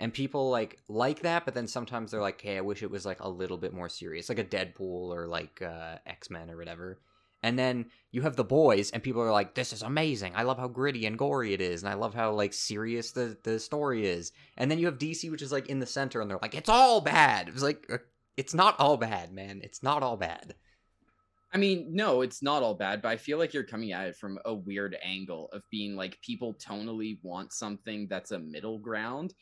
and 0.03 0.13
people 0.13 0.49
like 0.49 0.77
like 0.89 1.21
that. 1.21 1.45
But 1.45 1.53
then 1.53 1.65
sometimes 1.65 2.11
they're 2.11 2.21
like, 2.21 2.41
hey, 2.41 2.57
I 2.57 2.61
wish 2.61 2.83
it 2.83 2.91
was 2.91 3.05
like 3.05 3.21
a 3.21 3.29
little 3.29 3.57
bit 3.57 3.73
more 3.73 3.87
serious, 3.87 4.27
like 4.27 4.37
a 4.37 4.43
Deadpool 4.43 5.09
or 5.15 5.27
like 5.27 5.61
uh, 5.61 5.95
X 6.05 6.29
Men 6.29 6.49
or 6.49 6.57
whatever. 6.57 6.99
And 7.41 7.57
then 7.57 7.85
you 8.11 8.21
have 8.21 8.35
the 8.35 8.43
boys, 8.43 8.91
and 8.91 9.01
people 9.03 9.21
are 9.21 9.31
like, 9.31 9.53
"This 9.53 9.73
is 9.73 9.81
amazing! 9.81 10.33
I 10.35 10.43
love 10.43 10.57
how 10.59 10.67
gritty 10.67 11.05
and 11.05 11.17
gory 11.17 11.53
it 11.53 11.61
is, 11.61 11.83
and 11.83 11.89
I 11.89 11.95
love 11.95 12.13
how 12.13 12.33
like 12.33 12.53
serious 12.53 13.11
the 13.11 13.37
the 13.43 13.59
story 13.59 14.05
is." 14.05 14.33
And 14.57 14.69
then 14.69 14.77
you 14.77 14.85
have 14.87 14.97
DC, 14.97 15.29
which 15.31 15.41
is 15.41 15.51
like 15.53 15.67
in 15.67 15.79
the 15.79 15.85
center, 15.85 16.19
and 16.21 16.29
they're 16.29 16.39
like, 16.41 16.55
"It's 16.55 16.69
all 16.69 16.99
bad." 17.01 17.47
It's 17.49 17.63
like, 17.63 17.85
uh, 17.89 17.97
it's 18.35 18.53
not 18.53 18.79
all 18.79 18.97
bad, 18.97 19.33
man. 19.33 19.61
It's 19.63 19.83
not 19.83 20.03
all 20.03 20.17
bad. 20.17 20.55
I 21.53 21.57
mean, 21.57 21.87
no, 21.91 22.21
it's 22.21 22.41
not 22.41 22.63
all 22.63 22.73
bad, 22.73 23.01
but 23.01 23.09
I 23.09 23.17
feel 23.17 23.37
like 23.37 23.53
you're 23.53 23.63
coming 23.63 23.91
at 23.91 24.07
it 24.07 24.15
from 24.15 24.39
a 24.43 24.53
weird 24.53 24.97
angle 25.03 25.49
of 25.53 25.61
being 25.69 25.95
like 25.95 26.19
people 26.21 26.55
tonally 26.55 27.19
want 27.23 27.53
something 27.53 28.07
that's 28.09 28.31
a 28.31 28.39
middle 28.39 28.79
ground 28.79 29.33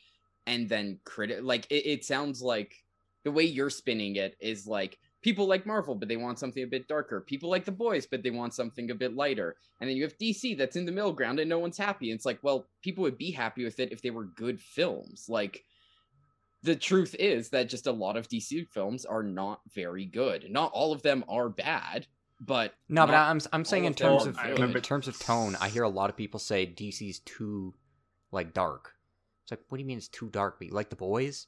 and 0.46 0.68
then 0.68 0.98
critic 1.04 1.40
like 1.42 1.66
it, 1.70 1.86
it 1.86 2.04
sounds 2.04 2.42
like 2.42 2.84
the 3.24 3.32
way 3.32 3.44
you're 3.44 3.70
spinning 3.70 4.16
it 4.16 4.36
is 4.40 4.66
like 4.66 4.98
people 5.22 5.46
like 5.46 5.66
Marvel, 5.66 5.94
but 5.94 6.08
they 6.08 6.16
want 6.16 6.38
something 6.38 6.62
a 6.62 6.66
bit 6.66 6.88
darker. 6.88 7.20
People 7.20 7.48
like 7.48 7.64
the 7.64 7.72
boys, 7.72 8.06
but 8.06 8.22
they 8.22 8.30
want 8.30 8.54
something 8.54 8.90
a 8.90 8.94
bit 8.94 9.14
lighter. 9.14 9.56
And 9.80 9.88
then 9.88 9.96
you 9.96 10.02
have 10.02 10.18
DC 10.18 10.58
that's 10.58 10.76
in 10.76 10.84
the 10.84 10.92
middle 10.92 11.12
ground 11.12 11.38
and 11.38 11.48
no 11.48 11.58
one's 11.58 11.78
happy. 11.78 12.10
And 12.10 12.16
it's 12.16 12.26
like, 12.26 12.40
well, 12.42 12.66
people 12.82 13.02
would 13.02 13.18
be 13.18 13.30
happy 13.30 13.64
with 13.64 13.78
it 13.80 13.92
if 13.92 14.02
they 14.02 14.10
were 14.10 14.24
good 14.24 14.60
films. 14.60 15.26
Like 15.28 15.64
the 16.62 16.76
truth 16.76 17.14
is 17.18 17.50
that 17.50 17.68
just 17.68 17.86
a 17.86 17.92
lot 17.92 18.16
of 18.16 18.28
DC 18.28 18.68
films 18.68 19.04
are 19.04 19.22
not 19.22 19.60
very 19.74 20.04
good. 20.04 20.50
Not 20.50 20.72
all 20.72 20.92
of 20.92 21.02
them 21.02 21.24
are 21.28 21.48
bad, 21.48 22.06
but 22.40 22.74
No, 22.88 23.06
but 23.06 23.14
I'm 23.14 23.40
I'm 23.52 23.64
saying 23.64 23.84
in 23.84 23.92
of 23.92 23.98
them 23.98 24.18
terms 24.18 24.38
are 24.38 24.52
of 24.52 24.76
in 24.76 24.82
terms 24.82 25.08
of 25.08 25.18
tone, 25.18 25.56
I 25.60 25.68
hear 25.68 25.84
a 25.84 25.88
lot 25.88 26.10
of 26.10 26.16
people 26.16 26.40
say 26.40 26.66
DC's 26.66 27.20
too 27.20 27.74
like 28.32 28.52
dark. 28.52 28.91
It's 29.44 29.52
like, 29.52 29.60
what 29.68 29.78
do 29.78 29.82
you 29.82 29.86
mean 29.86 29.98
it's 29.98 30.08
too 30.08 30.30
dark? 30.30 30.58
But 30.58 30.68
you 30.68 30.74
like 30.74 30.90
the 30.90 30.96
boys? 30.96 31.46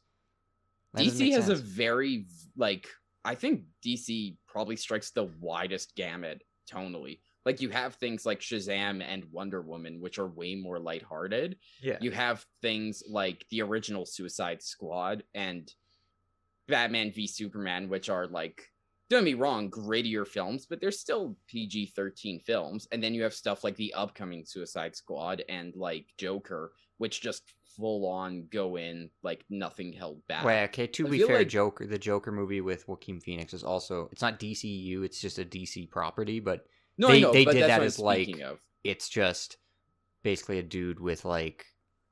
That 0.95 1.05
DC 1.05 1.19
make 1.19 1.33
has 1.35 1.49
a 1.49 1.55
very 1.55 2.27
like 2.57 2.89
I 3.25 3.35
think 3.35 3.63
DC 3.85 4.37
probably 4.47 4.77
strikes 4.77 5.11
the 5.11 5.31
widest 5.41 5.97
gamut 5.97 6.43
tonally. 6.71 7.21
Like 7.45 7.61
you 7.61 7.69
have 7.71 7.95
things 7.95 8.25
like 8.25 8.41
Shazam 8.41 9.03
and 9.03 9.25
Wonder 9.31 9.61
Woman, 9.61 10.01
which 10.01 10.19
are 10.19 10.27
way 10.27 10.55
more 10.55 10.79
lighthearted. 10.79 11.57
yeah. 11.83 11.99
You 12.01 12.11
have 12.11 12.45
things 12.63 13.03
like 13.09 13.45
the 13.51 13.63
original 13.63 14.07
Suicide 14.07 14.63
Squad 14.63 15.25
and 15.35 15.71
Batman 16.69 17.13
v 17.13 17.27
Superman, 17.27 17.89
which 17.89 18.09
are 18.09 18.27
like 18.27 18.67
don't 19.11 19.25
be 19.25 19.35
me 19.35 19.41
wrong, 19.41 19.71
grittier 19.71 20.27
films, 20.27 20.67
but 20.67 20.81
they're 20.81 20.91
still 20.91 21.37
PG 21.47 21.93
13 21.95 22.41
films. 22.41 22.89
And 22.91 23.03
then 23.03 23.13
you 23.13 23.23
have 23.23 23.35
stuff 23.35 23.63
like 23.63 23.77
the 23.77 23.93
upcoming 23.93 24.45
Suicide 24.47 24.97
Squad 24.97 25.45
and 25.49 25.75
like 25.77 26.07
Joker, 26.19 26.73
which 26.97 27.21
just 27.21 27.43
full 27.77 28.07
on 28.09 28.47
go 28.51 28.77
in 28.77 29.11
like 29.23 29.45
nothing 29.51 29.93
held 29.93 30.27
back. 30.29 30.45
Wait, 30.45 30.65
okay. 30.65 30.87
To 30.87 31.07
I 31.07 31.11
be 31.11 31.23
fair, 31.23 31.39
like- 31.39 31.49
Joker, 31.49 31.87
the 31.87 31.99
Joker 31.99 32.33
movie 32.33 32.61
with 32.61 32.87
Joaquin 32.89 33.21
Phoenix 33.21 33.53
is 33.55 33.65
also 33.65 34.09
it's 34.13 34.23
not 34.23 34.39
DCU. 34.41 35.05
It's 35.05 35.21
just 35.21 35.39
a 35.39 35.45
DC 35.45 35.91
property, 35.91 36.41
but 36.41 36.67
No, 36.97 37.09
They- 37.09 37.21
know, 37.21 37.33
they 37.33 37.45
but 37.45 37.53
did 37.55 37.63
that's 37.63 37.69
that 37.79 37.83
as, 37.83 37.99
like, 37.99 38.23
speaking 38.25 38.43
of. 38.43 38.61
it's 38.85 39.09
just 39.09 39.57
basically 40.23 40.59
a 40.59 40.63
dude 40.63 41.01
with 41.01 41.25
like 41.25 41.67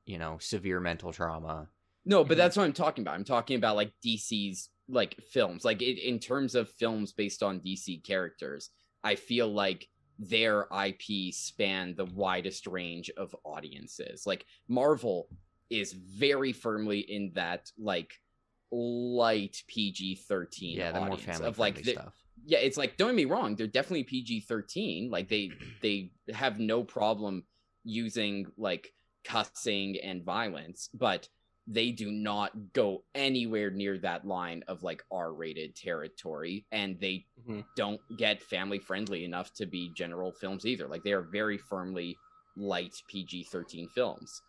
you 0.05 0.17
know 0.17 0.37
severe 0.39 0.79
mental 0.79 1.13
trauma. 1.13 1.69
No, 2.05 2.23
but 2.25 2.35
that's 2.35 2.57
what 2.57 2.63
I'm 2.63 2.73
talking 2.73 3.01
about. 3.03 3.15
I'm 3.15 3.23
talking 3.23 3.55
about 3.55 3.77
like 3.77 3.93
DC's 4.05 4.69
like 4.89 5.15
films. 5.31 5.63
Like 5.63 5.81
it, 5.81 6.05
in 6.05 6.19
terms 6.19 6.53
of 6.55 6.69
films 6.69 7.13
based 7.13 7.41
on 7.41 7.61
DC 7.61 8.03
characters, 8.03 8.69
I 9.03 9.15
feel 9.15 9.47
like 9.47 9.87
their 10.19 10.67
IP 10.85 11.33
span 11.33 11.95
the 11.95 12.05
widest 12.05 12.67
range 12.67 13.09
of 13.17 13.33
audiences. 13.45 14.27
Like 14.27 14.45
Marvel 14.67 15.27
is 15.69 15.93
very 15.93 16.51
firmly 16.53 16.99
in 16.99 17.31
that 17.35 17.71
like 17.77 18.13
light 18.71 19.63
PG-13 19.67 20.75
Yeah, 20.75 20.91
the 20.91 21.01
more 21.01 21.17
family 21.17 21.47
of 21.47 21.59
like 21.59 21.81
the, 21.83 21.93
stuff. 21.93 22.15
yeah, 22.45 22.59
it's 22.59 22.77
like 22.77 22.97
don't 22.97 23.09
get 23.09 23.15
me 23.15 23.25
wrong, 23.25 23.55
they're 23.55 23.67
definitely 23.67 24.03
PG 24.03 24.41
thirteen. 24.41 25.09
Like 25.09 25.29
they 25.29 25.51
they 25.81 26.11
have 26.33 26.59
no 26.59 26.83
problem 26.83 27.43
using 27.83 28.47
like 28.57 28.93
cussing 29.23 29.97
and 30.03 30.23
violence, 30.23 30.89
but 30.93 31.27
they 31.67 31.91
do 31.91 32.11
not 32.11 32.51
go 32.73 33.03
anywhere 33.15 33.69
near 33.71 33.97
that 33.99 34.25
line 34.25 34.63
of 34.67 34.83
like 34.83 35.03
R 35.11 35.33
rated 35.33 35.75
territory, 35.75 36.65
and 36.71 36.99
they 36.99 37.25
Mhm. 37.47 37.63
don't 37.75 38.01
get 38.17 38.41
family 38.43 38.79
friendly 38.79 39.23
enough 39.25 39.53
to 39.55 39.65
be 39.65 39.91
general 39.95 40.31
films 40.31 40.65
either. 40.65 40.87
Like 40.87 41.03
they 41.03 41.13
are 41.13 41.21
very 41.31 41.57
firmly 41.57 42.17
light 42.57 42.93
PG 43.07 43.43
thirteen 43.45 43.87
films. 43.89 44.41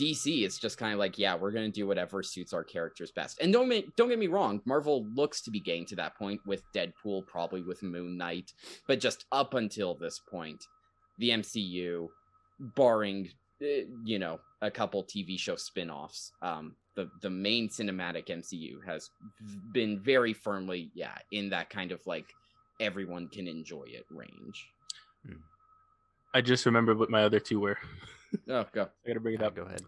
DC 0.00 0.44
is 0.44 0.58
just 0.58 0.78
kind 0.78 0.92
of 0.92 0.98
like, 0.98 1.18
yeah, 1.18 1.34
we're 1.34 1.50
gonna 1.50 1.68
do 1.68 1.86
whatever 1.86 2.22
suits 2.22 2.52
our 2.52 2.64
characters 2.64 3.10
best. 3.10 3.40
And 3.40 3.52
don't 3.52 3.68
make, 3.68 3.94
don't 3.96 4.08
get 4.08 4.18
me 4.18 4.28
wrong, 4.28 4.60
Marvel 4.64 5.06
looks 5.14 5.42
to 5.42 5.50
be 5.50 5.60
getting 5.60 5.84
to 5.86 5.96
that 5.96 6.16
point 6.16 6.40
with 6.46 6.62
Deadpool, 6.72 7.26
probably 7.26 7.62
with 7.62 7.82
Moon 7.82 8.16
Knight, 8.16 8.52
but 8.86 9.00
just 9.00 9.26
up 9.30 9.54
until 9.54 9.94
this 9.94 10.18
point, 10.18 10.64
the 11.18 11.30
MCU, 11.30 12.08
barring 12.58 13.28
eh, 13.62 13.84
you 14.04 14.18
know 14.18 14.40
a 14.62 14.70
couple 14.70 15.04
TV 15.04 15.38
show 15.38 15.56
spin-offs, 15.56 16.32
um, 16.42 16.74
the 16.96 17.10
the 17.22 17.30
main 17.30 17.68
cinematic 17.68 18.26
MCU 18.26 18.84
has 18.86 19.10
been 19.72 20.00
very 20.00 20.32
firmly, 20.32 20.90
yeah, 20.94 21.16
in 21.32 21.50
that 21.50 21.70
kind 21.70 21.92
of 21.92 22.00
like 22.06 22.26
everyone 22.80 23.28
can 23.28 23.46
enjoy 23.46 23.84
it 23.86 24.06
range. 24.10 24.66
I 26.32 26.40
just 26.40 26.64
remembered 26.64 26.98
what 26.98 27.10
my 27.10 27.24
other 27.24 27.40
two 27.40 27.60
were. 27.60 27.78
Oh, 28.48 28.66
go. 28.72 28.82
I 29.04 29.08
gotta 29.08 29.20
bring 29.20 29.34
it 29.34 29.42
up. 29.42 29.54
go 29.54 29.62
ahead. 29.62 29.82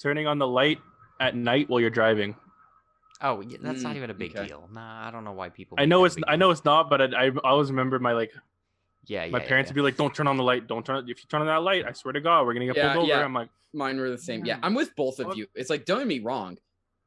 Turning 0.00 0.26
on 0.26 0.38
the 0.38 0.46
light 0.46 0.78
at 1.20 1.34
night 1.34 1.68
while 1.68 1.80
you're 1.80 1.90
driving. 1.90 2.34
Oh, 3.20 3.40
yeah, 3.40 3.58
that's 3.60 3.82
not 3.82 3.94
Mm, 3.94 3.96
even 3.96 4.10
a 4.10 4.14
big 4.14 4.36
okay. 4.36 4.46
deal. 4.46 4.68
Nah, 4.72 5.08
I 5.08 5.10
don't 5.10 5.24
know 5.24 5.32
why 5.32 5.48
people. 5.48 5.76
I 5.80 5.84
know 5.86 6.04
it's 6.04 6.16
I 6.28 6.36
know 6.36 6.50
it's 6.50 6.64
not, 6.64 6.88
but 6.88 7.14
I, 7.14 7.26
I 7.26 7.30
always 7.44 7.70
remember 7.70 7.98
my 7.98 8.12
like 8.12 8.32
Yeah, 9.06 9.24
yeah. 9.24 9.30
my 9.32 9.40
parents 9.40 9.68
yeah. 9.68 9.72
would 9.72 9.76
be 9.76 9.82
like, 9.82 9.96
"Don't 9.96 10.14
turn 10.14 10.28
on 10.28 10.36
the 10.36 10.44
light. 10.44 10.66
Don't 10.68 10.86
turn. 10.86 10.98
If 11.08 11.18
you 11.22 11.28
turn 11.28 11.40
on 11.40 11.46
that 11.48 11.62
light, 11.62 11.84
I 11.84 11.92
swear 11.92 12.12
to 12.12 12.20
God, 12.20 12.46
we're 12.46 12.54
gonna 12.54 12.66
get 12.66 12.76
Yeah, 12.76 12.92
pulled 12.92 13.04
over." 13.04 13.18
yeah. 13.18 13.24
I'm 13.24 13.34
like, 13.34 13.48
Mine 13.72 13.98
were 13.98 14.10
the 14.10 14.18
same. 14.18 14.44
Yeah, 14.44 14.54
Yeah. 14.54 14.60
I'm 14.62 14.74
with 14.74 14.94
both 14.96 15.18
of 15.20 15.36
you. 15.36 15.46
It's 15.54 15.68
like, 15.70 15.84
don't 15.84 15.98
get 15.98 16.06
me 16.06 16.20
wrong. 16.20 16.58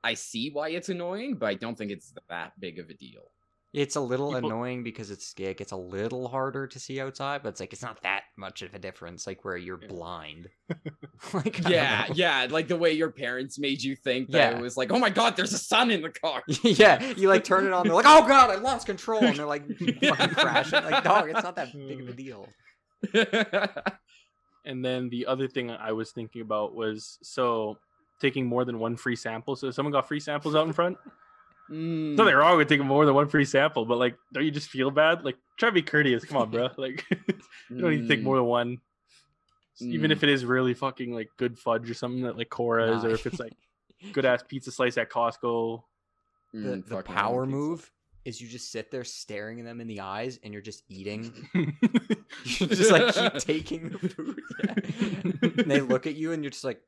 I 0.04 0.16
see 0.16 0.50
why 0.52 0.70
it's 0.70 0.90
annoying, 0.90 1.36
but 1.36 1.46
I 1.48 1.54
don't 1.54 1.78
think 1.78 1.92
it's 1.92 2.14
that 2.30 2.60
big 2.60 2.78
of 2.80 2.90
a 2.90 2.94
deal. 2.94 3.32
It's 3.74 3.96
a 3.96 4.02
little 4.02 4.34
People- 4.34 4.50
annoying 4.50 4.84
because 4.84 5.12
it's 5.12 5.34
it 5.38 5.58
gets 5.58 5.72
a 5.72 5.78
little 5.78 6.28
harder 6.28 6.68
to 6.68 6.80
see 6.80 7.00
outside, 7.00 7.42
but 7.42 7.50
it's 7.50 7.60
like 7.62 7.72
it's 7.72 7.82
not 7.82 8.02
that 8.04 8.24
much 8.38 8.62
of 8.64 8.74
a 8.74 8.80
difference. 8.80 9.26
Like 9.26 9.46
where 9.46 9.56
you're 9.56 9.80
Yeah. 9.82 9.88
blind. 9.88 10.50
like 11.34 11.68
Yeah, 11.70 12.08
yeah, 12.14 12.48
like 12.50 12.68
the 12.68 12.76
way 12.76 12.92
your 12.92 13.12
parents 13.12 13.58
made 13.58 13.82
you 13.82 13.96
think 13.96 14.32
that 14.32 14.54
Yeah. 14.54 14.58
it 14.58 14.62
was 14.62 14.76
like, 14.76 14.92
oh 14.92 15.00
my 15.00 15.10
god, 15.10 15.38
there's 15.38 15.54
a 15.54 15.58
sun 15.58 15.90
in 15.90 16.02
the 16.02 16.10
car. 16.10 16.44
yeah, 16.64 17.14
you 17.16 17.30
like 17.30 17.44
turn 17.46 17.66
it 17.66 17.72
on. 17.72 17.86
They're 17.86 17.96
like, 17.96 18.06
"Oh 18.08 18.28
god, 18.28 18.50
I 18.50 18.56
lost 18.56 18.86
control," 18.86 19.24
and 19.24 19.38
they're 19.38 19.46
like 19.46 19.66
fucking 19.78 20.30
crashing. 20.36 20.84
Like, 20.84 21.04
dog, 21.04 21.30
it's 21.30 21.44
not 21.44 21.56
that 21.56 21.72
big 21.72 22.02
of 22.02 22.10
a 22.10 22.12
hmm. 22.12 22.18
deal. 22.18 22.50
And 24.66 24.84
then 24.86 25.10
the 25.10 25.26
other 25.26 25.48
thing 25.48 25.72
I 25.72 25.92
was 25.92 26.12
thinking 26.12 26.42
about 26.42 26.76
was 26.76 27.18
so 27.22 27.78
taking 28.20 28.46
more 28.46 28.66
than 28.66 28.80
one 28.80 28.96
free 28.96 29.16
sample. 29.16 29.56
So 29.56 29.72
someone 29.72 29.92
got 29.92 30.08
free 30.08 30.20
samples 30.20 30.56
out 30.56 30.68
in 30.68 30.74
front, 30.74 30.98
Mm. 31.72 32.18
nothing 32.18 32.36
wrong 32.36 32.58
with 32.58 32.68
taking 32.68 32.86
more 32.86 33.06
than 33.06 33.16
one 33.16 33.30
free 33.30 33.46
sample, 33.46 33.86
but 33.86 33.98
like, 33.98 34.16
don't 34.34 34.44
you 34.44 34.52
just 34.52 34.70
feel 34.70 34.92
bad? 34.92 35.24
Like, 35.24 35.38
try 35.58 35.70
to 35.70 35.74
be 35.74 35.82
courteous. 35.82 36.26
Come 36.26 36.38
on, 36.38 36.50
bro. 36.52 36.70
Like, 36.78 37.06
you 37.70 37.78
don't 37.80 37.92
need 37.92 38.02
to 38.02 38.08
take 38.08 38.20
Mm. 38.20 38.24
more 38.24 38.36
than 38.38 38.46
one. 38.46 38.78
Even 39.80 40.12
Mm. 40.12 40.14
if 40.14 40.24
it 40.24 40.30
is 40.30 40.44
really 40.46 40.74
fucking 40.74 41.14
like 41.14 41.30
good 41.38 41.58
fudge 41.58 41.90
or 41.90 41.94
something 41.94 42.24
that 42.24 42.38
like 42.38 42.50
Cora 42.50 42.96
is, 42.98 43.04
Nah. 43.04 43.10
or 43.10 43.14
if 43.14 43.26
it's 43.26 43.40
like 43.40 43.54
good 44.12 44.26
ass 44.26 44.44
pizza 44.48 44.72
slice 44.72 44.98
at 44.98 45.10
Costco. 45.10 45.82
The, 46.54 46.60
Mm, 46.60 46.86
the 46.88 47.02
power 47.04 47.46
move 47.46 47.90
is 48.26 48.42
you 48.42 48.48
just 48.50 48.70
sit 48.72 48.92
there 48.92 49.04
staring 49.06 49.64
them 49.64 49.80
in 49.82 49.88
the 49.88 50.02
eyes 50.02 50.38
and 50.44 50.52
you're 50.54 50.62
just 50.62 50.84
eating. 50.90 51.32
just 52.44 52.60
You 52.62 52.68
just 52.68 52.92
like 52.92 53.16
keep 53.16 53.34
taking 53.42 53.90
the 53.90 53.98
food. 54.10 54.42
Yeah. 54.64 55.50
And 55.64 55.72
they 55.72 55.80
look 55.82 56.06
at 56.06 56.16
you 56.16 56.34
and 56.34 56.44
you're 56.44 56.52
just 56.52 56.66
like, 56.66 56.82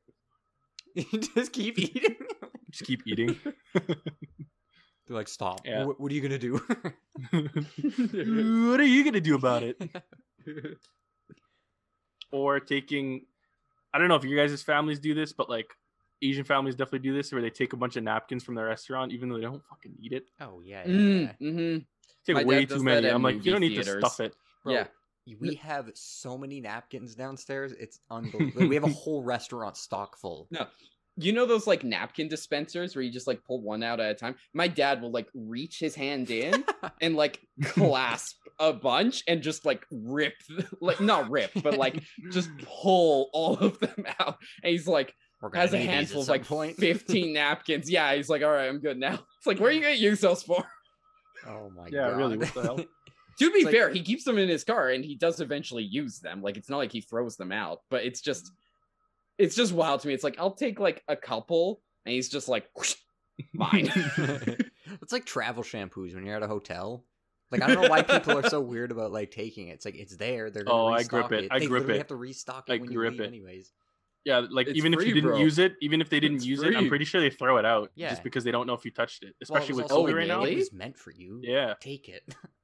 you 0.94 1.04
just 1.34 1.52
keep 1.52 1.78
eating. 1.78 2.16
just 2.70 2.84
keep 2.84 3.06
eating. 3.06 3.36
They're 5.06 5.16
like, 5.16 5.28
stop. 5.28 5.60
Yeah. 5.64 5.84
What, 5.84 6.00
what 6.00 6.10
are 6.10 6.14
you 6.14 6.20
gonna 6.22 6.38
do? 6.38 6.54
what 8.70 8.80
are 8.80 8.84
you 8.84 9.04
gonna 9.04 9.20
do 9.20 9.34
about 9.34 9.62
it? 9.62 9.80
Or 12.32 12.58
taking, 12.58 13.26
I 13.92 13.98
don't 13.98 14.08
know 14.08 14.16
if 14.16 14.24
you 14.24 14.36
guys' 14.36 14.60
families 14.62 14.98
do 14.98 15.14
this, 15.14 15.32
but 15.32 15.48
like 15.48 15.68
Asian 16.20 16.42
families 16.44 16.74
definitely 16.74 17.08
do 17.08 17.14
this, 17.14 17.30
where 17.32 17.40
they 17.40 17.50
take 17.50 17.72
a 17.74 17.76
bunch 17.76 17.94
of 17.96 18.02
napkins 18.02 18.42
from 18.42 18.56
the 18.56 18.64
restaurant, 18.64 19.12
even 19.12 19.28
though 19.28 19.36
they 19.36 19.42
don't 19.42 19.62
fucking 19.70 19.94
eat 20.00 20.12
it. 20.12 20.24
oh 20.40 20.60
yeah, 20.64 20.82
yeah, 20.84 20.92
Mm, 20.96 21.22
yeah. 21.38 21.50
hmm 21.50 21.76
Take 22.26 22.36
My 22.36 22.44
way 22.44 22.66
too 22.66 22.82
many. 22.82 23.08
I'm 23.08 23.22
like, 23.22 23.44
you 23.44 23.52
don't 23.52 23.60
need 23.60 23.76
theaters. 23.76 24.02
to 24.02 24.08
stuff 24.08 24.20
it. 24.20 24.34
Bro, 24.64 24.74
Yeah. 24.74 24.86
We 25.40 25.54
have 25.54 25.90
so 25.94 26.36
many 26.36 26.60
napkins 26.60 27.14
downstairs. 27.14 27.72
It's 27.72 28.00
unbelievable. 28.10 28.66
we 28.68 28.74
have 28.74 28.84
a 28.84 28.88
whole 28.88 29.22
restaurant 29.22 29.76
stock 29.76 30.18
full. 30.18 30.48
No. 30.50 30.66
You 31.16 31.32
know 31.32 31.46
those 31.46 31.66
like 31.66 31.84
napkin 31.84 32.28
dispensers 32.28 32.96
where 32.96 33.02
you 33.02 33.10
just 33.10 33.26
like 33.28 33.44
pull 33.44 33.60
one 33.60 33.82
out 33.82 34.00
at 34.00 34.10
a 34.10 34.14
time? 34.14 34.34
My 34.52 34.66
dad 34.68 35.00
will 35.00 35.12
like 35.12 35.28
reach 35.34 35.78
his 35.78 35.94
hand 35.94 36.30
in 36.30 36.64
and 37.00 37.14
like 37.14 37.40
clasp 37.64 38.36
a 38.58 38.72
bunch 38.72 39.22
and 39.28 39.42
just 39.42 39.64
like 39.64 39.86
rip, 39.92 40.34
like 40.80 41.00
not 41.00 41.30
rip, 41.30 41.50
but 41.62 41.76
like 41.76 42.02
just 42.32 42.50
pull 42.82 43.30
all 43.32 43.56
of 43.58 43.78
them 43.78 44.04
out. 44.18 44.38
And 44.62 44.72
he's 44.72 44.88
like, 44.88 45.14
has 45.52 45.72
a 45.72 45.76
need 45.76 45.82
these 45.82 45.88
at 45.88 45.94
handful 45.94 46.22
of 46.22 46.28
like 46.28 46.44
point. 46.46 46.76
15 46.78 47.32
napkins. 47.32 47.88
Yeah, 47.90 48.14
he's 48.14 48.28
like, 48.28 48.42
all 48.42 48.50
right, 48.50 48.68
I'm 48.68 48.78
good 48.80 48.98
now. 48.98 49.14
It's 49.38 49.46
like, 49.46 49.60
where 49.60 49.68
are 49.70 49.72
you 49.72 49.82
gonna 49.82 49.94
use 49.94 50.20
those 50.20 50.42
for? 50.42 50.64
oh 51.46 51.70
my 51.76 51.86
Yeah, 51.92 52.08
god. 52.10 52.16
really, 52.16 52.36
what 52.38 52.54
the 52.54 52.62
hell? 52.62 52.80
To 53.40 53.50
be 53.50 53.56
It's 53.58 53.64
like- 53.66 53.74
fair, 53.74 53.90
he 53.90 54.00
keeps 54.00 54.22
them 54.22 54.38
in 54.38 54.48
his 54.48 54.62
car 54.62 54.90
and 54.90 55.04
he 55.04 55.16
does 55.16 55.40
eventually 55.40 55.82
use 55.82 56.20
them. 56.20 56.40
Like 56.40 56.56
it's 56.56 56.70
not 56.70 56.76
like 56.76 56.92
he 56.92 57.00
throws 57.00 57.36
them 57.36 57.50
out, 57.50 57.80
but 57.90 58.04
it's 58.04 58.20
just 58.20 58.50
it's 59.38 59.54
just 59.56 59.72
wild 59.72 60.00
to 60.00 60.08
me. 60.08 60.14
It's 60.14 60.24
like 60.24 60.38
I'll 60.38 60.54
take 60.54 60.78
like 60.80 61.02
a 61.08 61.16
couple 61.16 61.82
and 62.04 62.14
he's 62.14 62.28
just 62.28 62.48
like 62.48 62.68
"Whoosh, 62.76 62.96
mine. 63.52 63.90
it's 65.02 65.12
like 65.12 65.24
travel 65.24 65.62
shampoos 65.62 66.14
when 66.14 66.24
you're 66.24 66.36
at 66.36 66.42
a 66.42 66.48
hotel. 66.48 67.06
Like 67.50 67.62
I 67.62 67.66
don't 67.68 67.82
know 67.82 67.88
why 67.90 68.02
people 68.02 68.36
are 68.38 68.48
so 68.48 68.60
weird 68.60 68.90
about 68.90 69.12
like 69.12 69.30
taking 69.30 69.68
it. 69.68 69.72
It's 69.72 69.84
like 69.84 69.96
it's 69.96 70.16
there. 70.16 70.50
They're 70.50 70.64
gonna 70.64 70.72
Oh, 70.72 70.86
I 70.88 71.02
grip 71.04 71.32
it. 71.32 71.46
I 71.50 71.58
They 71.58 71.66
grip 71.66 71.82
literally 71.82 71.96
it. 71.96 71.98
have 71.98 72.08
to 72.08 72.16
restock 72.16 72.68
it 72.68 72.72
I 72.72 72.78
when 72.78 72.90
you 72.90 72.98
grip 72.98 73.12
leave 73.12 73.20
it. 73.20 73.28
anyways. 73.28 73.72
Yeah, 74.24 74.46
like 74.50 74.68
It's 74.68 74.78
even 74.78 74.94
if 74.94 75.06
you 75.06 75.12
didn't 75.12 75.30
bro. 75.30 75.38
use 75.40 75.58
it, 75.58 75.74
even 75.82 76.00
if 76.00 76.08
they 76.08 76.18
didn't 76.18 76.36
It's 76.36 76.46
use 76.46 76.62
it, 76.62 76.74
I'm 76.74 76.88
pretty 76.88 77.04
sure 77.04 77.20
they 77.20 77.28
throw 77.30 77.58
it 77.58 77.66
out 77.66 77.92
Yeah. 77.94 78.08
just 78.08 78.22
because 78.22 78.42
they 78.42 78.50
don't 78.50 78.66
know 78.66 78.72
if 78.72 78.84
you 78.84 78.90
touched 78.90 79.22
it, 79.22 79.34
Well, 79.48 79.58
especially 79.58 79.74
with 79.74 79.92
Oh, 79.92 80.04
COVID 80.04 80.14
right 80.14 80.26
now. 80.28 80.44
It 80.44 80.54
was 80.54 80.72
meant 80.72 80.96
for 80.96 81.10
you. 81.10 81.40
Yeah, 81.42 81.74
Take 81.80 82.08
it. 82.08 82.34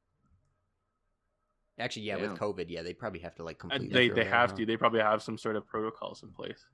Actually, 1.80 2.02
yeah, 2.02 2.16
Yeah. 2.18 2.30
with 2.30 2.38
COVID, 2.40 2.66
yeah, 2.68 2.82
they 2.82 2.92
probably 2.94 3.20
have 3.20 3.34
to 3.36 3.42
like 3.44 3.62
and 3.62 3.70
completely. 3.72 4.08
they 4.08 4.14
they 4.14 4.20
it 4.22 4.26
out, 4.32 4.32
have 4.50 4.54
to. 4.56 4.66
They 4.66 4.76
probably 4.76 5.00
have 5.00 5.22
some 5.22 5.38
sort 5.38 5.56
of 5.56 5.66
protocols 5.66 6.22
in 6.22 6.30
place. 6.30 6.64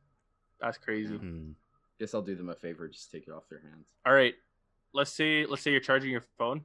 That's 0.61 0.79
crazy. 0.79 1.17
Hmm. 1.17 1.53
Guess 1.99 2.13
I'll 2.15 2.23
do 2.23 2.35
them 2.35 2.51
a 2.51 2.55
favor, 2.55 2.89
just 2.89 3.11
take 3.11 3.27
it 3.27 3.31
off 3.31 3.49
their 3.49 3.61
hands. 3.61 3.87
All 4.05 4.13
right, 4.13 4.35
let's 4.93 5.11
say 5.13 5.47
let's 5.47 5.63
say 5.63 5.71
you're 5.71 5.81
charging 5.81 6.11
your 6.11 6.25
phone. 6.39 6.63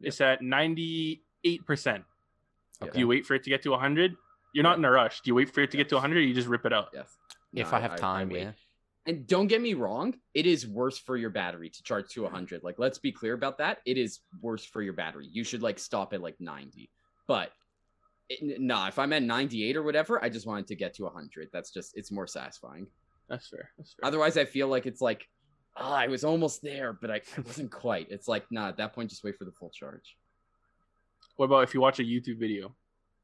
It's 0.00 0.20
at 0.20 0.42
ninety 0.42 1.24
eight 1.44 1.64
percent. 1.66 2.04
Do 2.92 2.98
you 2.98 3.08
wait 3.08 3.24
for 3.24 3.34
it 3.34 3.42
to 3.44 3.50
get 3.50 3.62
to 3.62 3.70
100? 3.70 4.14
You're 4.52 4.62
not 4.64 4.76
in 4.76 4.84
a 4.84 4.90
rush. 4.90 5.22
Do 5.22 5.30
you 5.30 5.34
wait 5.34 5.48
for 5.48 5.62
it 5.62 5.70
to 5.70 5.76
get 5.78 5.88
to 5.88 5.94
100 5.94 6.18
or 6.18 6.20
you 6.20 6.34
just 6.34 6.48
rip 6.48 6.66
it 6.66 6.72
out? 6.72 6.88
Yes. 6.92 7.16
If 7.54 7.70
No, 7.72 7.78
I 7.78 7.80
have 7.80 7.96
time, 7.96 8.28
wait. 8.28 8.42
yeah. 8.42 8.52
And 9.06 9.26
don't 9.26 9.46
get 9.46 9.62
me 9.62 9.72
wrong, 9.72 10.14
it 10.34 10.44
is 10.44 10.66
worse 10.66 10.98
for 10.98 11.16
your 11.16 11.30
battery 11.30 11.70
to 11.70 11.82
charge 11.82 12.10
to 12.10 12.22
100. 12.24 12.62
Like, 12.62 12.78
let's 12.78 12.98
be 12.98 13.10
clear 13.10 13.32
about 13.32 13.56
that. 13.58 13.78
It 13.86 13.96
is 13.96 14.20
worse 14.42 14.64
for 14.66 14.82
your 14.82 14.92
battery. 14.92 15.28
You 15.30 15.44
should 15.44 15.62
like 15.62 15.78
stop 15.78 16.12
at 16.12 16.20
like 16.20 16.38
90. 16.40 16.90
But 17.26 17.50
it, 18.28 18.60
nah, 18.60 18.88
if 18.88 18.98
I'm 18.98 19.12
at 19.12 19.22
98 19.22 19.76
or 19.76 19.82
whatever, 19.82 20.22
I 20.22 20.28
just 20.28 20.46
wanted 20.46 20.66
to 20.68 20.76
get 20.76 20.94
to 20.94 21.04
100. 21.04 21.48
That's 21.52 21.70
just 21.70 21.96
it's 21.96 22.10
more 22.10 22.26
satisfying. 22.26 22.86
That's 23.28 23.48
fair. 23.48 23.70
That's 23.78 23.94
fair. 23.94 24.06
Otherwise, 24.06 24.36
I 24.36 24.44
feel 24.44 24.68
like 24.68 24.86
it's 24.86 25.00
like, 25.00 25.28
oh, 25.76 25.92
I 25.92 26.08
was 26.08 26.24
almost 26.24 26.62
there, 26.62 26.92
but 26.92 27.10
I, 27.10 27.16
I 27.36 27.40
wasn't 27.46 27.70
quite. 27.70 28.08
It's 28.10 28.28
like, 28.28 28.44
nah, 28.50 28.68
at 28.68 28.76
that 28.78 28.92
point, 28.94 29.10
just 29.10 29.24
wait 29.24 29.38
for 29.38 29.44
the 29.44 29.52
full 29.52 29.70
charge. 29.70 30.16
What 31.36 31.46
about 31.46 31.64
if 31.64 31.74
you 31.74 31.80
watch 31.80 31.98
a 31.98 32.04
YouTube 32.04 32.38
video? 32.38 32.74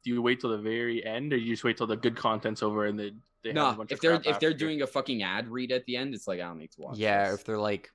Do 0.03 0.11
you 0.11 0.23
wait 0.23 0.41
till 0.41 0.51
the 0.51 0.59
very 0.59 1.05
end 1.05 1.33
or 1.33 1.37
you 1.37 1.53
just 1.53 1.63
wait 1.63 1.77
till 1.77 1.87
the 1.87 1.97
good 1.97 2.17
content's 2.17 2.63
over 2.63 2.87
and 2.87 2.99
they, 2.99 3.13
they 3.45 3.51
have 3.51 3.57
a 3.57 3.61
Nah, 3.61 3.75
bunch 3.75 3.93
if 3.93 3.99
of 3.99 4.01
they're 4.01 4.19
crap 4.19 4.35
if 4.35 4.41
they're 4.41 4.55
doing 4.55 4.81
a 4.83 4.87
fucking 4.87 5.23
ad 5.23 5.49
read 5.49 5.71
at 5.73 5.85
the 5.85 5.97
end, 5.97 6.15
it's 6.15 6.27
like 6.27 6.41
I 6.41 6.45
don't 6.45 6.59
need 6.59 6.73
to 6.73 6.81
watch. 6.81 6.97
Yeah, 6.97 7.31
this. 7.31 7.41
if 7.41 7.45
they're 7.45 7.59
like, 7.59 7.91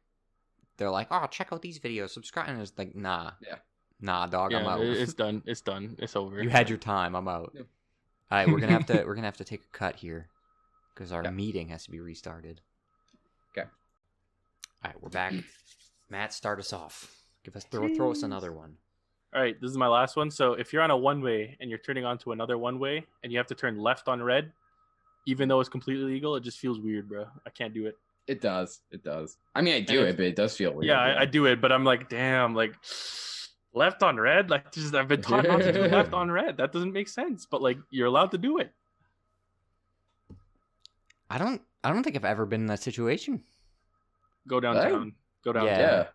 they're 0.78 0.91
like, 0.91 1.08
oh, 1.10 1.26
check 1.28 1.50
out 1.52 1.62
these 1.63 1.80
videos, 1.80 2.12
subscribe, 2.12 2.48
and 2.50 2.62
it's 2.62 2.74
like, 2.78 2.96
nah, 2.96 3.32
Yeah. 3.41 3.56
Nah, 4.06 4.28
dog, 4.28 4.54
I'm 4.54 4.63
yeah, 4.63 4.74
out. 4.74 4.82
it's 4.82 5.13
done. 5.24 5.41
It's 5.46 5.62
done. 5.62 5.96
It's 6.00 6.15
over. 6.15 6.41
you 6.41 6.50
had 6.50 6.70
your 6.70 6.78
time, 6.78 7.15
I'm 7.15 7.28
out. 7.28 7.52
Yeah. 7.56 7.62
All 8.32 8.38
right, 8.39 8.48
we're 8.48 8.60
gonna 8.60 8.72
have 8.74 8.86
to 8.88 9.04
we're 9.06 9.15
gonna 9.15 9.28
have 9.28 9.38
to 9.38 9.44
take 9.44 9.62
a 9.63 9.78
cut 9.78 9.96
here 9.98 10.28
because 10.94 11.12
our 11.12 11.24
Yeah. 11.24 11.32
meeting 11.32 11.68
has 11.70 11.84
to 11.86 11.91
be 11.91 12.00
restarted. 12.00 12.62
Okay. 13.58 13.68
All 14.84 14.91
right, 14.91 15.02
we're 15.02 15.10
back. 15.10 15.34
Matt, 16.10 16.34
start 16.34 16.60
us 16.60 16.72
off. 16.72 17.12
Give 17.44 17.56
us 17.56 17.63
throw, 17.65 17.88
throw 17.96 18.12
us 18.12 18.24
another 18.24 18.52
one. 18.54 18.78
All 19.34 19.41
right, 19.41 19.60
this 19.60 19.70
is 19.70 19.78
my 19.78 19.88
last 19.88 20.15
one. 20.15 20.32
So 20.32 20.54
if 20.54 20.72
you're 20.72 20.82
on 20.82 20.91
a 20.91 20.98
one 20.98 21.22
way 21.22 21.58
and 21.60 21.70
you're 21.70 21.80
turning 21.80 22.06
onto 22.06 22.32
another 22.32 22.58
one 22.58 22.80
way 22.80 23.06
and 23.24 23.32
you 23.32 23.38
have 23.38 23.48
to 23.48 23.56
turn 23.56 23.78
left 23.78 24.08
on 24.08 24.22
red, 24.24 24.52
even 25.28 25.50
though 25.50 25.60
it's 25.60 25.70
completely 25.70 26.06
legal, 26.06 26.36
it 26.36 26.41
just 26.41 26.58
feels 26.60 26.80
weird, 26.80 27.10
bro. 27.10 27.26
I 27.46 27.50
can't 27.50 27.74
do 27.74 27.86
it. 27.86 27.98
It 28.28 28.39
does. 28.41 28.82
It 28.91 29.04
does. 29.04 29.38
I 29.54 29.62
mean, 29.62 29.74
I 29.76 29.80
do 29.82 30.00
And 30.00 30.10
it, 30.10 30.15
but 30.18 30.26
it 30.26 30.36
does 30.36 30.56
feel 30.56 30.72
weird. 30.72 30.86
yeah, 30.86 31.00
I, 31.00 31.22
I 31.22 31.26
do 31.26 31.46
it, 31.48 31.60
but 31.62 31.72
I'm 31.72 31.84
like, 31.84 32.08
damn, 32.10 32.56
like 32.56 32.76
left 33.76 34.02
on 34.04 34.18
red. 34.20 34.50
Like, 34.50 34.72
just 34.72 34.96
I've 34.96 35.08
been 35.08 35.22
taught 35.22 35.46
not 35.48 35.60
to 35.62 35.72
do 35.72 35.82
left 35.84 36.14
on 36.14 36.32
red. 36.32 36.58
That 36.58 36.72
doesn't 36.72 36.94
make 36.94 37.08
sense. 37.10 37.46
But 37.46 37.62
like, 37.62 37.78
you're 37.92 38.08
allowed 38.08 38.32
to 38.32 38.38
do 38.38 38.58
it. 38.58 38.72
I 41.30 41.38
don't 41.38 41.62
I 41.84 41.92
don't 41.92 42.04
think 42.04 42.16
I've 42.16 42.26
ever 42.26 42.46
been 42.46 42.62
in 42.62 42.68
that 42.68 42.82
situation. 42.82 43.44
Go 44.48 44.60
downtown. 44.60 45.14
Go 45.44 45.54
downtown. 45.54 45.68
Yeah. 45.80 45.80
yeah. 45.80 46.06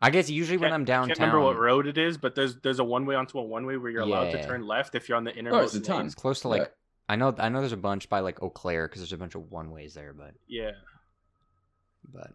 I 0.00 0.10
guess 0.10 0.28
usually 0.28 0.56
when 0.58 0.70
Can't- 0.70 0.74
I'm 0.74 0.84
downtown, 0.84 1.10
I 1.12 1.14
Can't 1.14 1.20
remember 1.32 1.40
what 1.44 1.58
road 1.58 1.86
it 1.86 1.96
is, 1.96 2.18
but 2.18 2.34
there's 2.34 2.56
there's 2.56 2.78
a 2.80 2.84
one 2.84 3.06
way 3.06 3.14
onto 3.14 3.38
a 3.38 3.42
one 3.42 3.66
way 3.66 3.76
where 3.76 3.90
you're 3.90 4.02
allowed 4.02 4.30
to 4.32 4.44
turn 4.44 4.66
left 4.66 4.94
if 4.94 5.08
you're 5.08 5.16
on 5.16 5.24
the 5.24 5.32
Oh, 5.32 5.38
innermost. 5.38 5.74
it's 5.76 5.88
a 5.88 5.94
lane. 5.96 6.06
it's 6.06 6.14
close 6.14 6.40
to 6.40 6.48
like 6.48 6.72
I 7.08 7.16
know 7.16 7.34
I 7.38 7.48
know 7.50 7.60
there's 7.60 7.72
a 7.72 7.76
bunch 7.76 8.08
by 8.08 8.20
like 8.20 8.42
Eau 8.42 8.50
Claire 8.50 8.88
because 8.88 9.00
there's 9.02 9.12
a 9.12 9.16
bunch 9.18 9.34
of 9.34 9.50
one 9.52 9.70
ways 9.70 9.94
there, 9.94 10.12
but 10.12 10.32
Yeah. 10.48 10.72
but 12.12 12.32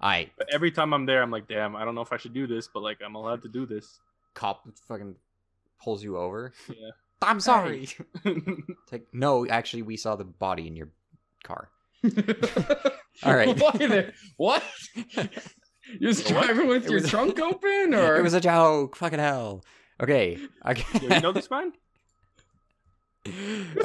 I 0.00 0.30
But 0.36 0.48
every 0.52 0.70
time 0.70 0.92
I'm 0.92 1.06
there, 1.06 1.22
I'm 1.22 1.30
like, 1.30 1.48
damn, 1.48 1.74
I 1.76 1.84
don't 1.84 1.94
know 1.94 2.00
if 2.00 2.12
I 2.12 2.16
should 2.16 2.34
do 2.34 2.46
this, 2.46 2.68
but 2.72 2.82
like 2.82 2.98
I'm 3.04 3.14
allowed 3.14 3.42
to 3.42 3.48
do 3.48 3.66
this. 3.66 4.00
cop 4.34 4.66
fucking 4.86 5.14
pulls 5.82 6.02
you 6.02 6.16
over. 6.18 6.52
Yeah. 6.68 6.90
I'm 7.22 7.40
sorry. 7.40 7.88
It's 8.24 8.38
like 8.92 9.06
no, 9.12 9.46
actually 9.48 9.82
we 9.82 9.96
saw 9.96 10.14
the 10.16 10.24
body 10.24 10.66
in 10.68 10.76
your 10.76 10.88
car. 11.42 11.68
All 13.24 13.34
right. 13.34 13.58
Why 13.58 13.72
the- 13.72 14.12
what? 14.36 14.62
You're 15.98 16.12
just 16.12 16.30
what? 16.32 16.44
driving 16.44 16.68
with 16.68 16.84
It 16.84 16.90
your 16.90 17.00
was- 17.00 17.10
trunk 17.10 17.40
open, 17.40 17.94
or 17.94 18.16
It 18.16 18.22
was 18.22 18.34
a 18.34 18.40
joke. 18.40 18.94
Fucking 18.96 19.18
hell. 19.18 19.64
Okay. 20.00 20.38
Okay. 20.64 20.84
Yo, 21.06 21.14
you 21.16 21.20
know 21.20 21.32
this 21.32 21.50
man? 21.50 21.72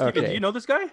okay. 0.00 0.26
Do 0.26 0.32
you 0.32 0.40
know 0.40 0.52
this 0.52 0.66
guy? 0.66 0.84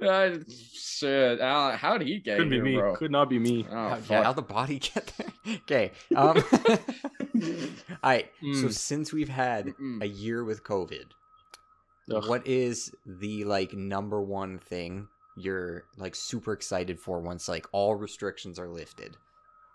Uh, 0.00 0.38
shit. 0.74 1.40
How, 1.40 1.70
how 1.72 1.96
did 1.98 2.06
he 2.08 2.18
get 2.18 2.36
Couldn't 2.36 2.50
be 2.50 2.56
here, 2.56 2.64
me. 2.64 2.74
bro? 2.76 2.96
Could 2.96 3.10
not 3.10 3.30
be 3.30 3.38
me. 3.38 3.66
Oh, 3.70 3.74
How, 3.74 3.94
fuck. 3.96 4.24
how'd 4.24 4.36
the 4.36 4.42
body 4.42 4.78
get 4.94 5.12
there? 5.16 5.56
Okay. 5.62 5.92
Um, 6.14 6.36
all 8.02 8.10
right. 8.10 8.30
So 8.42 8.66
Mm. 8.68 8.72
since 8.72 9.12
we've 9.12 9.28
had 9.28 9.66
Mm-mm. 9.68 10.02
a 10.02 10.06
year 10.06 10.44
with 10.44 10.62
COVID, 10.64 11.04
Ugh. 12.12 12.28
what 12.28 12.46
is 12.46 12.92
the 13.06 13.44
like 13.44 13.72
number 13.72 14.20
one 14.20 14.58
thing 14.58 15.08
you're 15.38 15.84
like 15.96 16.14
super 16.14 16.52
excited 16.52 16.98
for 17.00 17.20
once 17.20 17.48
like 17.48 17.66
all 17.72 17.94
restrictions 17.94 18.58
are 18.58 18.68
lifted? 18.68 19.16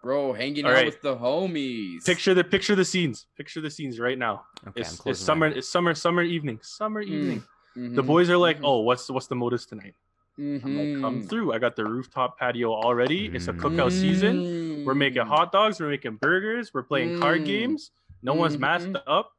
Bro, 0.04 0.34
hanging 0.34 0.66
All 0.66 0.72
out 0.72 0.76
right. 0.78 0.86
with 0.86 1.02
the 1.02 1.16
homies. 1.16 2.06
Picture 2.06 2.34
the 2.34 2.44
picture 2.44 2.76
the 2.76 2.86
scenes. 2.86 3.28
Picture 3.38 3.62
the 3.62 3.70
scenes 3.70 4.00
right 4.00 4.18
now. 4.18 4.46
Okay, 4.68 4.82
I'm 4.82 4.82
it's, 4.82 4.92
it's 4.94 5.00
closing 5.00 5.24
my 5.24 5.26
summer. 5.34 5.48
eyes. 5.48 5.54
It's 5.58 5.70
summer. 5.70 5.94
Summer 5.94 6.22
evening. 6.24 6.60
Summer 6.64 7.02
evening. 7.02 7.44
The 7.76 7.82
Mhm, 8.04 8.08
boys 8.08 8.30
are 8.30 8.38
like, 8.38 8.58
mhm, 8.60 8.66
"Oh, 8.66 8.82
what's 8.82 9.10
what's 9.12 9.28
the 9.28 9.36
modus 9.36 9.66
tonight?" 9.66 9.94
I'm 10.38 10.54
like, 10.54 11.02
"Come 11.02 11.22
mhm. 11.24 11.30
through. 11.30 11.54
I 11.54 11.60
got 11.60 11.76
the 11.76 11.86
rooftop 11.86 12.40
patio 12.40 12.72
already. 12.74 13.28
It's 13.28 13.48
a 13.48 13.54
Mm. 13.54 13.60
cookout 13.60 13.92
season. 13.92 14.86
We're 14.86 14.96
making 14.96 15.22
Mm. 15.24 15.28
hot 15.28 15.52
dogs. 15.52 15.80
We're 15.80 15.90
making 15.90 16.16
burgers. 16.18 16.74
We're 16.74 16.84
playing 16.84 17.20
card 17.20 17.42
Mm. 17.42 17.46
games. 17.46 17.92
No 18.24 18.34
one's 18.34 18.58
masked 18.58 18.94
Mhm. 18.94 19.04
up. 19.08 19.34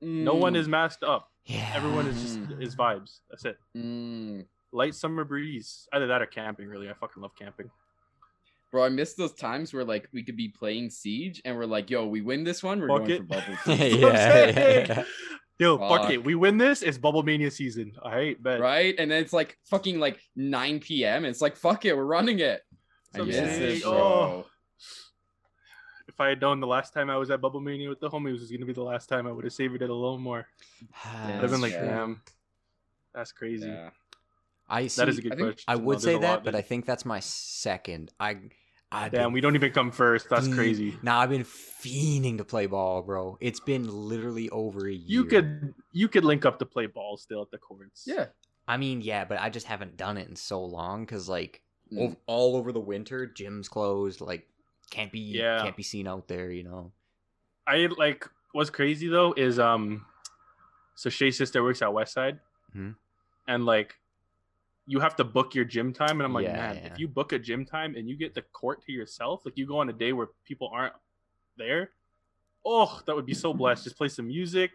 No 0.00 0.34
one 0.34 0.54
Mm. 0.54 0.58
is 0.58 0.68
masked 0.68 1.04
up. 1.04 1.30
Yeah. 1.44 1.70
Everyone 1.74 2.06
is 2.06 2.20
just 2.22 2.40
Mm. 2.40 2.62
is 2.62 2.74
vibes. 2.74 3.20
That's 3.28 3.44
it. 3.44 3.58
Mm. 3.76 4.46
Light 4.72 4.94
summer 4.94 5.24
breeze. 5.24 5.88
Either 5.92 6.06
that 6.06 6.22
or 6.22 6.26
camping. 6.26 6.68
Really, 6.68 6.88
I 6.88 6.94
fucking 6.94 7.22
love 7.22 7.34
camping. 7.36 7.70
Bro, 8.70 8.84
I 8.84 8.88
miss 8.88 9.14
those 9.14 9.32
times 9.34 9.74
where 9.74 9.84
like 9.84 10.08
we 10.12 10.22
could 10.22 10.36
be 10.36 10.48
playing 10.48 10.90
Siege 10.90 11.42
and 11.44 11.56
we're 11.56 11.66
like, 11.66 11.90
yo, 11.90 12.06
we 12.06 12.20
win 12.20 12.44
this 12.44 12.62
one, 12.62 12.80
we're 12.80 12.86
Fuck 12.88 12.98
going 12.98 13.10
it. 13.10 13.18
for 13.18 13.24
bubble. 13.24 13.56
yeah, 13.66 13.76
tea." 13.76 14.00
That's 14.00 14.00
what 14.00 14.14
I'm 14.14 14.14
yeah, 14.54 14.86
yeah. 14.88 15.04
Yo, 15.60 15.76
fuck 15.76 16.02
Fuck. 16.02 16.10
it. 16.10 16.24
We 16.24 16.34
win 16.34 16.56
this. 16.56 16.80
It's 16.80 16.96
Bubble 16.96 17.22
Mania 17.22 17.50
season. 17.50 17.92
All 18.02 18.10
right, 18.10 18.42
bet. 18.42 18.60
right? 18.60 18.94
And 18.98 19.10
then 19.10 19.22
it's 19.22 19.34
like 19.34 19.58
fucking 19.66 20.00
like 20.00 20.18
9 20.34 20.80
p.m. 20.80 21.16
And 21.18 21.26
it's 21.26 21.42
like, 21.42 21.54
fuck 21.54 21.84
it, 21.84 21.94
we're 21.94 22.02
running 22.04 22.38
it. 22.38 22.62
I 23.14 23.18
So 23.18 23.24
I'm 23.24 23.30
it, 23.30 23.84
oh. 23.84 24.46
If 26.08 26.18
I 26.18 26.28
had 26.30 26.40
known 26.40 26.60
the 26.60 26.66
last 26.66 26.94
time 26.94 27.10
I 27.10 27.18
was 27.18 27.30
at 27.30 27.42
Bubble 27.42 27.60
Mania 27.60 27.90
with 27.90 28.00
the 28.00 28.08
homies 28.08 28.40
was 28.40 28.50
gonna 28.50 28.64
be 28.64 28.72
the 28.72 28.82
last 28.82 29.10
time, 29.10 29.26
I 29.26 29.32
would 29.32 29.44
have 29.44 29.52
savored 29.52 29.82
it 29.82 29.90
a 29.90 29.94
little 29.94 30.18
more. 30.18 30.46
Ah, 31.04 31.26
I'd 31.28 31.30
have 31.42 31.50
been 31.50 31.60
like, 31.60 31.72
Yeah. 31.72 31.84
damn, 31.84 32.22
that's 33.14 33.32
crazy. 33.32 33.68
Yeah. 33.68 33.90
I 34.66 34.86
see. 34.86 35.02
That 35.02 35.08
is 35.10 35.18
a 35.18 35.22
good 35.22 35.32
I 35.32 35.36
think- 35.36 35.46
question. 35.48 35.64
I 35.68 35.76
would 35.76 36.00
say 36.00 36.12
a 36.12 36.14
lot 36.14 36.20
that, 36.22 36.44
but 36.44 36.52
there. 36.52 36.58
I 36.58 36.62
think 36.62 36.86
that's 36.86 37.04
my 37.04 37.20
second. 37.20 38.12
I, 38.18 38.38
I 38.92 39.08
damn, 39.08 39.32
we 39.32 39.40
don't 39.40 39.54
even 39.54 39.70
come 39.72 39.92
first. 39.92 40.28
That's 40.28 40.52
crazy. 40.52 40.98
Nah, 41.02 41.20
I've 41.20 41.30
been 41.30 41.44
fiending 41.44 42.38
to 42.38 42.44
play 42.44 42.66
ball, 42.66 43.02
bro. 43.02 43.38
It's 43.40 43.60
been 43.60 43.88
literally 43.88 44.50
over 44.50 44.88
a 44.88 44.92
year. 44.92 45.00
You 45.06 45.24
could 45.26 45.74
you 45.92 46.08
could 46.08 46.24
link 46.24 46.44
up 46.44 46.58
to 46.58 46.66
play 46.66 46.86
ball 46.86 47.16
still 47.16 47.40
at 47.42 47.50
the 47.52 47.58
courts. 47.58 48.04
Yeah. 48.06 48.26
I 48.66 48.76
mean, 48.76 49.00
yeah, 49.00 49.24
but 49.24 49.40
I 49.40 49.48
just 49.48 49.66
haven't 49.66 49.96
done 49.96 50.16
it 50.16 50.28
in 50.28 50.34
so 50.36 50.64
long 50.64 51.04
because 51.04 51.28
like 51.28 51.62
Mm. 51.92 52.10
ov- 52.10 52.16
all 52.26 52.54
over 52.56 52.70
the 52.72 52.78
winter, 52.80 53.26
gyms 53.26 53.68
closed. 53.68 54.20
Like 54.20 54.46
can't 54.90 55.10
be 55.12 55.20
Yeah. 55.20 55.62
can't 55.62 55.76
be 55.76 55.82
seen 55.84 56.06
out 56.08 56.26
there. 56.28 56.50
You 56.50 56.64
know. 56.64 56.92
I 57.68 57.86
like 57.96 58.26
what's 58.52 58.70
crazy 58.70 59.06
though 59.08 59.32
is 59.36 59.58
um 59.60 60.04
so 60.96 61.10
Shay's 61.10 61.38
sister 61.38 61.62
works 61.62 61.80
at 61.82 61.88
Westside 61.90 62.40
Mhm. 62.76 62.96
and 63.46 63.66
like 63.66 63.94
you 64.86 65.00
have 65.00 65.16
to 65.16 65.24
book 65.24 65.54
your 65.54 65.64
gym 65.64 65.92
time 65.92 66.20
and 66.20 66.22
I'm 66.22 66.32
like, 66.34 66.44
Yeah, 66.44 66.56
man, 66.56 66.76
yeah. 66.76 66.92
if 66.92 66.98
you 66.98 67.08
book 67.08 67.32
a 67.32 67.38
gym 67.38 67.64
time 67.64 67.94
and 67.94 68.08
you 68.08 68.16
get 68.16 68.34
the 68.34 68.42
court 68.42 68.82
to 68.86 68.92
yourself, 68.92 69.42
like 69.44 69.56
you 69.56 69.66
go 69.66 69.78
on 69.78 69.88
a 69.88 69.92
day 69.92 70.12
where 70.12 70.28
people 70.44 70.70
aren't 70.72 70.94
there, 71.56 71.90
oh, 72.64 73.00
that 73.06 73.14
would 73.14 73.26
be 73.26 73.34
so 73.34 73.52
blessed. 73.54 73.84
Just 73.84 73.96
play 73.96 74.08
some 74.08 74.26
music, 74.28 74.72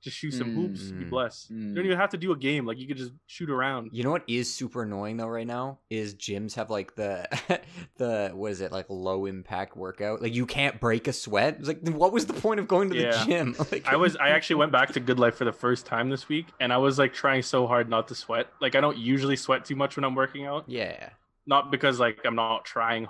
just 0.00 0.16
shoot 0.16 0.30
some 0.32 0.54
hoops, 0.54 0.92
be 0.92 1.04
Mm, 1.04 1.10
blessed. 1.10 1.50
You 1.50 1.56
mm. 1.56 1.74
don't 1.74 1.84
even 1.84 1.98
have 1.98 2.10
to 2.10 2.16
do 2.16 2.30
a 2.32 2.36
game, 2.36 2.64
like 2.66 2.78
you 2.78 2.86
could 2.86 2.96
just 2.96 3.10
shoot 3.26 3.50
around. 3.50 3.90
You 3.92 4.04
know 4.04 4.12
what 4.12 4.22
is 4.28 4.52
super 4.52 4.84
annoying 4.84 5.16
though 5.16 5.26
right 5.26 5.46
now 5.46 5.78
is 5.90 6.14
gyms 6.14 6.54
have 6.54 6.70
like 6.70 6.94
the 6.94 7.26
the 7.96 8.30
what 8.32 8.52
is 8.52 8.60
it 8.60 8.70
like 8.70 8.86
low 8.88 9.26
impact 9.26 9.76
workout 9.76 10.22
like 10.22 10.34
you 10.34 10.46
can't 10.46 10.80
break 10.80 11.08
a 11.08 11.12
sweat. 11.12 11.56
It's 11.58 11.66
like 11.68 11.86
what 11.88 12.12
was 12.12 12.26
the 12.26 12.32
point 12.32 12.60
of 12.60 12.68
going 12.68 12.90
to 12.90 12.96
Yeah. 12.96 13.10
the 13.24 13.24
gym? 13.26 13.56
Like 13.72 13.86
I 13.86 13.96
was 13.96 14.14
I 14.16 14.28
actually 14.28 14.56
went 14.56 14.70
back 14.72 14.92
to 14.92 15.00
Good 15.00 15.18
Life 15.18 15.34
for 15.34 15.44
the 15.44 15.52
first 15.52 15.84
time 15.84 16.10
this 16.10 16.28
week 16.28 16.46
and 16.60 16.72
I 16.72 16.76
was 16.78 16.98
like 16.98 17.12
trying 17.12 17.42
so 17.42 17.66
hard 17.66 17.88
not 17.88 18.06
to 18.08 18.14
sweat. 18.14 18.46
Like 18.60 18.76
I 18.76 18.80
don't 18.80 18.96
usually 18.98 19.36
sweat 19.36 19.64
too 19.64 19.74
much 19.76 19.96
when 19.96 20.04
I'm 20.04 20.14
working 20.14 20.46
out. 20.46 20.64
yeah 20.68 21.10
not 21.46 21.70
because 21.72 21.98
like 21.98 22.20
I'm 22.24 22.34
not 22.36 22.64
trying 22.66 23.08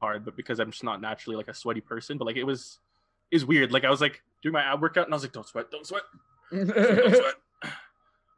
hard, 0.00 0.24
but 0.24 0.36
because 0.36 0.58
I'm 0.60 0.70
just 0.70 0.84
not 0.84 1.00
naturally 1.00 1.36
like 1.36 1.48
a 1.48 1.54
sweaty 1.54 1.80
person. 1.80 2.18
But 2.18 2.26
like 2.26 2.36
it 2.36 2.44
was, 2.44 2.78
is 3.30 3.44
weird. 3.44 3.72
Like 3.72 3.84
I 3.84 3.90
was 3.90 4.00
like 4.00 4.22
doing 4.42 4.52
my 4.52 4.62
ab 4.62 4.80
workout 4.80 5.06
and 5.06 5.14
I 5.14 5.16
was 5.16 5.22
like, 5.24 5.32
don't 5.32 5.46
sweat, 5.46 5.70
don't 5.70 5.86
sweat, 5.86 6.02
don't 6.50 6.66
sweat. 7.14 7.34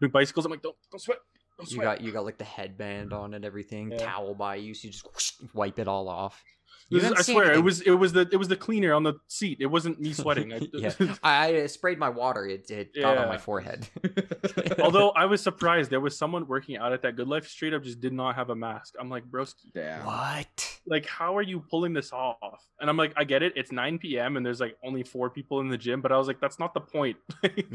doing 0.01 0.11
bicycles, 0.13 0.45
I'm 0.47 0.51
like, 0.53 0.63
don't 0.63 0.77
don't 0.91 1.01
sweat, 1.01 1.19
don't 1.59 1.71
you 1.71 1.77
sweat. 1.77 1.85
got 1.85 2.01
you 2.01 2.13
got 2.13 2.25
like 2.25 2.39
the 2.39 2.45
headband 2.45 3.13
on 3.13 3.35
and 3.35 3.45
everything 3.45 3.91
Yeah. 3.93 3.99
towel 3.99 4.35
by 4.35 4.57
you 4.57 4.75
so 4.75 4.87
you 4.87 4.93
just 4.93 5.07
whoosh, 5.07 5.33
wipe 5.55 5.79
it 5.79 5.89
all 5.89 6.09
off. 6.09 6.43
This 6.91 7.05
is- 7.05 7.13
I 7.13 7.23
seen 7.23 7.35
swear, 7.37 7.53
it 7.53 7.63
was 7.63 7.81
it 7.81 7.93
was 7.93 8.13
the 8.13 8.29
it 8.31 8.37
was 8.37 8.49
the 8.49 8.57
cleaner 8.57 8.93
on 8.93 9.03
the 9.03 9.15
seat. 9.29 9.59
It 9.61 9.67
wasn't 9.67 9.99
me 10.01 10.13
sweating. 10.23 10.53
I, 10.53 10.61
yeah, 10.75 10.93
I, 11.23 11.63
I 11.63 11.67
sprayed 11.67 11.99
my 11.99 12.09
water. 12.11 12.47
It, 12.47 12.71
it 12.71 12.95
got 13.01 13.17
on 13.19 13.29
my 13.29 13.39
forehead. 13.39 13.87
Although 14.81 15.11
I 15.11 15.25
was 15.27 15.41
surprised, 15.41 15.91
there 15.91 16.01
was 16.01 16.17
someone 16.19 16.47
working 16.47 16.77
out 16.77 16.93
at 16.93 17.03
that 17.03 17.17
Good 17.17 17.29
Life 17.29 17.47
straight 17.49 17.73
up 17.75 17.83
just 17.83 18.01
did 18.01 18.13
not 18.13 18.35
have 18.35 18.51
a 18.51 18.55
mask. 18.55 18.95
I'm 19.01 19.09
like, 19.09 19.25
broski, 19.31 19.73
Damn. 19.75 20.05
what? 20.05 20.69
like 20.87 21.07
how 21.07 21.37
are 21.37 21.43
you 21.43 21.61
pulling 21.71 21.93
this 21.93 22.13
off? 22.13 22.67
And 22.81 22.91
I'm 22.91 22.97
like, 22.97 23.13
I 23.17 23.25
get 23.25 23.43
it. 23.43 23.53
It's 23.57 23.71
9 23.73 23.99
p.m. 23.99 24.37
and 24.37 24.45
there's 24.45 24.61
like 24.61 24.77
only 24.85 25.03
four 25.03 25.31
people 25.31 25.61
in 25.61 25.69
the 25.69 25.79
gym, 25.79 26.01
but 26.01 26.11
I 26.13 26.19
was 26.19 26.27
like, 26.27 26.41
that's 26.41 26.59
not 26.59 26.75
the 26.75 26.81
point. 26.81 27.17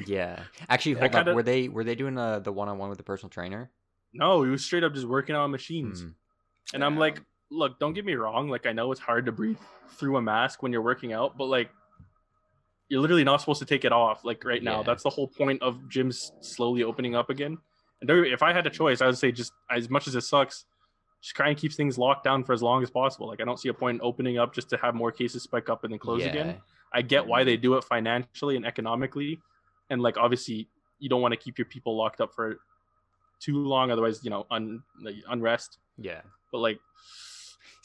Yeah, 0.06 0.42
actually, 0.70 0.94
hold 0.94 1.12
kinda- 1.12 1.32
up. 1.32 1.36
Were 1.36 1.44
they 1.44 1.70
were 1.70 1.84
they 1.84 1.96
doing 1.96 2.18
uh, 2.18 2.40
the 2.40 2.52
one 2.52 2.68
on 2.70 2.78
one 2.78 2.90
with 2.90 2.98
the 2.98 3.04
personal 3.04 3.30
trainer? 3.30 3.72
no, 4.14 4.42
he 4.44 4.50
was 4.50 4.64
straight 4.64 4.84
up 4.84 4.94
just 4.94 5.06
working 5.08 5.36
on 5.36 5.52
machines. 5.52 6.02
Hmm. 6.02 6.08
And 6.74 6.84
I'm 6.84 6.98
like, 6.98 7.22
look, 7.50 7.80
don't 7.80 7.94
get 7.94 8.06
me 8.06 8.16
wrong. 8.16 8.50
Like, 8.50 8.66
I 8.66 8.74
know 8.74 8.92
it's 8.92 9.02
hard 9.02 9.26
to 9.26 9.32
breathe 9.32 9.58
through 9.98 10.18
a 10.18 10.22
mask 10.22 10.64
when 10.64 10.72
you're 10.72 10.82
working 10.82 11.14
out, 11.14 11.38
but 11.38 11.46
like, 11.46 11.70
you're 12.90 13.02
literally 13.02 13.24
not 13.24 13.42
supposed 13.42 13.60
to 13.60 13.66
take 13.66 13.84
it 13.84 13.92
off. 13.92 14.24
Like 14.24 14.44
right 14.46 14.64
now, 14.64 14.78
Yeah. 14.78 14.84
that's 14.84 15.04
the 15.04 15.10
whole 15.10 15.28
point 15.28 15.62
of 15.62 15.76
gyms 15.90 16.32
slowly 16.42 16.84
opening 16.84 17.16
up 17.16 17.30
again. 17.30 17.58
And 18.02 18.10
if 18.10 18.44
I 18.44 18.54
had 18.54 18.66
a 18.66 18.70
choice, 18.70 19.02
I 19.02 19.08
would 19.08 19.18
say 19.18 19.32
just 19.32 19.52
as 19.70 19.90
much 19.90 20.08
as 20.08 20.16
it 20.16 20.22
sucks, 20.22 20.66
just 21.22 21.36
try 21.36 21.50
and 21.50 21.58
keep 21.58 21.74
things 21.74 21.98
locked 21.98 22.24
down 22.24 22.44
for 22.44 22.54
as 22.54 22.62
long 22.62 22.84
as 22.84 22.90
possible. 22.90 23.28
Like, 23.28 23.42
I 23.42 23.44
don't 23.44 23.60
see 23.60 23.70
a 23.70 23.74
point 23.74 23.96
in 23.96 24.02
opening 24.02 24.38
up 24.38 24.54
just 24.54 24.70
to 24.70 24.78
have 24.78 24.96
more 24.96 25.12
cases 25.12 25.44
spike 25.44 25.70
up 25.70 25.84
and 25.84 25.92
then 25.92 26.00
close 26.00 26.22
yeah. 26.22 26.30
again. 26.30 26.62
I 26.94 27.02
get 27.02 27.26
why 27.26 27.44
they 27.44 27.56
mm-hmm. 27.56 27.62
do 27.64 27.74
it 27.76 27.84
financially 27.84 28.56
and 28.56 28.66
economically, 28.66 29.40
and 29.90 30.02
like 30.02 30.18
obviously 30.18 30.70
you 31.00 31.10
don't 31.10 31.22
want 31.22 31.34
to 31.34 31.38
keep 31.38 31.58
your 31.58 31.66
people 31.66 31.98
locked 31.98 32.22
up 32.22 32.34
for 32.34 32.60
too 33.40 33.58
long, 33.58 33.92
otherwise 33.92 34.24
you 34.24 34.30
know 34.30 34.46
un, 34.50 34.82
like, 35.02 35.16
unrest. 35.30 35.80
Yeah. 35.98 36.22
But 36.52 36.60
like 36.60 36.80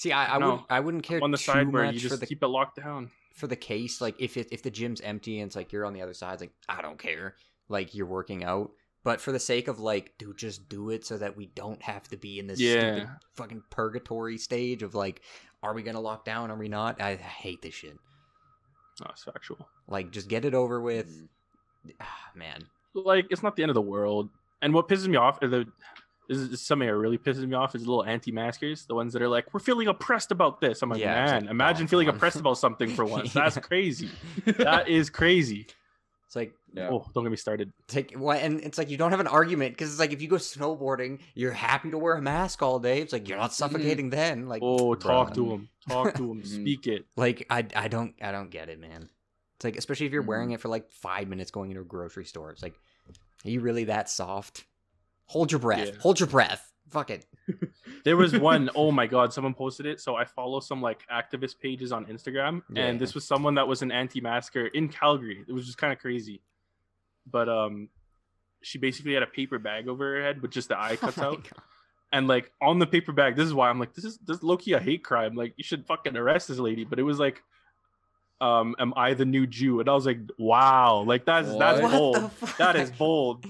See, 0.03 0.11
I, 0.11 0.35
I 0.35 0.39
No. 0.39 0.47
wouldn't 0.51 0.67
I 0.69 0.81
wouldn't 0.81 1.03
care 1.05 1.23
on 1.23 1.31
the 1.31 1.37
too 1.39 1.45
side 1.45 1.73
where 1.73 1.85
much 1.85 1.95
you 1.95 2.01
for 2.01 2.09
just 2.09 2.21
the 2.21 2.27
keep 2.27 2.43
it 2.43 2.49
locked 2.49 2.83
down. 2.83 3.11
for 3.35 3.47
the 3.47 3.55
case. 3.55 4.01
Like 4.01 4.17
if 4.21 4.37
it, 4.37 4.49
if 4.51 4.61
the 4.65 4.71
gym's 4.71 5.01
empty 5.01 5.39
and 5.39 5.47
it's 5.49 5.55
like 5.55 5.71
you're 5.73 5.87
on 5.87 5.93
the 5.93 6.03
other 6.03 6.13
side, 6.13 6.33
it's 6.35 6.43
like 6.43 6.53
I 6.69 6.83
don't 6.83 6.99
care. 6.99 7.37
Like 7.69 7.95
you're 7.95 8.07
working 8.07 8.43
out. 8.43 8.73
But 9.05 9.21
for 9.21 9.31
the 9.31 9.39
sake 9.39 9.69
of 9.69 9.79
like, 9.79 10.15
dude, 10.19 10.39
just 10.39 10.69
do 10.69 10.91
it 10.91 11.07
so 11.07 11.19
that 11.19 11.37
we 11.37 11.47
don't 11.47 11.81
have 11.83 12.09
to 12.09 12.17
be 12.17 12.41
in 12.41 12.49
this 12.49 12.59
stupid 12.59 13.09
fucking 13.35 13.63
purgatory 13.71 14.39
stage 14.39 14.83
of 14.83 14.97
like, 14.97 15.23
are 15.63 15.73
we 15.73 15.85
gonna 15.85 16.01
lock 16.01 16.25
down? 16.25 16.51
Are 16.51 16.57
we 16.59 16.69
not? 16.69 17.01
I 17.01 17.15
hate 17.15 17.63
this 17.63 17.75
shit. 17.75 17.97
No, 19.01 19.07
it's 19.11 19.23
factual. 19.23 19.69
Like, 19.87 20.11
just 20.11 20.27
get 20.29 20.45
it 20.45 20.55
over 20.55 20.81
with. 20.81 21.07
Mm. 21.87 21.93
Ah, 22.01 22.31
man. 22.35 22.65
Like 22.95 23.27
it's 23.31 23.43
not 23.45 23.55
the 23.55 23.63
end 23.63 23.71
of 23.71 23.75
the 23.75 23.81
world. 23.83 24.31
And 24.63 24.75
what 24.75 24.89
pisses 24.89 25.07
me 25.07 25.17
off 25.17 25.39
is 25.43 25.51
the 25.53 25.67
this 26.41 26.61
is 26.61 26.67
something 26.67 26.87
that 26.89 26.97
really 26.97 27.19
pisses 27.19 27.47
me 27.47 27.55
off 27.55 27.75
is 27.75 27.83
the 27.85 27.89
little 27.91 28.05
anti-maskers, 28.05 28.87
the 28.87 28.95
ones 28.95 29.13
that 29.13 29.23
are 29.23 29.29
like, 29.29 29.53
"We're 29.53 29.61
feeling 29.61 29.89
oppressed 29.89 30.31
about 30.31 30.61
this." 30.61 30.83
I'm 30.83 30.91
like, 30.91 31.01
Yeah, 31.01 31.15
man, 31.27 31.41
like, 31.43 31.51
imagine 31.51 31.85
oh, 31.85 31.89
feeling 31.89 32.07
come 32.07 32.15
on." 32.15 32.17
oppressed 32.17 32.41
about 32.41 32.59
something 32.59 32.91
for 32.91 33.05
once. 33.05 33.33
That's 33.35 33.59
crazy. 33.59 34.09
That 34.59 34.89
is 34.89 35.11
crazy. 35.11 35.67
It's 36.27 36.37
like 36.37 36.55
Yeah. 36.73 36.89
Oh, 36.91 37.05
don't 37.15 37.25
get 37.25 37.31
me 37.31 37.37
started. 37.37 37.73
take 37.89 38.15
well, 38.17 38.39
and 38.39 38.61
it's 38.61 38.79
like 38.79 38.89
you 38.89 38.97
don't 38.97 39.11
have 39.11 39.21
an 39.21 39.27
argument 39.27 39.75
because 39.75 39.91
it's 39.91 40.01
like 40.01 40.13
if 40.13 40.23
you 40.23 40.29
go 40.29 40.37
snowboarding, 40.37 41.21
you're 41.35 41.53
happy 41.53 41.91
to 41.91 41.99
wear 41.99 42.15
a 42.15 42.23
mask 42.23 42.63
all 42.63 42.79
day. 42.79 43.01
It's 43.03 43.13
like 43.13 43.29
you're 43.29 43.37
not 43.39 43.53
suffocating 43.53 44.09
then. 44.11 44.49
Like 44.49 44.63
Oh, 44.65 44.95
talk 44.95 45.31
bruh. 45.31 45.35
to 45.35 45.51
him. 45.53 45.69
Talk 45.89 46.15
to 46.15 46.31
him. 46.31 46.43
Mhm. 46.43 46.47
Speak 46.63 46.87
it. 46.87 47.05
Like 47.17 47.47
I 47.51 47.67
I 47.77 47.89
don't 47.89 48.15
I 48.23 48.33
don't 48.33 48.51
get 48.51 48.69
it, 48.71 48.79
man. 48.81 49.11
It's 49.57 49.65
like 49.65 49.77
especially 49.77 50.07
if 50.07 50.13
you're 50.13 50.23
wearing 50.23 50.49
Mm-hmm. 50.49 50.55
it 50.55 50.61
for 50.61 50.69
like 50.69 50.91
five 50.91 51.29
minutes 51.29 51.51
going 51.51 51.71
into 51.71 51.83
a 51.83 51.85
grocery 51.85 52.25
store. 52.25 52.51
It's 52.51 52.63
like, 52.63 52.75
are 53.45 53.51
you 53.51 53.61
really 53.61 53.85
that 53.85 54.09
soft? 54.09 54.65
Hold 55.27 55.51
your 55.53 55.59
breath. 55.61 55.87
Yeah. 55.89 56.01
Hold 56.01 56.21
your 56.21 56.27
breath. 56.29 56.73
Fuck 56.91 57.11
it. 57.11 57.27
There 58.05 58.17
was 58.17 58.37
one, 58.37 58.69
oh 58.75 58.91
my 58.91 59.07
god, 59.07 59.33
someone 59.33 59.55
posted 59.55 59.87
it. 59.87 60.01
So 60.01 60.17
I 60.17 60.25
follow 60.25 60.59
some 60.59 60.83
like 60.83 61.03
activist 61.09 61.61
pages 61.61 61.93
on 61.93 62.05
Instagram, 62.07 62.63
Yeah. 62.69 62.87
and 62.87 63.01
this 63.01 63.15
was 63.15 63.25
someone 63.25 63.55
that 63.55 63.69
was 63.69 63.81
an 63.83 63.93
anti-masker 63.93 64.67
in 64.67 64.89
Calgary. 64.89 65.45
It 65.47 65.53
was 65.53 65.67
just 65.67 65.79
kind 65.79 65.93
of 65.93 66.01
crazy. 66.01 66.41
But 67.31 67.49
um 67.49 67.89
she 68.61 68.79
basically 68.79 69.15
had 69.15 69.23
a 69.23 69.29
paper 69.29 69.61
bag 69.61 69.87
over 69.87 70.17
her 70.17 70.23
head 70.23 70.43
with 70.43 70.51
just 70.51 70.69
the 70.69 70.81
eye 70.81 70.97
cuts 71.01 71.19
Oh 71.19 71.25
out. 71.35 71.45
God. 71.45 71.63
And 72.13 72.27
like 72.27 72.51
on 72.61 72.81
the 72.81 72.87
paper 72.89 73.13
bag, 73.13 73.37
this 73.37 73.47
is 73.47 73.55
why 73.55 73.71
I'm 73.71 73.79
like, 73.79 73.95
this 73.95 74.05
is 74.05 74.19
this 74.19 74.39
is 74.39 74.43
low-key 74.43 74.73
a 74.73 74.81
hate 74.81 75.05
crime. 75.05 75.37
Like 75.37 75.55
you 75.57 75.63
should 75.63 75.87
fucking 75.87 76.17
arrest 76.17 76.49
this 76.49 76.59
lady. 76.59 76.85
But 76.85 76.99
it 76.99 77.05
was 77.05 77.21
like 77.21 77.41
um 78.41 78.75
am 78.81 78.93
I 78.97 79.15
the 79.15 79.25
new 79.25 79.47
Jew? 79.47 79.79
And 79.79 79.89
I 79.89 79.95
was 79.95 80.07
like, 80.07 80.19
wow, 80.39 81.05
like 81.07 81.25
that's 81.25 81.55
that's 81.57 81.81
What? 81.81 81.93
What 81.93 81.93
bold. 81.93 82.31
That 82.59 82.75
is 82.75 82.91
bold. 82.91 83.47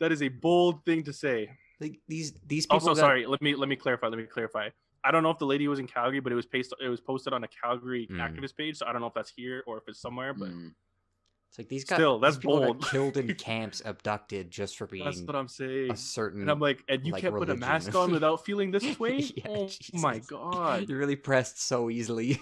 That 0.00 0.12
is 0.12 0.22
a 0.22 0.28
bold 0.28 0.84
thing 0.84 1.02
to 1.04 1.12
say. 1.12 1.50
Like 1.80 1.98
these 2.08 2.32
these 2.46 2.66
people. 2.66 2.76
Also, 2.76 2.88
got- 2.88 2.96
sorry. 2.98 3.26
Let 3.26 3.40
me 3.42 3.54
let 3.54 3.68
me 3.68 3.76
clarify. 3.76 4.08
Let 4.08 4.18
me 4.18 4.24
clarify. 4.24 4.68
I 5.04 5.10
don't 5.12 5.22
know 5.22 5.30
if 5.30 5.38
the 5.38 5.46
lady 5.46 5.68
was 5.68 5.78
in 5.78 5.86
Calgary, 5.86 6.20
but 6.20 6.32
it 6.32 6.36
was 6.36 6.46
pasted. 6.46 6.78
It 6.82 6.88
was 6.88 7.00
posted 7.00 7.32
on 7.32 7.44
a 7.44 7.48
Calgary 7.48 8.08
Mm. 8.10 8.16
activist 8.18 8.56
page. 8.56 8.76
So 8.78 8.86
I 8.86 8.92
don't 8.92 9.00
know 9.00 9.06
if 9.06 9.14
that's 9.14 9.30
here 9.30 9.62
or 9.66 9.78
if 9.78 9.84
it's 9.88 10.00
somewhere. 10.00 10.34
But 10.34 10.48
Mm. 10.50 10.72
It's 11.50 11.58
like 11.58 11.68
these 11.70 11.84
guys. 11.84 11.96
Still, 11.96 12.18
that's 12.18 12.36
these 12.36 12.44
bold. 12.44 12.84
killed 12.90 13.16
in 13.16 13.34
camps, 13.36 13.80
abducted 13.84 14.50
just 14.50 14.76
for 14.76 14.86
being 14.86 15.04
That's 15.06 15.22
what 15.22 15.34
I'm 15.34 15.48
saying. 15.48 15.90
a 15.92 15.96
certain. 15.96 16.42
And 16.42 16.50
I'm 16.50 16.60
like, 16.60 16.84
and 16.90 17.06
you 17.06 17.12
like, 17.12 17.22
can't 17.22 17.34
put 17.34 17.48
a 17.48 17.56
mask 17.56 17.94
on 17.94 18.12
without 18.12 18.44
feeling 18.44 18.70
this 18.70 18.98
way? 19.00 19.18
Yeah, 19.34 19.46
oh 19.48 19.68
my 19.94 20.18
god. 20.18 20.88
You're 20.90 20.98
really 20.98 21.16
pressed 21.16 21.62
so 21.62 21.88
easily, 21.88 22.38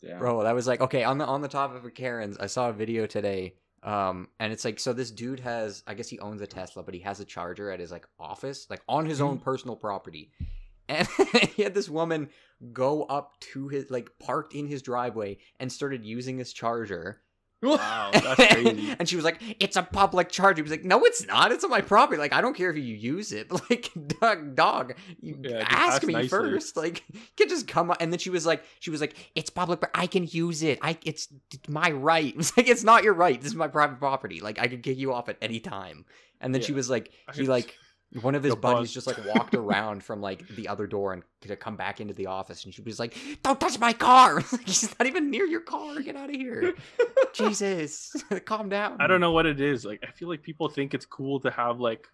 Yeah. 0.00 0.18
bro. 0.18 0.42
That 0.42 0.54
was 0.54 0.66
like 0.66 0.80
okay. 0.80 1.04
On 1.04 1.18
the 1.18 1.24
on 1.26 1.42
the 1.42 1.48
topic 1.48 1.78
of 1.78 1.84
a 1.84 1.90
Karens, 1.90 2.38
I 2.38 2.46
saw 2.46 2.70
a 2.70 2.72
video 2.72 3.06
today. 3.06 3.54
Um, 3.86 4.28
and 4.40 4.52
it's 4.52 4.64
like 4.64 4.78
so. 4.80 4.92
This 4.92 5.10
dude 5.12 5.40
has, 5.40 5.82
I 5.86 5.94
guess 5.94 6.08
he 6.08 6.18
owns 6.18 6.42
a 6.42 6.46
Tesla, 6.46 6.82
but 6.82 6.92
he 6.92 7.00
has 7.00 7.20
a 7.20 7.24
charger 7.24 7.70
at 7.70 7.80
his 7.80 7.90
like 7.92 8.06
office, 8.18 8.66
like 8.68 8.82
on 8.88 9.06
his 9.06 9.20
Mm-hmm. 9.20 9.28
own 9.28 9.38
personal 9.38 9.76
property. 9.76 10.32
And 10.88 11.08
he 11.56 11.64
had 11.64 11.74
this 11.74 11.88
woman 11.88 12.28
go 12.72 13.02
up 13.04 13.40
to 13.40 13.66
his 13.66 13.90
like 13.90 14.08
parked 14.20 14.54
in 14.54 14.68
his 14.68 14.82
driveway 14.82 15.38
and 15.58 15.72
started 15.72 16.04
using 16.04 16.38
his 16.38 16.52
charger. 16.52 17.22
Wow, 17.62 18.10
that's 18.14 18.52
crazy. 18.52 18.94
and 18.98 19.08
she 19.08 19.16
was 19.16 19.24
like, 19.24 19.40
"It's 19.60 19.76
a 19.76 19.82
public 19.82 20.28
charger." 20.28 20.56
He 20.56 20.62
was 20.62 20.70
like, 20.70 20.84
"No, 20.84 21.04
it's 21.04 21.26
not. 21.26 21.52
It's 21.52 21.64
on 21.64 21.70
my 21.70 21.80
property. 21.80 22.18
Like, 22.18 22.32
I 22.34 22.40
don't 22.40 22.54
care 22.54 22.70
if 22.70 22.76
you 22.76 22.82
use 22.82 23.32
it. 23.32 23.48
Like, 23.70 23.90
dog, 24.20 24.54
dog, 24.54 24.94
you 25.20 25.38
Yeah, 25.42 25.60
ask 25.60 25.94
ask 25.94 26.02
me 26.04 26.12
nicely. 26.12 26.28
first. 26.28 26.76
Like, 26.76 27.02
you 27.12 27.20
can 27.36 27.48
just 27.48 27.66
come." 27.66 27.90
up. 27.90 27.96
And 28.00 28.12
then 28.12 28.18
she 28.18 28.30
was 28.30 28.44
like, 28.46 28.62
"She 28.80 28.90
was 28.90 29.00
like, 29.00 29.16
it's 29.34 29.48
public, 29.50 29.80
but 29.80 29.90
I 29.94 30.06
can 30.06 30.26
use 30.26 30.62
it. 30.62 30.78
I, 30.82 30.98
it's 31.04 31.28
my 31.68 31.90
right." 31.90 32.26
It 32.34 32.36
was 32.36 32.56
like, 32.56 32.68
"It's 32.68 32.84
not 32.84 33.04
your 33.04 33.14
right. 33.14 33.40
This 33.40 33.50
is 33.52 33.56
my 33.56 33.68
private 33.68 33.98
property. 33.98 34.40
Like, 34.40 34.58
I 34.58 34.68
can 34.68 34.82
kick 34.82 34.98
you 34.98 35.12
off 35.14 35.28
at 35.28 35.38
any 35.40 35.58
time." 35.60 36.04
And 36.40 36.54
then 36.54 36.60
she 36.60 36.72
was 36.72 36.90
like, 36.90 37.10
I 37.26 37.32
he 37.32 37.46
like. 37.46 37.74
One 38.22 38.34
of 38.34 38.42
his 38.42 38.54
buddies 38.54 38.88
pause. 38.88 38.92
just 38.92 39.06
like 39.06 39.18
walked 39.26 39.54
around 39.54 40.02
from 40.04 40.20
like 40.20 40.46
the 40.48 40.68
other 40.68 40.86
door 40.86 41.12
and 41.12 41.22
to 41.42 41.56
come 41.56 41.76
back 41.76 42.00
into 42.00 42.14
the 42.14 42.26
office, 42.26 42.64
and 42.64 42.72
she 42.72 42.80
was 42.80 42.98
like, 42.98 43.16
"Don't 43.42 43.60
touch 43.60 43.78
my 43.78 43.92
car! 43.92 44.40
She's 44.66 44.94
not 44.98 45.06
even 45.06 45.30
near 45.30 45.44
your 45.44 45.60
car. 45.60 46.00
Get 46.00 46.16
out 46.16 46.30
of 46.30 46.36
here!" 46.36 46.74
Jesus, 47.34 48.14
calm 48.44 48.68
down. 48.68 48.96
I 49.00 49.06
don't 49.06 49.20
know 49.20 49.32
what 49.32 49.44
it 49.44 49.60
is. 49.60 49.84
Like 49.84 50.02
I 50.06 50.12
feel 50.12 50.28
like 50.28 50.42
people 50.42 50.68
think 50.68 50.94
it's 50.94 51.04
cool 51.04 51.40
to 51.40 51.50
have 51.50 51.80
like 51.80 52.06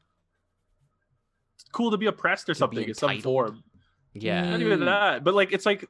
it's 1.56 1.64
cool 1.70 1.90
to 1.90 1.98
be 1.98 2.06
oppressed 2.06 2.48
or 2.48 2.54
To 2.54 2.58
something 2.58 2.88
in 2.88 2.94
some 2.94 3.20
form. 3.20 3.62
Yeah, 4.14 4.50
Not 4.50 4.60
even 4.60 4.84
that. 4.86 5.24
But 5.24 5.34
like 5.34 5.52
it's 5.52 5.66
like 5.66 5.88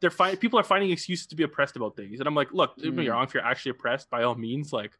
they're 0.00 0.10
fi- 0.10 0.36
people 0.36 0.58
are 0.60 0.64
finding 0.64 0.90
excuses 0.90 1.26
to 1.28 1.36
be 1.36 1.42
oppressed 1.42 1.76
about 1.76 1.96
things. 1.96 2.20
And 2.20 2.26
I'm 2.28 2.34
like, 2.34 2.52
look, 2.52 2.76
don't 2.76 2.84
get 2.86 2.94
me 2.94 3.06
Mm. 3.06 3.12
wrong, 3.12 3.24
if 3.24 3.34
you're 3.34 3.44
actually 3.44 3.70
oppressed, 3.70 4.08
by 4.10 4.22
all 4.22 4.34
means, 4.34 4.72
like 4.72 4.92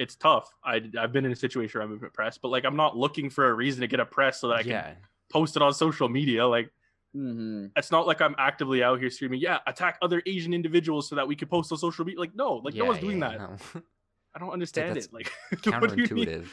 it's 0.00 0.16
tough. 0.16 0.52
I 0.64 0.80
I've 0.98 1.12
been 1.12 1.24
in 1.24 1.32
a 1.32 1.36
situation 1.36 1.78
where 1.78 1.86
I'm 1.86 2.02
oppressed, 2.02 2.40
but 2.42 2.48
like 2.48 2.64
I'm 2.64 2.76
not 2.76 2.96
looking 2.96 3.30
for 3.30 3.48
a 3.48 3.54
reason 3.54 3.82
to 3.82 3.86
get 3.86 4.00
oppressed 4.00 4.40
so 4.40 4.48
that 4.48 4.54
I 4.56 4.62
can 4.62 4.70
yeah, 4.70 4.94
post 5.30 5.54
it 5.56 5.62
on 5.62 5.72
social 5.74 6.08
media. 6.08 6.46
Like 6.46 6.72
hmm 7.12 7.66
it's 7.76 7.90
not 7.90 8.06
like 8.06 8.20
I'm 8.20 8.34
actively 8.38 8.82
out 8.82 8.98
here 9.00 9.10
screaming, 9.10 9.40
yeah, 9.40 9.58
attack 9.66 9.98
other 10.02 10.22
Asian 10.26 10.54
individuals 10.54 11.08
so 11.08 11.16
that 11.16 11.28
we 11.28 11.36
can 11.36 11.48
post 11.48 11.70
on 11.70 11.78
social 11.78 12.04
media. 12.04 12.18
Like, 12.20 12.34
no, 12.34 12.54
like 12.54 12.74
no 12.74 12.86
one's 12.86 12.98
doing 13.00 13.20
yeah, 13.20 13.28
that. 13.28 13.38
no. 13.38 13.56
I 14.34 14.38
don't 14.38 14.50
understand 14.50 14.96
that's 14.96 15.06
it. 15.06 15.12
Like 15.12 15.30
what 15.50 15.62
do 15.94 16.02
you 16.02 16.08
need? 16.14 16.28
counterintuitive. 16.28 16.48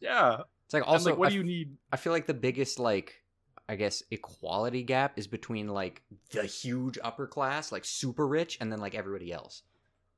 Yeah. 0.00 0.38
It's 0.66 0.74
like 0.74 0.86
Also, 0.86 0.92
also, 0.92 1.10
like, 1.10 1.18
what 1.18 1.26
I 1.26 1.30
do 1.30 1.34
you 1.36 1.40
f- 1.40 1.46
need? 1.46 1.76
I 1.92 1.96
feel 1.96 2.12
like 2.12 2.26
the 2.26 2.34
biggest 2.34 2.78
like 2.78 3.22
I 3.68 3.76
guess 3.76 4.02
equality 4.10 4.82
gap 4.82 5.18
is 5.18 5.26
between 5.26 5.68
like 5.68 6.02
the 6.32 6.44
huge 6.44 6.98
upper 7.02 7.26
class, 7.26 7.70
like 7.72 7.84
super 7.84 8.26
rich, 8.26 8.58
and 8.60 8.70
then 8.72 8.80
like 8.80 8.94
everybody 8.94 9.32
else. 9.32 9.62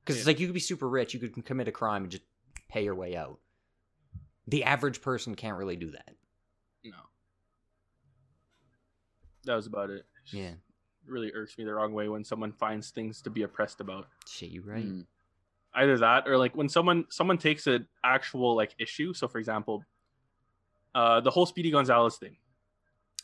Because 0.03 0.17
it's 0.17 0.27
like 0.27 0.39
you 0.39 0.47
could 0.47 0.53
be 0.53 0.59
super 0.59 0.89
rich, 0.89 1.13
you 1.13 1.19
could 1.19 1.45
commit 1.45 1.67
a 1.67 1.71
crime 1.71 2.03
and 2.03 2.11
just 2.11 2.23
pay 2.73 2.83
your 2.83 2.95
way 2.95 3.15
out. 3.15 3.39
The 4.47 4.63
average 4.63 5.01
person 5.01 5.35
can't 5.35 5.57
really 5.57 5.75
do 5.75 5.91
that. 5.91 6.09
No. 6.83 6.97
That 9.45 9.55
was 9.55 9.67
about 9.67 9.89
it. 9.89 10.05
Just- 10.23 10.33
Yeah, 10.33 10.53
really 11.05 11.31
irks 11.33 11.57
me 11.57 11.65
the 11.65 11.73
wrong 11.73 11.93
way 11.93 12.07
when 12.07 12.23
someone 12.23 12.51
finds 12.53 12.89
things 12.91 13.21
to 13.23 13.29
be 13.29 13.43
oppressed 13.43 13.79
about. 13.81 14.07
shit, 14.27 14.49
you 14.49 14.61
right? 14.61 14.85
Mm. 14.85 15.05
Either 15.75 15.97
that 15.97 16.27
or 16.27 16.37
like 16.37 16.55
when 16.55 16.69
someone 16.69 17.05
someone 17.09 17.37
takes 17.37 17.67
an 17.67 17.87
actual 18.03 18.55
like 18.55 18.75
issue. 18.79 19.13
So 19.13 19.27
for 19.27 19.39
example, 19.39 19.83
uh 20.95 21.19
the 21.19 21.31
whole 21.31 21.45
Speedy 21.45 21.71
Gonzales 21.71 22.17
thing. 22.17 22.37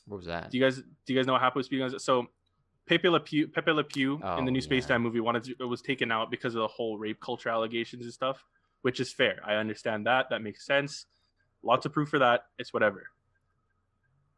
What 0.07 0.17
was 0.17 0.25
that? 0.25 0.49
Do 0.51 0.57
you 0.57 0.63
guys 0.63 0.77
do 0.77 1.13
you 1.13 1.15
guys 1.19 1.27
know 1.27 1.33
what 1.33 1.41
happened 1.41 1.59
with 1.59 1.67
Speedy 1.67 1.81
Gonzales? 1.81 2.03
So 2.03 2.27
Pepe 2.87 3.07
Le 3.07 3.19
Pew, 3.19 3.47
Pepe 3.47 3.71
Le 3.71 3.83
Pew 3.83 4.15
in 4.15 4.21
Oh, 4.23 4.43
the 4.43 4.49
new 4.51 4.61
Space 4.61 4.83
yeah. 4.85 4.95
Time 4.95 5.03
movie 5.03 5.19
wanted 5.19 5.43
to, 5.43 5.55
it 5.59 5.63
was 5.65 5.81
taken 5.83 6.11
out 6.11 6.31
because 6.31 6.55
of 6.55 6.61
the 6.61 6.67
whole 6.67 6.97
rape 6.97 7.19
culture 7.21 7.49
allegations 7.49 8.03
and 8.03 8.11
stuff, 8.11 8.43
which 8.81 8.99
is 8.99 9.11
fair. 9.11 9.41
I 9.45 9.55
understand 9.55 10.05
that. 10.05 10.29
That 10.29 10.41
makes 10.41 10.65
sense. 10.65 11.05
Lots 11.63 11.85
of 11.85 11.93
proof 11.93 12.09
for 12.09 12.19
that. 12.19 12.45
It's 12.57 12.73
whatever. 12.73 13.09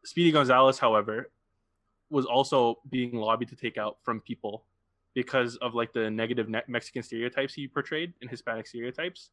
Speedy 0.04 0.32
Gonzales, 0.32 0.80
however, 0.80 1.30
was 2.10 2.26
also 2.26 2.80
being 2.90 3.14
lobbied 3.14 3.50
to 3.50 3.56
take 3.56 3.78
out 3.78 3.98
from 4.04 4.20
people 4.20 4.66
because 5.14 5.58
of 5.58 5.76
like 5.76 5.94
the 5.94 6.10
negative 6.10 6.50
ne- 6.50 6.64
Mexican 6.68 7.04
stereotypes 7.04 7.54
he 7.54 7.68
portrayed 7.68 8.14
and 8.22 8.30
Hispanic 8.30 8.68
stereotypes. 8.68 9.30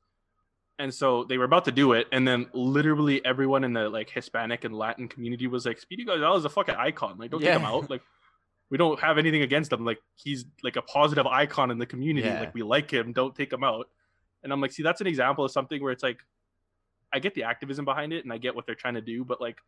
And 0.81 0.95
so 0.95 1.25
they 1.25 1.39
were 1.39 1.45
about 1.45 1.65
to 1.65 1.73
do 1.73 1.93
it, 1.93 2.07
and 2.13 2.27
then 2.27 2.47
literally 2.53 3.25
everyone 3.25 3.65
in 3.65 3.73
the 3.73 3.89
like 3.89 4.11
Hispanic 4.11 4.63
and 4.63 4.77
Latin 4.77 5.09
community 5.09 5.49
was 5.49 5.67
like, 5.67 5.81
"Speedy 5.81 6.05
Gonzales 6.05 6.41
is 6.41 6.45
a 6.45 6.51
fucking 6.51 6.77
icon. 6.77 7.19
Like, 7.19 7.33
don't 7.33 7.41
take 7.41 7.51
him 7.51 7.65
out. 7.65 7.91
Like, 7.91 8.03
we 8.71 8.79
don't 8.79 9.01
have 9.01 9.19
anything 9.19 9.43
against 9.43 9.73
him. 9.73 9.85
Like, 9.85 9.99
he's 10.15 10.45
like 10.63 10.77
a 10.77 10.83
positive 10.83 11.27
icon 11.27 11.73
in 11.73 11.79
the 11.79 11.87
community. 11.87 12.29
Yeah. 12.29 12.39
Like, 12.39 12.55
we 12.55 12.63
like 12.63 12.93
him. 12.93 13.13
Don't 13.13 13.35
take 13.35 13.53
him 13.53 13.65
out." 13.65 13.89
And 14.43 14.53
I'm 14.53 14.61
like, 14.61 14.72
see, 14.72 14.82
that's 14.82 15.01
an 15.01 15.07
example 15.07 15.45
of 15.45 15.51
something 15.51 15.82
where 15.82 15.93
it's 15.93 16.03
like, 16.03 16.18
I 17.12 17.18
get 17.18 17.34
the 17.34 17.45
activism 17.45 17.84
behind 17.84 18.12
it, 18.12 18.24
and 18.24 18.32
I 18.32 18.39
get 18.39 18.55
what 18.55 18.66
they're 18.66 18.74
trying 18.74 18.95
to 18.95 19.01
do, 19.01 19.24
but 19.24 19.41
like, 19.41 19.59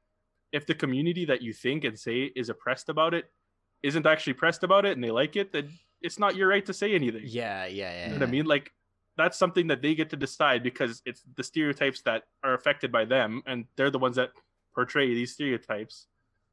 if 0.53 0.67
the 0.67 0.75
community 0.75 1.25
that 1.27 1.43
you 1.43 1.53
think 1.53 1.85
and 1.85 1.99
say 1.99 2.31
is 2.35 2.49
oppressed 2.49 2.89
about 2.89 3.15
it 3.15 3.31
isn't 3.83 4.07
actually 4.07 4.33
pressed 4.33 4.65
about 4.65 4.85
it 4.85 4.93
and 4.93 5.03
they 5.03 5.11
like 5.11 5.37
it, 5.37 5.53
then 5.53 5.71
it's 6.03 6.19
not 6.19 6.37
your 6.37 6.49
right 6.49 6.67
to 6.67 6.75
say 6.75 6.95
anything. 6.95 7.23
Yeah, 7.25 7.67
yeah, 7.67 7.93
yeah. 7.93 8.05
You 8.07 8.13
know 8.15 8.19
what 8.21 8.29
I 8.29 8.33
mean? 8.33 8.47
Like 8.47 8.73
that's 9.17 9.39
something 9.39 9.69
that 9.69 9.83
they 9.83 9.95
get 9.95 10.11
to 10.11 10.17
decide 10.17 10.63
because 10.63 11.03
it's 11.05 11.23
the 11.37 11.45
stereotypes 11.45 12.03
that 12.03 12.25
are 12.43 12.55
affected 12.55 12.91
by 12.91 13.05
them 13.05 13.43
and 13.47 13.67
they're 13.77 13.91
the 13.91 13.99
ones 13.99 14.17
that 14.17 14.31
portray 14.75 15.15
these 15.15 15.33
stereotypes. 15.33 16.07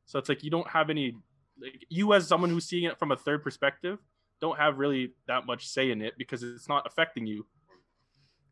So 0.05 0.19
it's 0.19 0.29
like 0.29 0.43
you 0.43 0.51
don't 0.51 0.69
have 0.69 0.89
any 0.89 1.15
like 1.59 1.85
you 1.89 2.13
as 2.13 2.27
someone 2.27 2.49
who's 2.49 2.65
seeing 2.65 2.83
it 2.83 2.99
from 2.99 3.11
a 3.11 3.17
third 3.17 3.43
perspective 3.43 3.99
don't 4.39 4.57
have 4.57 4.77
really 4.77 5.13
that 5.27 5.45
much 5.47 5.67
say 5.67 5.89
in 5.91 6.01
it 6.01 6.13
because 6.17 6.43
it's 6.43 6.69
not 6.69 6.85
affecting 6.85 7.25
you. 7.25 7.45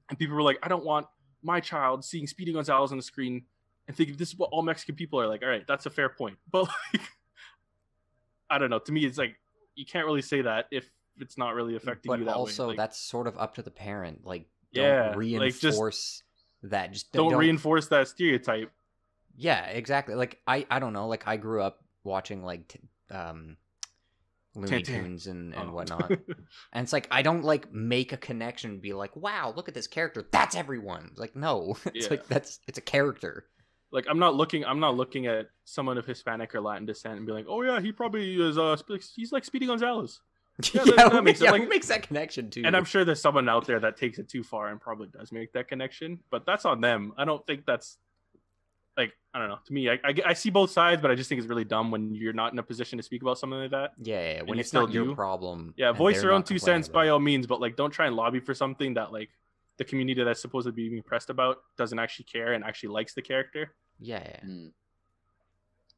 And 0.09 0.19
people 0.19 0.35
were 0.35 0.43
like, 0.43 0.59
I 0.61 0.67
don't 0.67 0.85
want 0.85 1.07
my 1.41 1.59
child 1.59 2.03
seeing 2.03 2.27
Speedy 2.27 2.53
Gonzales 2.53 2.91
on 2.91 2.97
the 2.97 3.03
screen 3.03 3.43
and 3.87 3.95
thinking 3.95 4.15
this 4.15 4.29
is 4.29 4.37
what 4.37 4.49
all 4.51 4.61
Mexican 4.61 4.95
people 4.95 5.19
are 5.19 5.27
like. 5.27 5.43
All 5.43 5.49
right, 5.49 5.65
that's 5.67 5.85
a 5.85 5.89
fair 5.89 6.09
point. 6.09 6.37
But 6.51 6.63
like 6.93 7.01
I 8.49 8.57
don't 8.57 8.69
know. 8.69 8.79
To 8.79 8.91
me, 8.91 9.05
it's 9.05 9.17
like 9.17 9.35
you 9.75 9.85
can't 9.85 10.05
really 10.05 10.21
say 10.21 10.41
that 10.41 10.67
if 10.71 10.89
it's 11.19 11.37
not 11.37 11.55
really 11.55 11.75
affecting 11.75 12.09
but 12.09 12.19
you 12.19 12.25
that 12.25 12.35
also. 12.35 12.67
Like, 12.67 12.77
that's 12.77 12.99
sort 12.99 13.27
of 13.27 13.37
up 13.37 13.55
to 13.55 13.61
the 13.61 13.71
parent. 13.71 14.25
Like, 14.25 14.45
Yeah, 14.71 15.13
don't 15.13 15.17
like, 15.17 15.51
just 15.53 15.63
reinforce 15.63 16.23
that. 16.63 16.91
Just 16.91 17.11
don't, 17.11 17.31
don't 17.31 17.39
reinforce 17.39 17.87
that 17.87 18.07
stereotype. 18.07 18.71
Yeah, 19.37 19.65
exactly. 19.65 20.15
Like 20.15 20.41
I, 20.47 20.65
I 20.69 20.79
don't 20.79 20.93
know. 20.93 21.07
Like 21.07 21.27
I 21.27 21.37
grew 21.37 21.61
up 21.61 21.83
watching 22.03 22.43
like 22.43 22.67
t- 22.67 22.79
um, 23.11 23.57
Looney. 24.55 24.81
Tunes 24.83 25.27
and 25.27 25.53
and 25.53 25.69
Oh. 25.69 25.73
whatnot, 25.73 26.09
and 26.73 26.83
it's 26.83 26.93
like 26.93 27.07
I 27.11 27.21
don't 27.21 27.43
like 27.43 27.71
make 27.73 28.13
a 28.13 28.17
connection. 28.17 28.71
and 28.71 28.81
Be 28.81 28.93
like, 28.93 29.15
wow, 29.15 29.53
look 29.55 29.67
at 29.67 29.73
this 29.73 29.87
character. 29.87 30.25
That's 30.31 30.55
everyone. 30.55 31.07
It's 31.11 31.19
like 31.19 31.35
no, 31.35 31.77
it's 31.93 32.05
Yeah. 32.05 32.09
like 32.11 32.27
that's 32.27 32.59
it's 32.67 32.77
a 32.77 32.81
character. 32.81 33.45
like 33.91 34.05
I'm 34.09 34.19
not 34.19 34.35
looking. 34.35 34.65
I'm 34.65 34.79
not 34.79 34.95
looking 34.95 35.27
at 35.27 35.47
someone 35.63 35.97
of 35.97 36.05
Hispanic 36.05 36.53
or 36.55 36.61
Latin 36.61 36.85
descent 36.85 37.17
and 37.17 37.25
be 37.25 37.31
like, 37.33 37.45
oh 37.47 37.61
yeah, 37.61 37.79
he 37.79 37.91
probably 37.91 38.35
is. 38.41 38.57
Uh, 38.57 38.75
sp- 38.79 39.01
he's 39.15 39.31
like 39.31 39.45
Speedy 39.45 39.67
Gonzales. 39.67 40.21
Yeah, 40.73 40.83
Yeah, 40.85 40.93
that- 40.95 41.11
that 41.11 41.23
makes 41.23 41.41
yeah, 41.41 41.51
sense. 41.51 41.63
who 41.63 41.69
makes 41.69 41.87
that 41.89 42.03
connection 42.03 42.49
too? 42.49 42.63
And 42.65 42.75
I'm 42.77 42.85
sure 42.85 43.03
there's 43.03 43.21
someone 43.21 43.49
out 43.49 43.67
there 43.67 43.79
that 43.81 43.97
takes 43.97 44.19
it 44.19 44.29
too 44.29 44.43
far 44.43 44.69
and 44.69 44.79
probably 44.79 45.07
does 45.07 45.31
make 45.33 45.51
that 45.53 45.67
connection, 45.67 46.19
but 46.31 46.45
that's 46.45 46.63
on 46.65 46.79
them. 46.81 47.11
I 47.17 47.25
don't 47.25 47.45
think 47.45 47.65
that's 47.65 47.97
like 48.97 49.13
I 49.33 49.39
don't 49.39 49.49
know. 49.49 49.59
To 49.65 49.73
me, 49.73 49.89
I, 49.89 49.99
I, 50.03 50.13
I 50.27 50.33
see 50.33 50.49
both 50.49 50.71
sides, 50.71 51.01
but 51.01 51.11
I 51.11 51.15
just 51.15 51.27
think 51.27 51.39
it's 51.39 51.47
really 51.49 51.65
dumb 51.65 51.91
when 51.91 52.15
you're 52.15 52.33
not 52.33 52.53
in 52.53 52.59
a 52.59 52.63
position 52.63 52.97
to 52.97 53.03
speak 53.03 53.21
about 53.21 53.37
something 53.37 53.59
like 53.59 53.71
that. 53.71 53.91
yeah, 54.01 54.35
yeah, 54.35 54.41
when 54.43 54.57
it's 54.59 54.69
still 54.69 54.83
not 54.83 54.91
your 54.93 55.05
do. 55.07 55.15
problem. 55.15 55.73
Yeah, 55.75 55.91
voice 55.91 56.21
your 56.23 56.31
own 56.31 56.43
two 56.43 56.59
cents 56.59 56.87
by 56.87 57.09
all 57.09 57.19
means, 57.19 57.45
but 57.47 57.59
like 57.59 57.75
don't 57.75 57.91
try 57.91 58.07
and 58.07 58.15
lobby 58.15 58.39
for 58.39 58.53
something 58.53 58.93
that 58.93 59.11
like 59.11 59.29
the 59.77 59.83
community 59.83 60.23
that's 60.23 60.41
supposed 60.41 60.67
to 60.67 60.71
be 60.71 60.87
being 60.87 61.03
pressed 61.03 61.29
about 61.29 61.57
doesn't 61.77 61.99
actually 61.99 62.25
care 62.25 62.53
and 62.53 62.63
actually 62.63 62.89
likes 62.89 63.13
the 63.13 63.21
character. 63.21 63.73
Yeah, 63.99 64.23
yeah, 64.23 64.39
Mm. 64.45 64.71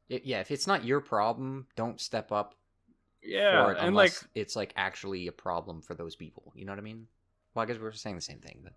It- 0.08 0.24
yeah. 0.24 0.40
If 0.40 0.50
it's 0.50 0.66
not 0.66 0.84
your 0.84 1.00
problem, 1.00 1.66
don't 1.76 2.00
step 2.00 2.32
up 2.32 2.54
Yeah, 3.22 3.64
for 3.66 3.72
it 3.72 3.78
and 3.78 3.88
unless 3.88 4.22
like 4.22 4.30
it's 4.34 4.56
like 4.56 4.72
actually 4.76 5.26
a 5.28 5.32
problem 5.32 5.82
for 5.82 5.94
those 5.94 6.16
people. 6.16 6.52
You 6.56 6.64
know 6.64 6.72
what 6.72 6.78
I 6.78 6.82
mean? 6.82 7.06
Well, 7.54 7.62
I 7.62 7.66
guess 7.66 7.78
we're 7.78 7.92
saying 7.92 8.16
the 8.16 8.22
same 8.22 8.40
thing, 8.40 8.60
but 8.64 8.72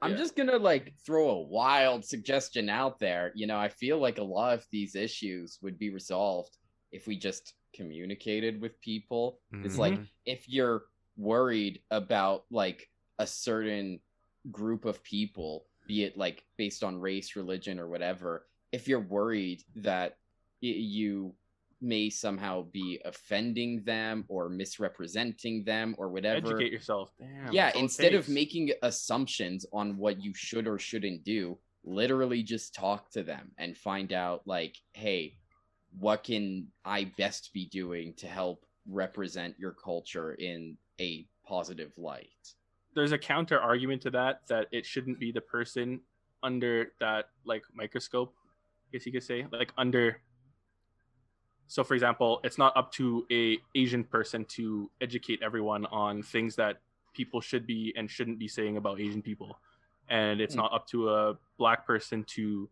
I'm 0.00 0.12
Yeah. 0.12 0.16
just 0.16 0.36
gonna 0.36 0.56
like 0.58 0.94
throw 1.04 1.30
a 1.30 1.42
wild 1.42 2.04
suggestion 2.04 2.68
out 2.68 2.98
there. 2.98 3.32
You 3.34 3.46
know, 3.46 3.58
I 3.58 3.68
feel 3.68 3.98
like 3.98 4.18
a 4.18 4.22
lot 4.22 4.54
of 4.54 4.66
these 4.70 4.94
issues 4.94 5.58
would 5.62 5.78
be 5.78 5.90
resolved 5.90 6.56
if 6.92 7.06
we 7.06 7.16
just 7.16 7.54
communicated 7.74 8.60
with 8.60 8.80
people. 8.80 9.40
It's 9.64 9.76
like 9.76 9.94
Mhm. 9.94 10.08
if 10.24 10.48
you're 10.48 10.84
worried 11.16 11.82
about 11.90 12.44
like 12.50 12.88
a 13.18 13.26
certain 13.26 14.00
group 14.50 14.84
of 14.84 15.02
people, 15.02 15.66
be 15.86 16.04
it 16.04 16.16
like 16.16 16.44
based 16.56 16.84
on 16.84 17.00
race, 17.00 17.34
religion, 17.34 17.78
or 17.78 17.88
whatever, 17.88 18.48
if 18.72 18.86
you're 18.86 19.00
worried 19.00 19.64
that 19.76 20.16
you 20.60 21.34
may 21.80 22.10
somehow 22.10 22.62
be 22.72 23.00
offending 23.04 23.82
them 23.84 24.24
or 24.28 24.48
misrepresenting 24.48 25.64
them 25.64 25.94
or 25.98 26.08
whatever. 26.08 26.48
Educate 26.48 26.72
yourself. 26.72 27.12
Damn. 27.18 27.52
yeah, 27.52 27.66
that's 27.66 27.76
all 27.76 27.80
it 27.80 27.84
instead 27.84 28.14
of 28.14 28.28
making 28.28 28.72
assumptions 28.82 29.64
on 29.72 29.96
what 29.96 30.22
you 30.22 30.34
should 30.34 30.66
or 30.66 30.78
shouldn't 30.78 31.24
do, 31.24 31.58
literally 31.84 32.42
just 32.42 32.74
talk 32.74 33.10
to 33.10 33.22
them 33.22 33.52
and 33.58 33.76
find 33.76 34.12
out 34.12 34.42
like, 34.46 34.76
hey, 34.92 35.36
what 35.98 36.24
can 36.24 36.68
I 36.84 37.12
best 37.16 37.52
be 37.52 37.66
doing 37.66 38.14
to 38.18 38.26
help 38.26 38.66
represent 38.86 39.54
your 39.58 39.72
culture 39.72 40.34
in 40.34 40.76
a 41.00 41.26
positive 41.46 41.92
light? 41.96 42.28
there's 42.98 43.12
a 43.12 43.18
counter 43.18 43.60
argument 43.60 44.02
to 44.02 44.10
that 44.10 44.40
that 44.48 44.66
it 44.72 44.84
shouldn't 44.84 45.18
be 45.20 45.30
the 45.30 45.40
person 45.40 46.00
under 46.42 46.92
that 47.00 47.26
like 47.44 47.62
microscope, 47.72 48.34
I 48.88 48.96
guess 48.96 49.06
you 49.06 49.12
could 49.12 49.22
say, 49.22 49.46
like 49.52 49.72
under. 49.78 50.20
So, 51.68 51.84
for 51.84 51.94
example, 51.94 52.40
it's 52.44 52.58
not 52.58 52.76
up 52.76 52.90
to 52.92 53.26
a 53.30 53.58
Asian 53.74 54.02
person 54.02 54.44
to 54.56 54.90
educate 55.00 55.40
everyone 55.42 55.84
on 55.86 56.22
things 56.22 56.56
that 56.56 56.80
people 57.14 57.40
should 57.40 57.66
be 57.66 57.92
and 57.96 58.10
shouldn't 58.10 58.38
be 58.38 58.48
saying 58.48 58.76
about 58.78 59.00
Asian 59.00 59.20
people, 59.22 59.58
and 60.08 60.40
it's 60.40 60.54
Hmm. 60.54 60.62
not 60.62 60.72
up 60.72 60.86
to 60.88 61.10
a 61.10 61.38
black 61.58 61.86
person 61.86 62.24
to 62.36 62.68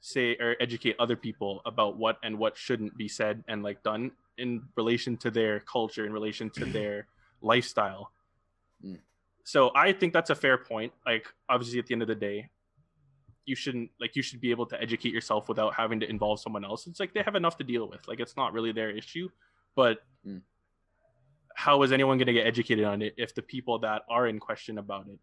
say 0.00 0.36
or 0.40 0.56
educate 0.60 0.96
other 0.98 1.16
people 1.16 1.60
about 1.66 1.96
what 1.98 2.16
and 2.22 2.38
what 2.38 2.56
shouldn't 2.56 2.96
be 2.96 3.06
said 3.06 3.44
and 3.48 3.62
like 3.62 3.82
done 3.82 4.10
in 4.38 4.62
relation 4.74 5.18
to 5.18 5.30
their 5.30 5.60
culture, 5.60 6.06
in 6.06 6.12
relation 6.12 6.48
to 6.48 6.64
their 6.78 7.06
lifestyle. 7.42 8.10
Hmm. 8.80 8.94
So 9.44 9.70
I 9.74 9.92
think 9.92 10.14
that's 10.14 10.30
a 10.30 10.34
fair 10.34 10.56
point. 10.56 10.94
Like 11.04 11.26
obviously 11.48 11.78
at 11.78 11.86
the 11.86 11.92
end 11.92 12.02
of 12.02 12.08
the 12.08 12.14
day, 12.14 12.48
you 13.50 13.56
shouldn't 13.62 13.90
like 14.02 14.12
you 14.16 14.22
should 14.22 14.40
be 14.40 14.50
able 14.50 14.66
to 14.72 14.76
educate 14.86 15.12
yourself 15.18 15.42
without 15.52 15.72
having 15.74 15.98
to 16.00 16.08
involve 16.14 16.38
someone 16.44 16.64
else. 16.70 16.86
It's 16.86 17.00
like 17.00 17.12
they 17.12 17.22
have 17.22 17.34
enough 17.42 17.56
to 17.58 17.64
deal 17.72 17.84
with. 17.92 18.02
Like 18.08 18.20
it's 18.24 18.36
not 18.42 18.52
really 18.56 18.72
their 18.80 18.90
issue. 18.90 19.28
But 19.76 19.98
Hmm. 20.24 20.38
how 21.54 21.82
is 21.84 21.90
anyone 21.92 22.16
going 22.18 22.26
to 22.34 22.38
get 22.40 22.46
educated 22.46 22.84
on 22.92 23.02
it 23.02 23.12
if 23.24 23.34
the 23.34 23.42
people 23.42 23.76
that 23.80 24.02
are 24.08 24.26
in 24.32 24.38
question 24.38 24.78
about 24.78 25.04
it 25.08 25.18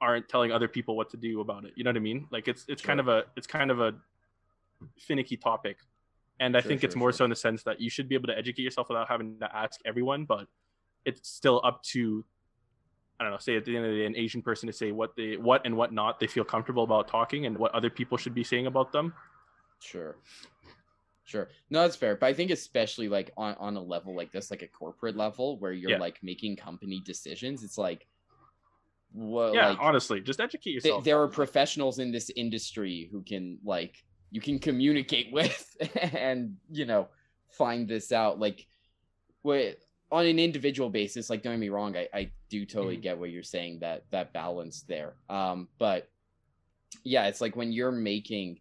aren't 0.00 0.28
telling 0.28 0.50
other 0.52 0.68
people 0.76 0.96
what 0.96 1.10
to 1.10 1.16
do 1.16 1.40
about 1.40 1.64
it? 1.64 1.72
You 1.76 1.84
know 1.84 1.90
what 1.90 1.96
I 1.96 2.00
mean? 2.10 2.26
Like 2.30 2.46
it's 2.52 2.64
it's 2.72 2.82
kind 2.82 3.00
of 3.00 3.08
a 3.08 3.24
it's 3.36 3.46
kind 3.46 3.70
of 3.70 3.80
a 3.80 3.90
finicky 4.98 5.36
topic. 5.36 5.78
And 6.40 6.56
I 6.56 6.60
Sure, 6.60 6.68
think 6.68 6.84
it's 6.84 6.96
more 6.96 7.12
sure. 7.12 7.18
so 7.18 7.24
in 7.24 7.30
the 7.30 7.36
sense 7.36 7.62
that 7.64 7.80
you 7.80 7.90
should 7.90 8.08
be 8.08 8.14
able 8.14 8.28
to 8.28 8.38
educate 8.42 8.62
yourself 8.62 8.88
without 8.88 9.08
having 9.08 9.38
to 9.40 9.56
ask 9.64 9.78
everyone, 9.84 10.24
but 10.24 10.46
it's 11.04 11.28
still 11.28 11.60
up 11.64 11.82
to 11.92 12.24
I 13.20 13.22
don't 13.22 13.32
know, 13.32 13.38
say 13.38 13.54
at 13.56 13.66
the 13.66 13.76
end 13.76 13.84
of 13.84 13.92
the 13.92 13.98
day, 13.98 14.06
an 14.06 14.16
Asian 14.16 14.40
person 14.40 14.66
to 14.66 14.72
say 14.72 14.92
what 14.92 15.14
they 15.14 15.36
what 15.36 15.60
and 15.66 15.76
what 15.76 15.92
not 15.92 16.18
they 16.18 16.26
feel 16.26 16.42
comfortable 16.42 16.82
about 16.84 17.06
talking 17.06 17.44
and 17.44 17.56
what 17.58 17.72
other 17.74 17.90
people 17.90 18.16
should 18.16 18.34
be 18.34 18.42
saying 18.42 18.66
about 18.66 18.92
them. 18.92 19.12
Sure. 19.80 20.16
Sure. 21.24 21.48
No, 21.68 21.82
that's 21.82 21.96
fair. 21.96 22.16
But 22.16 22.26
I 22.26 22.32
think 22.34 22.50
especially 22.50 23.08
like 23.08 23.30
on, 23.36 23.54
on 23.60 23.76
a 23.76 23.82
level 23.82 24.16
like 24.16 24.32
this, 24.32 24.50
like 24.50 24.62
a 24.62 24.66
corporate 24.66 25.16
level 25.16 25.58
where 25.58 25.70
you're 25.72 25.90
Yeah. 25.92 25.98
like 25.98 26.18
making 26.22 26.56
company 26.56 27.00
decisions, 27.04 27.62
it's 27.62 27.78
like 27.78 28.06
what 29.12 29.54
yeah, 29.54 29.68
like 29.70 29.78
honestly, 29.80 30.20
just 30.20 30.40
educate 30.40 30.70
th- 30.72 30.84
yourself. 30.84 31.04
there 31.04 31.20
are 31.20 31.28
professionals 31.28 31.98
in 31.98 32.10
this 32.10 32.30
industry 32.36 33.08
who 33.12 33.22
can 33.22 33.58
like 33.64 34.02
you 34.30 34.40
can 34.40 34.58
communicate 34.58 35.30
with 35.32 35.76
and 36.12 36.56
you 36.70 36.86
know 36.86 37.08
find 37.50 37.86
this 37.88 38.12
out 38.12 38.38
like 38.40 38.66
what 39.42 39.76
on 40.12 40.26
an 40.26 40.38
individual 40.38 40.90
basis 40.90 41.30
like 41.30 41.42
don't 41.42 41.52
get 41.54 41.60
me 41.60 41.68
wrong 41.68 41.96
i, 41.96 42.08
I 42.12 42.30
do 42.48 42.66
totally 42.66 42.96
Mhm. 42.96 43.02
get 43.02 43.18
what 43.18 43.30
you're 43.30 43.42
saying 43.42 43.78
that 43.80 44.04
that 44.10 44.32
balance 44.32 44.82
there 44.82 45.14
um 45.28 45.68
but 45.78 46.08
yeah 47.04 47.26
it's 47.26 47.40
like 47.40 47.56
when 47.56 47.72
you're 47.72 47.92
making 47.92 48.60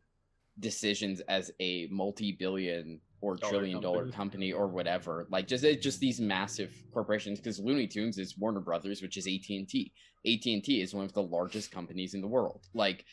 decisions 0.60 1.22
as 1.22 1.52
a 1.60 1.88
multi-billion 1.88 3.00
or 3.22 3.36
Dollar 3.36 3.52
trillion 3.52 3.82
dollar 3.82 4.04
company. 4.04 4.16
company 4.16 4.54
or 4.54 4.68
whatever 4.68 5.28
like 5.30 5.48
just 5.48 5.64
just 5.82 6.00
these 6.00 6.20
massive 6.20 6.72
corporations 6.94 7.40
because 7.40 7.60
looney 7.60 7.88
tunes 7.88 8.18
is 8.18 8.38
warner 8.38 8.60
brothers 8.60 9.02
which 9.02 9.18
is 9.18 9.26
at&t 9.28 9.92
AT&T 10.26 10.82
is 10.82 10.94
one 10.94 11.06
of 11.06 11.14
the 11.14 11.24
largest 11.24 11.72
companies 11.72 12.14
in 12.14 12.20
the 12.20 12.28
world. 12.28 12.68
Like 12.74 13.06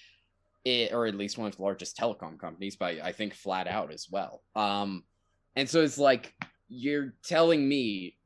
it, 0.64 0.92
or 0.92 1.06
at 1.06 1.14
least 1.14 1.38
one 1.38 1.46
of 1.46 1.56
the 1.56 1.62
largest 1.62 1.96
telecom 1.96 2.36
companies, 2.36 2.74
but 2.74 2.96
I 3.00 3.12
think 3.12 3.32
flat 3.32 3.68
out 3.68 3.92
as 3.92 4.08
well. 4.10 4.42
Um, 4.56 5.04
and 5.54 5.68
so 5.70 5.82
it's 5.82 5.98
like 5.98 6.34
you're 6.68 7.14
telling 7.22 7.68
me, 7.68 8.16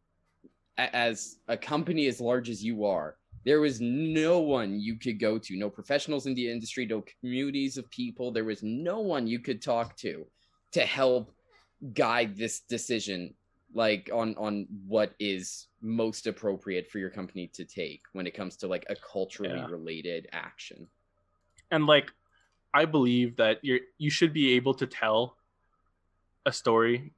as 0.93 1.39
a 1.49 1.57
company 1.57 2.07
as 2.07 2.20
large 2.20 2.49
as 2.51 2.62
you 2.64 2.85
are, 2.85 3.16
there 3.45 3.61
was 3.61 3.81
no 3.81 4.41
one 4.41 4.78
you 4.78 4.97
could 4.97 5.18
go 5.18 5.39
to, 5.39 5.57
no 5.57 5.70
professionals 5.70 6.26
in 6.26 6.35
the 6.35 6.51
industry, 6.51 6.85
no 6.87 7.03
communities 7.20 7.76
of 7.78 7.91
people. 7.91 8.31
There 8.31 8.45
was 8.45 8.62
no 8.62 9.01
one 9.01 9.26
you 9.26 9.39
could 9.39 9.62
talk 9.62 9.97
to 9.99 10.26
to 10.72 10.83
help 10.85 11.33
guide 11.95 12.37
this 12.37 12.61
decision 12.61 13.35
like 13.72 14.11
on 14.12 14.35
on 14.37 14.66
what 14.87 15.14
is 15.18 15.68
most 15.81 16.26
appropriate 16.26 16.91
for 16.91 16.99
your 16.99 17.09
company 17.09 17.47
to 17.55 17.64
take 17.64 18.03
when 18.12 18.26
it 18.26 18.35
comes 18.35 18.57
to 18.57 18.66
like 18.66 18.85
a 18.91 18.97
culturally 18.97 19.55
Yeah. 19.61 19.66
related 19.70 20.28
action. 20.33 20.89
and 21.70 21.87
like 21.87 22.11
I 22.74 22.85
believe 22.85 23.37
that 23.37 23.59
you're 23.62 23.81
you 23.99 24.11
should 24.11 24.33
be 24.33 24.53
able 24.55 24.74
to 24.74 24.87
tell 24.87 25.37
a 26.47 26.53
story 26.53 27.12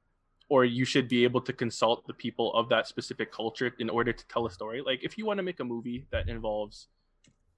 or 0.53 0.59
you 0.79 0.85
should 0.91 1.07
be 1.15 1.19
able 1.27 1.41
to 1.49 1.53
consult 1.63 1.97
the 2.09 2.13
people 2.25 2.47
of 2.59 2.65
that 2.73 2.83
specific 2.93 3.29
culture 3.41 3.69
in 3.83 3.89
order 3.97 4.13
to 4.19 4.23
tell 4.31 4.43
a 4.45 4.51
story. 4.59 4.79
Like 4.89 4.99
if 5.07 5.17
you 5.17 5.23
want 5.29 5.37
to 5.41 5.45
make 5.49 5.59
a 5.65 5.67
movie 5.73 5.99
that 6.13 6.29
involves 6.35 6.75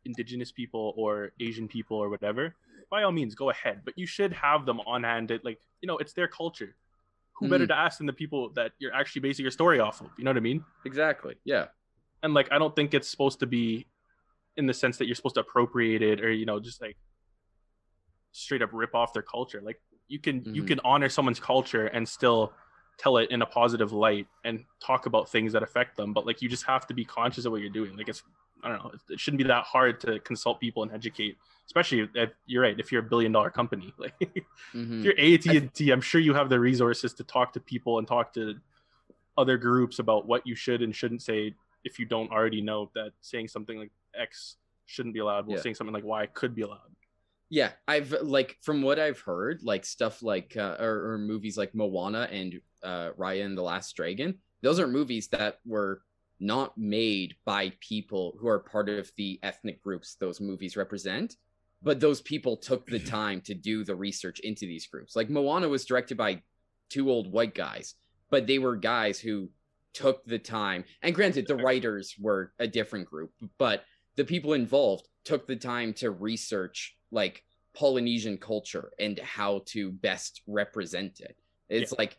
indigenous 0.09 0.51
people 0.59 0.85
or 1.01 1.11
Asian 1.47 1.67
people 1.75 1.97
or 2.03 2.07
whatever, 2.15 2.43
by 2.93 3.03
all 3.03 3.11
means 3.11 3.35
go 3.35 3.49
ahead. 3.49 3.81
But 3.87 3.93
you 4.01 4.07
should 4.15 4.31
have 4.47 4.65
them 4.69 4.79
on 4.93 5.03
hand 5.03 5.25
that 5.31 5.43
like, 5.49 5.59
you 5.81 5.87
know, 5.87 5.97
it's 6.03 6.13
their 6.13 6.29
culture. 6.41 6.71
Who 7.37 7.49
better 7.49 7.67
to 7.67 7.77
ask 7.85 7.93
than 7.97 8.07
the 8.13 8.13
people 8.23 8.41
that 8.59 8.71
you're 8.79 8.93
actually 8.99 9.23
basing 9.27 9.43
your 9.47 9.51
story 9.59 9.79
off 9.87 9.99
of? 9.99 10.07
You 10.17 10.23
know 10.23 10.31
what 10.31 10.37
I 10.37 10.47
mean? 10.51 10.63
Exactly. 10.85 11.35
Yeah. 11.43 11.65
and 12.23 12.33
like 12.33 12.49
I 12.55 12.57
don't 12.61 12.75
think 12.77 12.93
it's 12.97 13.09
supposed 13.13 13.39
to 13.43 13.47
be 13.59 13.65
in 14.59 14.65
the 14.71 14.73
sense 14.83 14.95
that 14.97 15.05
you're 15.07 15.19
supposed 15.19 15.35
to 15.39 15.41
appropriate 15.47 16.01
it 16.11 16.17
or 16.25 16.31
you 16.31 16.45
know 16.49 16.59
just 16.69 16.79
like 16.85 16.97
straight 18.31 18.61
up 18.61 18.69
rip 18.73 18.95
off 18.95 19.11
their 19.13 19.21
culture. 19.35 19.61
Like 19.69 19.79
you 20.07 20.19
can 20.25 20.35
you 20.55 20.63
Mhm. 20.63 20.67
can 20.71 20.79
honor 20.91 21.09
someone's 21.09 21.41
culture 21.53 21.87
and 21.87 22.07
still 22.07 22.53
tell 22.97 23.17
it 23.17 23.29
in 23.31 23.41
a 23.41 23.45
positive 23.45 23.91
light 23.91 24.27
and 24.43 24.63
talk 24.79 25.05
about 25.05 25.29
things 25.29 25.53
that 25.53 25.63
affect 25.63 25.97
them. 25.97 26.13
But 26.13 26.25
like 26.25 26.41
you 26.41 26.49
just 26.49 26.65
have 26.65 26.87
to 26.87 26.93
be 26.93 27.03
conscious 27.05 27.45
of 27.45 27.51
what 27.51 27.61
you're 27.61 27.69
doing. 27.69 27.95
Like 27.97 28.09
it's 28.09 28.23
I 28.63 28.69
don't 28.69 28.83
know. 28.83 28.91
It, 29.09 29.19
shouldn't 29.19 29.37
be 29.37 29.43
that 29.47 29.63
hard 29.65 29.99
to 30.01 30.19
consult 30.21 30.59
people 30.59 30.81
and 30.81 30.91
educate, 30.91 31.37
especially 31.67 32.09
if 32.15 32.29
you're 32.47 32.63
right. 32.63 32.79
If 32.79 32.91
you're 32.91 33.01
a 33.01 33.07
billion 33.07 33.31
dollar 33.31 33.49
company, 33.51 33.93
like 33.99 34.13
Mhm. 34.73 34.99
if 34.99 35.05
you're 35.05 35.19
AT 35.19 35.57
and 35.57 35.73
T, 35.73 35.91
I'm 35.91 36.01
sure 36.01 36.19
you 36.21 36.33
have 36.33 36.49
the 36.49 36.59
resources 36.59 37.13
to 37.15 37.23
talk 37.23 37.53
to 37.53 37.59
people 37.59 37.99
and 37.99 38.07
talk 38.07 38.33
to 38.33 38.55
other 39.37 39.57
groups 39.57 39.99
about 39.99 40.25
what 40.25 40.47
you 40.47 40.55
should 40.55 40.81
and 40.81 40.95
shouldn't 40.95 41.21
say. 41.21 41.53
If 41.83 41.99
you 41.99 42.05
don't 42.05 42.31
already 42.31 42.61
know 42.61 42.89
that 42.95 43.11
saying 43.21 43.49
something 43.49 43.77
like 43.77 43.91
X 44.15 44.55
shouldn't 44.87 45.13
be 45.13 45.19
allowed, 45.19 45.45
while 45.45 45.57
Yeah. 45.57 45.61
saying 45.61 45.75
something 45.75 45.93
like 45.93 46.03
Y 46.03 46.25
could 46.27 46.55
be 46.55 46.63
allowed. 46.63 46.94
Yeah, 47.49 47.71
I've 47.87 48.11
like 48.23 48.57
from 48.61 48.81
what 48.81 48.99
I've 48.99 49.19
heard, 49.19 49.61
like 49.63 49.85
stuff 49.85 50.23
like 50.23 50.55
uh, 50.57 50.77
or, 50.79 51.13
or 51.13 51.17
movies 51.17 51.57
like 51.57 51.75
Moana 51.75 52.27
and 52.31 52.59
uh, 52.83 53.11
Raya 53.17 53.45
and 53.45 53.57
the 53.57 53.61
Last 53.61 53.95
Dragon. 53.95 54.39
Those 54.61 54.79
are 54.79 54.87
movies 54.87 55.27
that 55.29 55.59
were 55.65 56.01
not 56.39 56.77
made 56.77 57.35
by 57.45 57.71
people 57.79 58.35
who 58.39 58.47
are 58.47 58.59
part 58.59 58.89
of 58.89 59.11
the 59.15 59.39
ethnic 59.43 59.81
groups 59.81 60.15
those 60.15 60.41
movies 60.41 60.75
represent, 60.75 61.35
but 61.81 61.99
those 61.99 62.21
people 62.21 62.57
took 62.57 62.87
the 62.87 62.99
time 63.17 63.41
to 63.41 63.53
do 63.53 63.83
the 63.83 63.95
research 63.95 64.39
into 64.39 64.65
these 64.65 64.87
groups. 64.87 65.15
Like 65.15 65.29
Moana 65.29 65.69
was 65.69 65.85
directed 65.85 66.17
by 66.17 66.41
two 66.89 67.09
old 67.09 67.31
white 67.31 67.55
guys, 67.55 67.95
but 68.29 68.47
they 68.47 68.59
were 68.59 68.75
guys 68.75 69.19
who 69.19 69.49
took 69.93 70.25
the 70.25 70.39
time. 70.39 70.83
And 71.01 71.15
granted, 71.15 71.47
the 71.47 71.55
writers 71.55 72.15
were 72.19 72.51
a 72.59 72.67
different 72.67 73.07
group, 73.07 73.31
but 73.57 73.83
the 74.15 74.25
people 74.25 74.53
involved 74.53 75.07
took 75.23 75.47
the 75.47 75.55
time 75.55 75.93
to 75.93 76.11
research 76.11 76.94
like 77.11 77.43
Polynesian 77.73 78.37
culture 78.37 78.91
and 78.99 79.19
how 79.19 79.61
to 79.67 79.91
best 79.91 80.41
represent 80.47 81.19
it. 81.19 81.35
It's 81.69 81.93
like 81.97 82.17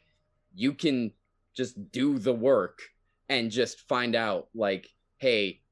you 0.54 0.72
can 0.72 1.12
just 1.56 1.90
do 1.92 2.18
the 2.18 2.32
work 2.34 2.80
and 3.28 3.50
just 3.50 3.80
find 3.88 4.14
out 4.14 4.48
like 4.54 4.88
hey, 5.18 5.62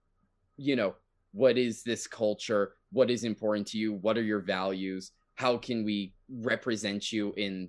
you 0.57 0.75
know, 0.75 0.95
what 1.33 1.59
is 1.59 1.83
this 1.83 2.07
culture? 2.07 2.77
What 2.93 3.11
is 3.11 3.25
important 3.25 3.67
to 3.69 3.79
you? 3.79 3.93
What 3.95 4.17
are 4.17 4.23
your 4.23 4.41
values? 4.41 5.11
How 5.35 5.59
can 5.59 5.85
we 5.85 6.15
represent 6.31 7.13
you 7.13 7.35
in 7.37 7.69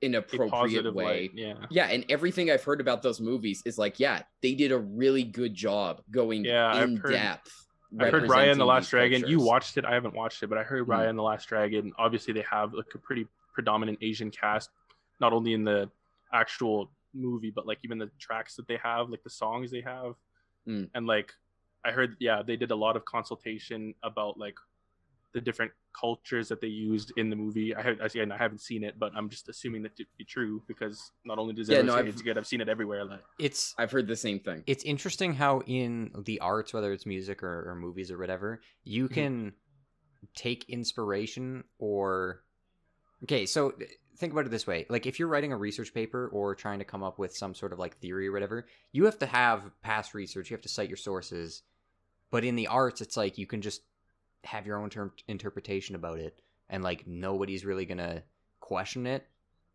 an 0.00 0.14
appropriate 0.14 0.94
way? 0.94 1.04
light. 1.04 1.30
Yeah. 1.34 1.54
Yeah, 1.68 1.88
and 1.88 2.06
everything 2.08 2.50
I've 2.50 2.64
heard 2.64 2.80
about 2.80 3.02
those 3.02 3.20
movies 3.20 3.62
is 3.66 3.76
like, 3.76 4.00
yeah, 4.00 4.22
they 4.40 4.54
did 4.54 4.72
a 4.72 4.78
really 4.78 5.22
good 5.24 5.54
job 5.54 6.00
going 6.10 6.44
Yeah, 6.46 6.82
in 6.82 6.96
heard- 6.96 7.12
depth. 7.12 7.52
I 7.98 8.10
heard 8.10 8.24
Raya 8.24 8.50
and 8.50 8.60
the 8.60 8.64
Last 8.64 8.90
Dragon. 8.90 9.26
You 9.26 9.40
watched 9.40 9.76
it. 9.76 9.84
I 9.84 9.94
haven't 9.94 10.14
watched 10.14 10.42
it, 10.42 10.46
but 10.48 10.58
I 10.58 10.62
heard 10.62 10.86
Mhm. 10.86 10.90
Raya 10.90 11.08
and 11.08 11.18
the 11.18 11.22
Last 11.22 11.46
Dragon. 11.48 11.92
Obviously, 11.98 12.32
they 12.32 12.44
have 12.50 12.72
like 12.72 12.94
a 12.94 12.98
pretty 12.98 13.26
predominant 13.52 13.98
Asian 14.00 14.30
cast, 14.30 14.70
not 15.20 15.32
only 15.32 15.52
in 15.52 15.64
the 15.64 15.90
actual 16.32 16.90
movie, 17.14 17.50
but 17.50 17.66
like 17.66 17.78
even 17.84 17.98
the 17.98 18.10
tracks 18.18 18.56
that 18.56 18.66
they 18.66 18.78
have, 18.78 19.10
like 19.10 19.22
the 19.22 19.30
songs 19.30 19.70
they 19.70 19.82
have. 19.82 20.14
Mm. 20.66 20.88
And 20.94 21.06
like, 21.06 21.34
I 21.84 21.90
heard, 21.90 22.16
yeah, 22.20 22.42
they 22.42 22.56
did 22.56 22.70
a 22.70 22.76
lot 22.76 22.96
of 22.96 23.04
consultation 23.04 23.94
about 24.02 24.38
like 24.38 24.56
the 25.32 25.40
different 25.40 25.72
cultures 25.98 26.48
that 26.48 26.60
they 26.60 26.66
used 26.68 27.12
in 27.16 27.30
the 27.30 27.36
movie. 27.36 27.74
I 27.74 27.82
have 27.82 28.00
again, 28.00 28.30
I 28.32 28.36
haven't 28.36 28.60
seen 28.60 28.84
it, 28.84 28.98
but 28.98 29.12
I'm 29.14 29.28
just 29.28 29.48
assuming 29.48 29.82
that 29.82 29.96
to 29.96 30.04
be 30.18 30.24
true 30.24 30.62
because 30.68 31.10
not 31.24 31.38
only 31.38 31.54
does 31.54 31.68
Yeah, 31.68 31.78
it 31.80 31.86
no, 31.86 31.92
say 31.92 31.98
I've- 32.00 32.08
it's 32.10 32.22
good, 32.22 32.36
I've 32.38 32.46
seen 32.46 32.60
it 32.60 32.68
everywhere. 32.68 33.04
Like, 33.04 33.24
It's 33.38 33.74
I've 33.78 33.90
heard 33.90 34.06
the 34.06 34.16
same 34.16 34.40
thing. 34.40 34.62
it's 34.66 34.84
interesting 34.84 35.34
how 35.34 35.60
in 35.66 36.12
the 36.26 36.40
arts, 36.40 36.72
whether 36.74 36.92
it's 36.92 37.06
music 37.06 37.42
or, 37.42 37.70
or 37.70 37.74
movies 37.74 38.10
or 38.10 38.18
whatever, 38.18 38.60
you 38.84 39.08
Mhm. 39.08 39.12
can 39.14 39.52
take 40.34 40.68
inspiration 40.68 41.64
or 41.78 42.44
okay. 43.24 43.46
So 43.46 43.74
think 44.16 44.32
about 44.32 44.46
it 44.46 44.50
this 44.50 44.66
way: 44.66 44.86
like 44.88 45.06
if 45.06 45.18
you're 45.18 45.28
writing 45.28 45.52
a 45.52 45.56
research 45.56 45.92
paper 45.94 46.28
or 46.28 46.54
trying 46.54 46.78
to 46.78 46.84
come 46.84 47.02
up 47.02 47.18
with 47.18 47.34
some 47.36 47.54
sort 47.54 47.72
of 47.72 47.78
like 47.78 47.96
theory 47.98 48.28
or 48.28 48.32
whatever, 48.32 48.66
you 48.92 49.04
have 49.06 49.18
to 49.18 49.26
have 49.26 49.70
past 49.82 50.14
research. 50.14 50.50
You 50.50 50.54
have 50.54 50.62
to 50.62 50.68
cite 50.68 50.88
your 50.88 50.96
sources. 50.96 51.62
But 52.30 52.44
in 52.44 52.56
the 52.56 52.66
arts, 52.68 53.00
it's 53.00 53.16
like 53.16 53.36
you 53.36 53.46
can 53.46 53.60
just 53.60 53.82
have 54.44 54.66
your 54.66 54.78
own 54.78 54.90
term 54.90 55.12
interpretation 55.28 55.94
about 55.94 56.18
it, 56.18 56.40
and 56.68 56.82
like 56.82 57.06
nobody's 57.06 57.64
really 57.64 57.84
gonna 57.86 58.22
question 58.60 59.06
it 59.06 59.26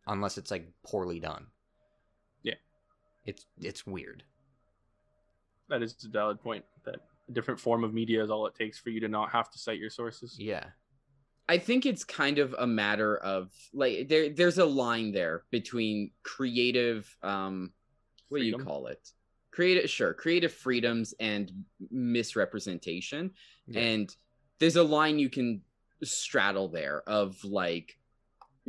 unless 0.07 0.37
it's 0.37 0.51
like 0.51 0.71
poorly 0.83 1.19
done. 1.19 1.47
Yeah. 2.43 2.55
it's 3.25 3.45
it's 3.61 3.85
weird. 3.85 4.23
that 5.69 5.81
is 5.81 5.95
a 6.05 6.09
valid 6.09 6.41
point. 6.41 6.63
That 6.85 6.95
a 7.29 7.31
different 7.33 7.59
form 7.59 7.83
of 7.83 7.93
media 7.93 8.23
is 8.23 8.29
all 8.29 8.47
it 8.47 8.55
takes 8.55 8.79
for 8.79 8.89
you 8.89 8.99
to 9.01 9.07
not 9.09 9.31
have 9.31 9.49
to 9.51 9.59
cite 9.59 9.79
your 9.79 9.89
sources. 9.89 10.37
Yeah. 10.39 10.63
I 11.49 11.57
think 11.57 11.85
it's 11.85 12.03
kind 12.03 12.39
of 12.39 12.55
a 12.59 12.67
matter 12.67 13.17
of 13.17 13.51
like 13.73 14.07
there 14.09 14.29
there's 14.29 14.57
a 14.57 14.65
line 14.65 15.11
there 15.11 15.43
between 15.49 16.11
creative 16.23 17.15
um 17.23 17.71
what 18.29 18.39
do 18.39 18.45
you 18.45 18.57
call 18.57 18.87
it? 18.87 19.11
Creative 19.51 19.89
sure, 19.89 20.13
creative 20.13 20.53
freedoms 20.53 21.13
and 21.19 21.51
misrepresentation. 21.89 23.31
Yeah. 23.67 23.81
And 23.81 24.15
there's 24.59 24.75
a 24.75 24.83
line 24.83 25.19
you 25.19 25.29
can 25.29 25.61
straddle 26.03 26.67
there 26.67 27.01
of 27.07 27.43
like 27.43 27.97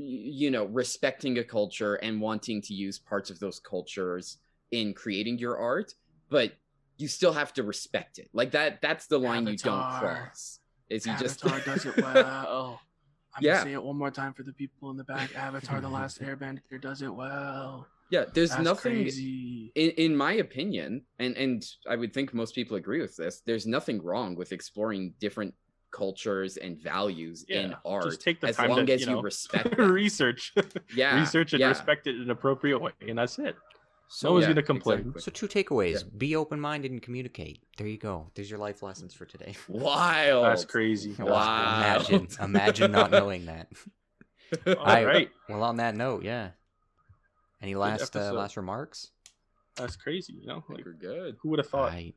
you 0.01 0.51
know, 0.51 0.65
respecting 0.67 1.39
a 1.39 1.45
culture 1.45 1.97
and 1.97 2.21
wanting 2.21 2.63
to 2.63 2.73
use 2.73 3.01
parts 3.01 3.31
of 3.31 3.41
those 3.41 3.59
cultures 3.59 4.39
in 4.71 4.95
creating 4.95 5.39
your 5.39 5.59
art, 5.59 5.93
but 6.31 6.53
you 6.99 7.09
still 7.09 7.33
have 7.33 7.53
to 7.55 7.65
respect 7.65 8.19
it. 8.19 8.29
Like 8.33 8.53
that 8.53 8.81
that's 8.81 9.07
the 9.09 9.19
line 9.19 9.47
you 9.47 9.57
don't 9.57 9.89
cross. 9.89 10.61
Is 10.89 11.05
you 11.05 11.17
just 11.17 11.45
Avatar 11.45 11.75
does 11.75 11.85
it 11.85 11.97
well. 12.03 12.81
I'm 13.35 13.43
Yeah. 13.43 13.53
gonna 13.55 13.65
say 13.65 13.73
it 13.73 13.83
one 13.83 13.97
more 13.97 14.11
time 14.11 14.33
for 14.35 14.45
the 14.45 14.53
people 14.53 14.91
in 14.91 14.97
the 14.97 15.05
back. 15.05 15.35
Avatar: 15.37 15.81
The 15.81 15.89
Last 15.89 16.21
Airbender 16.23 16.81
does 16.81 17.03
it 17.03 17.13
well. 17.13 17.87
Yeah, 18.11 18.25
there's 18.33 18.51
That's 18.51 18.63
nothing 18.63 19.07
in, 19.75 19.91
in 19.91 20.17
my 20.17 20.35
opinion, 20.35 21.03
and 21.19 21.37
and 21.37 21.65
I 21.89 21.97
would 21.97 22.15
think 22.15 22.33
most 22.33 22.55
people 22.55 22.77
agree 22.77 23.01
with 23.01 23.17
this. 23.17 23.43
There's 23.45 23.67
nothing 23.67 24.01
wrong 24.03 24.35
with 24.37 24.53
exploring 24.53 25.15
different 25.19 25.55
cultures 25.91 26.57
and 26.57 26.79
values 26.79 27.45
in 27.49 27.75
art 27.85 28.05
Just 28.05 28.21
take 28.21 28.41
the 28.41 28.49
as 28.49 28.57
time 28.57 28.71
long 28.71 28.87
to 28.87 28.93
as 28.93 29.01
you, 29.07 29.11
you 29.17 29.21
respect 29.21 29.77
research, 29.79 30.53
Yeah, 30.95 31.19
research 31.21 31.53
and 31.53 31.61
yeah. 31.61 31.69
respect 31.69 32.07
it 32.07 32.17
in 32.17 32.23
an 32.23 32.31
appropriate 32.31 32.79
way, 32.79 32.93
and 33.07 33.19
that's 33.19 33.39
it. 33.39 33.57
So 34.11 34.29
no 34.29 34.33
one's 34.35 34.45
yeah, 34.45 34.49
gonna 34.53 34.63
complain. 34.63 34.99
exactly. 35.01 35.21
So 35.23 35.31
two 35.33 35.49
takeaways: 35.49 36.03
be 36.19 36.35
open-minded 36.37 36.91
and 36.91 37.03
communicate. 37.03 37.63
There 37.77 37.87
you 37.87 37.99
go. 37.99 38.31
There's 38.35 38.49
your 38.51 38.59
life 38.59 38.83
lessons 38.83 39.13
for 39.13 39.27
today. 39.27 39.55
Wild. 39.69 40.47
That's 40.47 40.65
crazy. 40.65 41.15
Wow. 41.19 41.77
Imagine, 41.99 42.29
imagine 42.43 42.91
not 42.93 43.11
knowing 43.11 43.47
that. 43.47 43.69
All 44.67 44.77
I- 44.81 45.05
right, 45.05 45.31
Well, 45.49 45.63
on 45.63 45.77
that 45.77 45.95
note, 45.95 46.25
yeah. 46.25 46.51
Any 47.61 47.75
last 47.75 48.17
uh, 48.17 48.33
last 48.33 48.57
remarks? 48.57 49.11
that's 49.77 49.97
crazy. 49.97 50.33
You 50.41 50.47
know, 50.47 50.53
I 50.57 50.61
think 50.61 50.79
like 50.79 50.85
we're 50.87 50.93
good. 50.95 51.37
who 51.43 51.51
would 51.51 51.59
have 51.59 51.69
thought? 51.69 51.91
Right. 51.93 52.15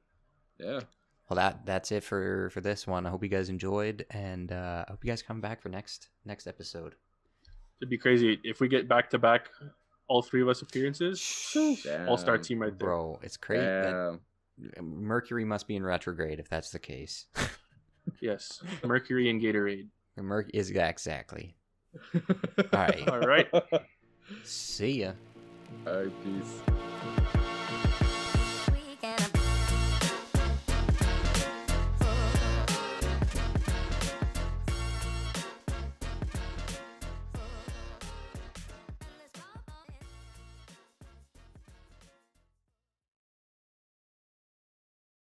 Yeah. 0.60 0.80
Well, 1.32 1.38
that 1.38 1.66
that's 1.66 1.94
it 1.94 2.04
for 2.04 2.50
for 2.50 2.60
this 2.60 2.86
one. 2.86 3.06
I 3.06 3.10
hope 3.10 3.24
you 3.24 3.30
guys 3.30 3.48
enjoyed, 3.48 4.06
and 4.10 4.52
uh, 4.52 4.84
I 4.86 4.92
hope 4.92 5.02
you 5.02 5.10
guys 5.10 5.22
come 5.22 5.40
back 5.40 5.62
for 5.62 5.70
next 5.70 6.10
next 6.26 6.46
episode. 6.46 6.96
It'd 7.80 7.90
be 7.90 7.98
crazy 7.98 8.38
if 8.44 8.60
we 8.60 8.68
get 8.68 8.90
back 8.90 9.10
to 9.12 9.18
back, 9.18 9.48
all 10.10 10.22
three 10.22 10.42
of 10.42 10.50
us 10.50 10.62
appearances. 10.62 11.56
All 12.06 12.18
star 12.18 12.38
team 12.38 12.62
right 12.62 12.78
there. 12.78 12.86
Bro, 12.86 13.22
it's 13.24 13.38
crazy. 13.38 13.64
That 13.64 14.20
Mercury 14.82 15.46
must 15.46 15.70
be 15.70 15.78
in 15.78 15.86
retrograde 15.86 16.42
if 16.42 16.50
that's 16.50 16.70
the 16.72 16.80
case. 16.80 17.28
Yes, 18.20 18.64
Mercury 18.84 19.30
and 19.30 19.40
Gatorade. 19.40 19.88
Merc 20.18 20.50
is 20.56 20.72
exactly. 20.72 21.56
All 22.16 22.22
right. 22.74 23.08
All 23.08 23.20
right. 23.20 23.48
See 24.44 25.02
ya. 25.02 25.12
All 25.86 25.94
right, 25.94 26.12
peace. 26.24 27.48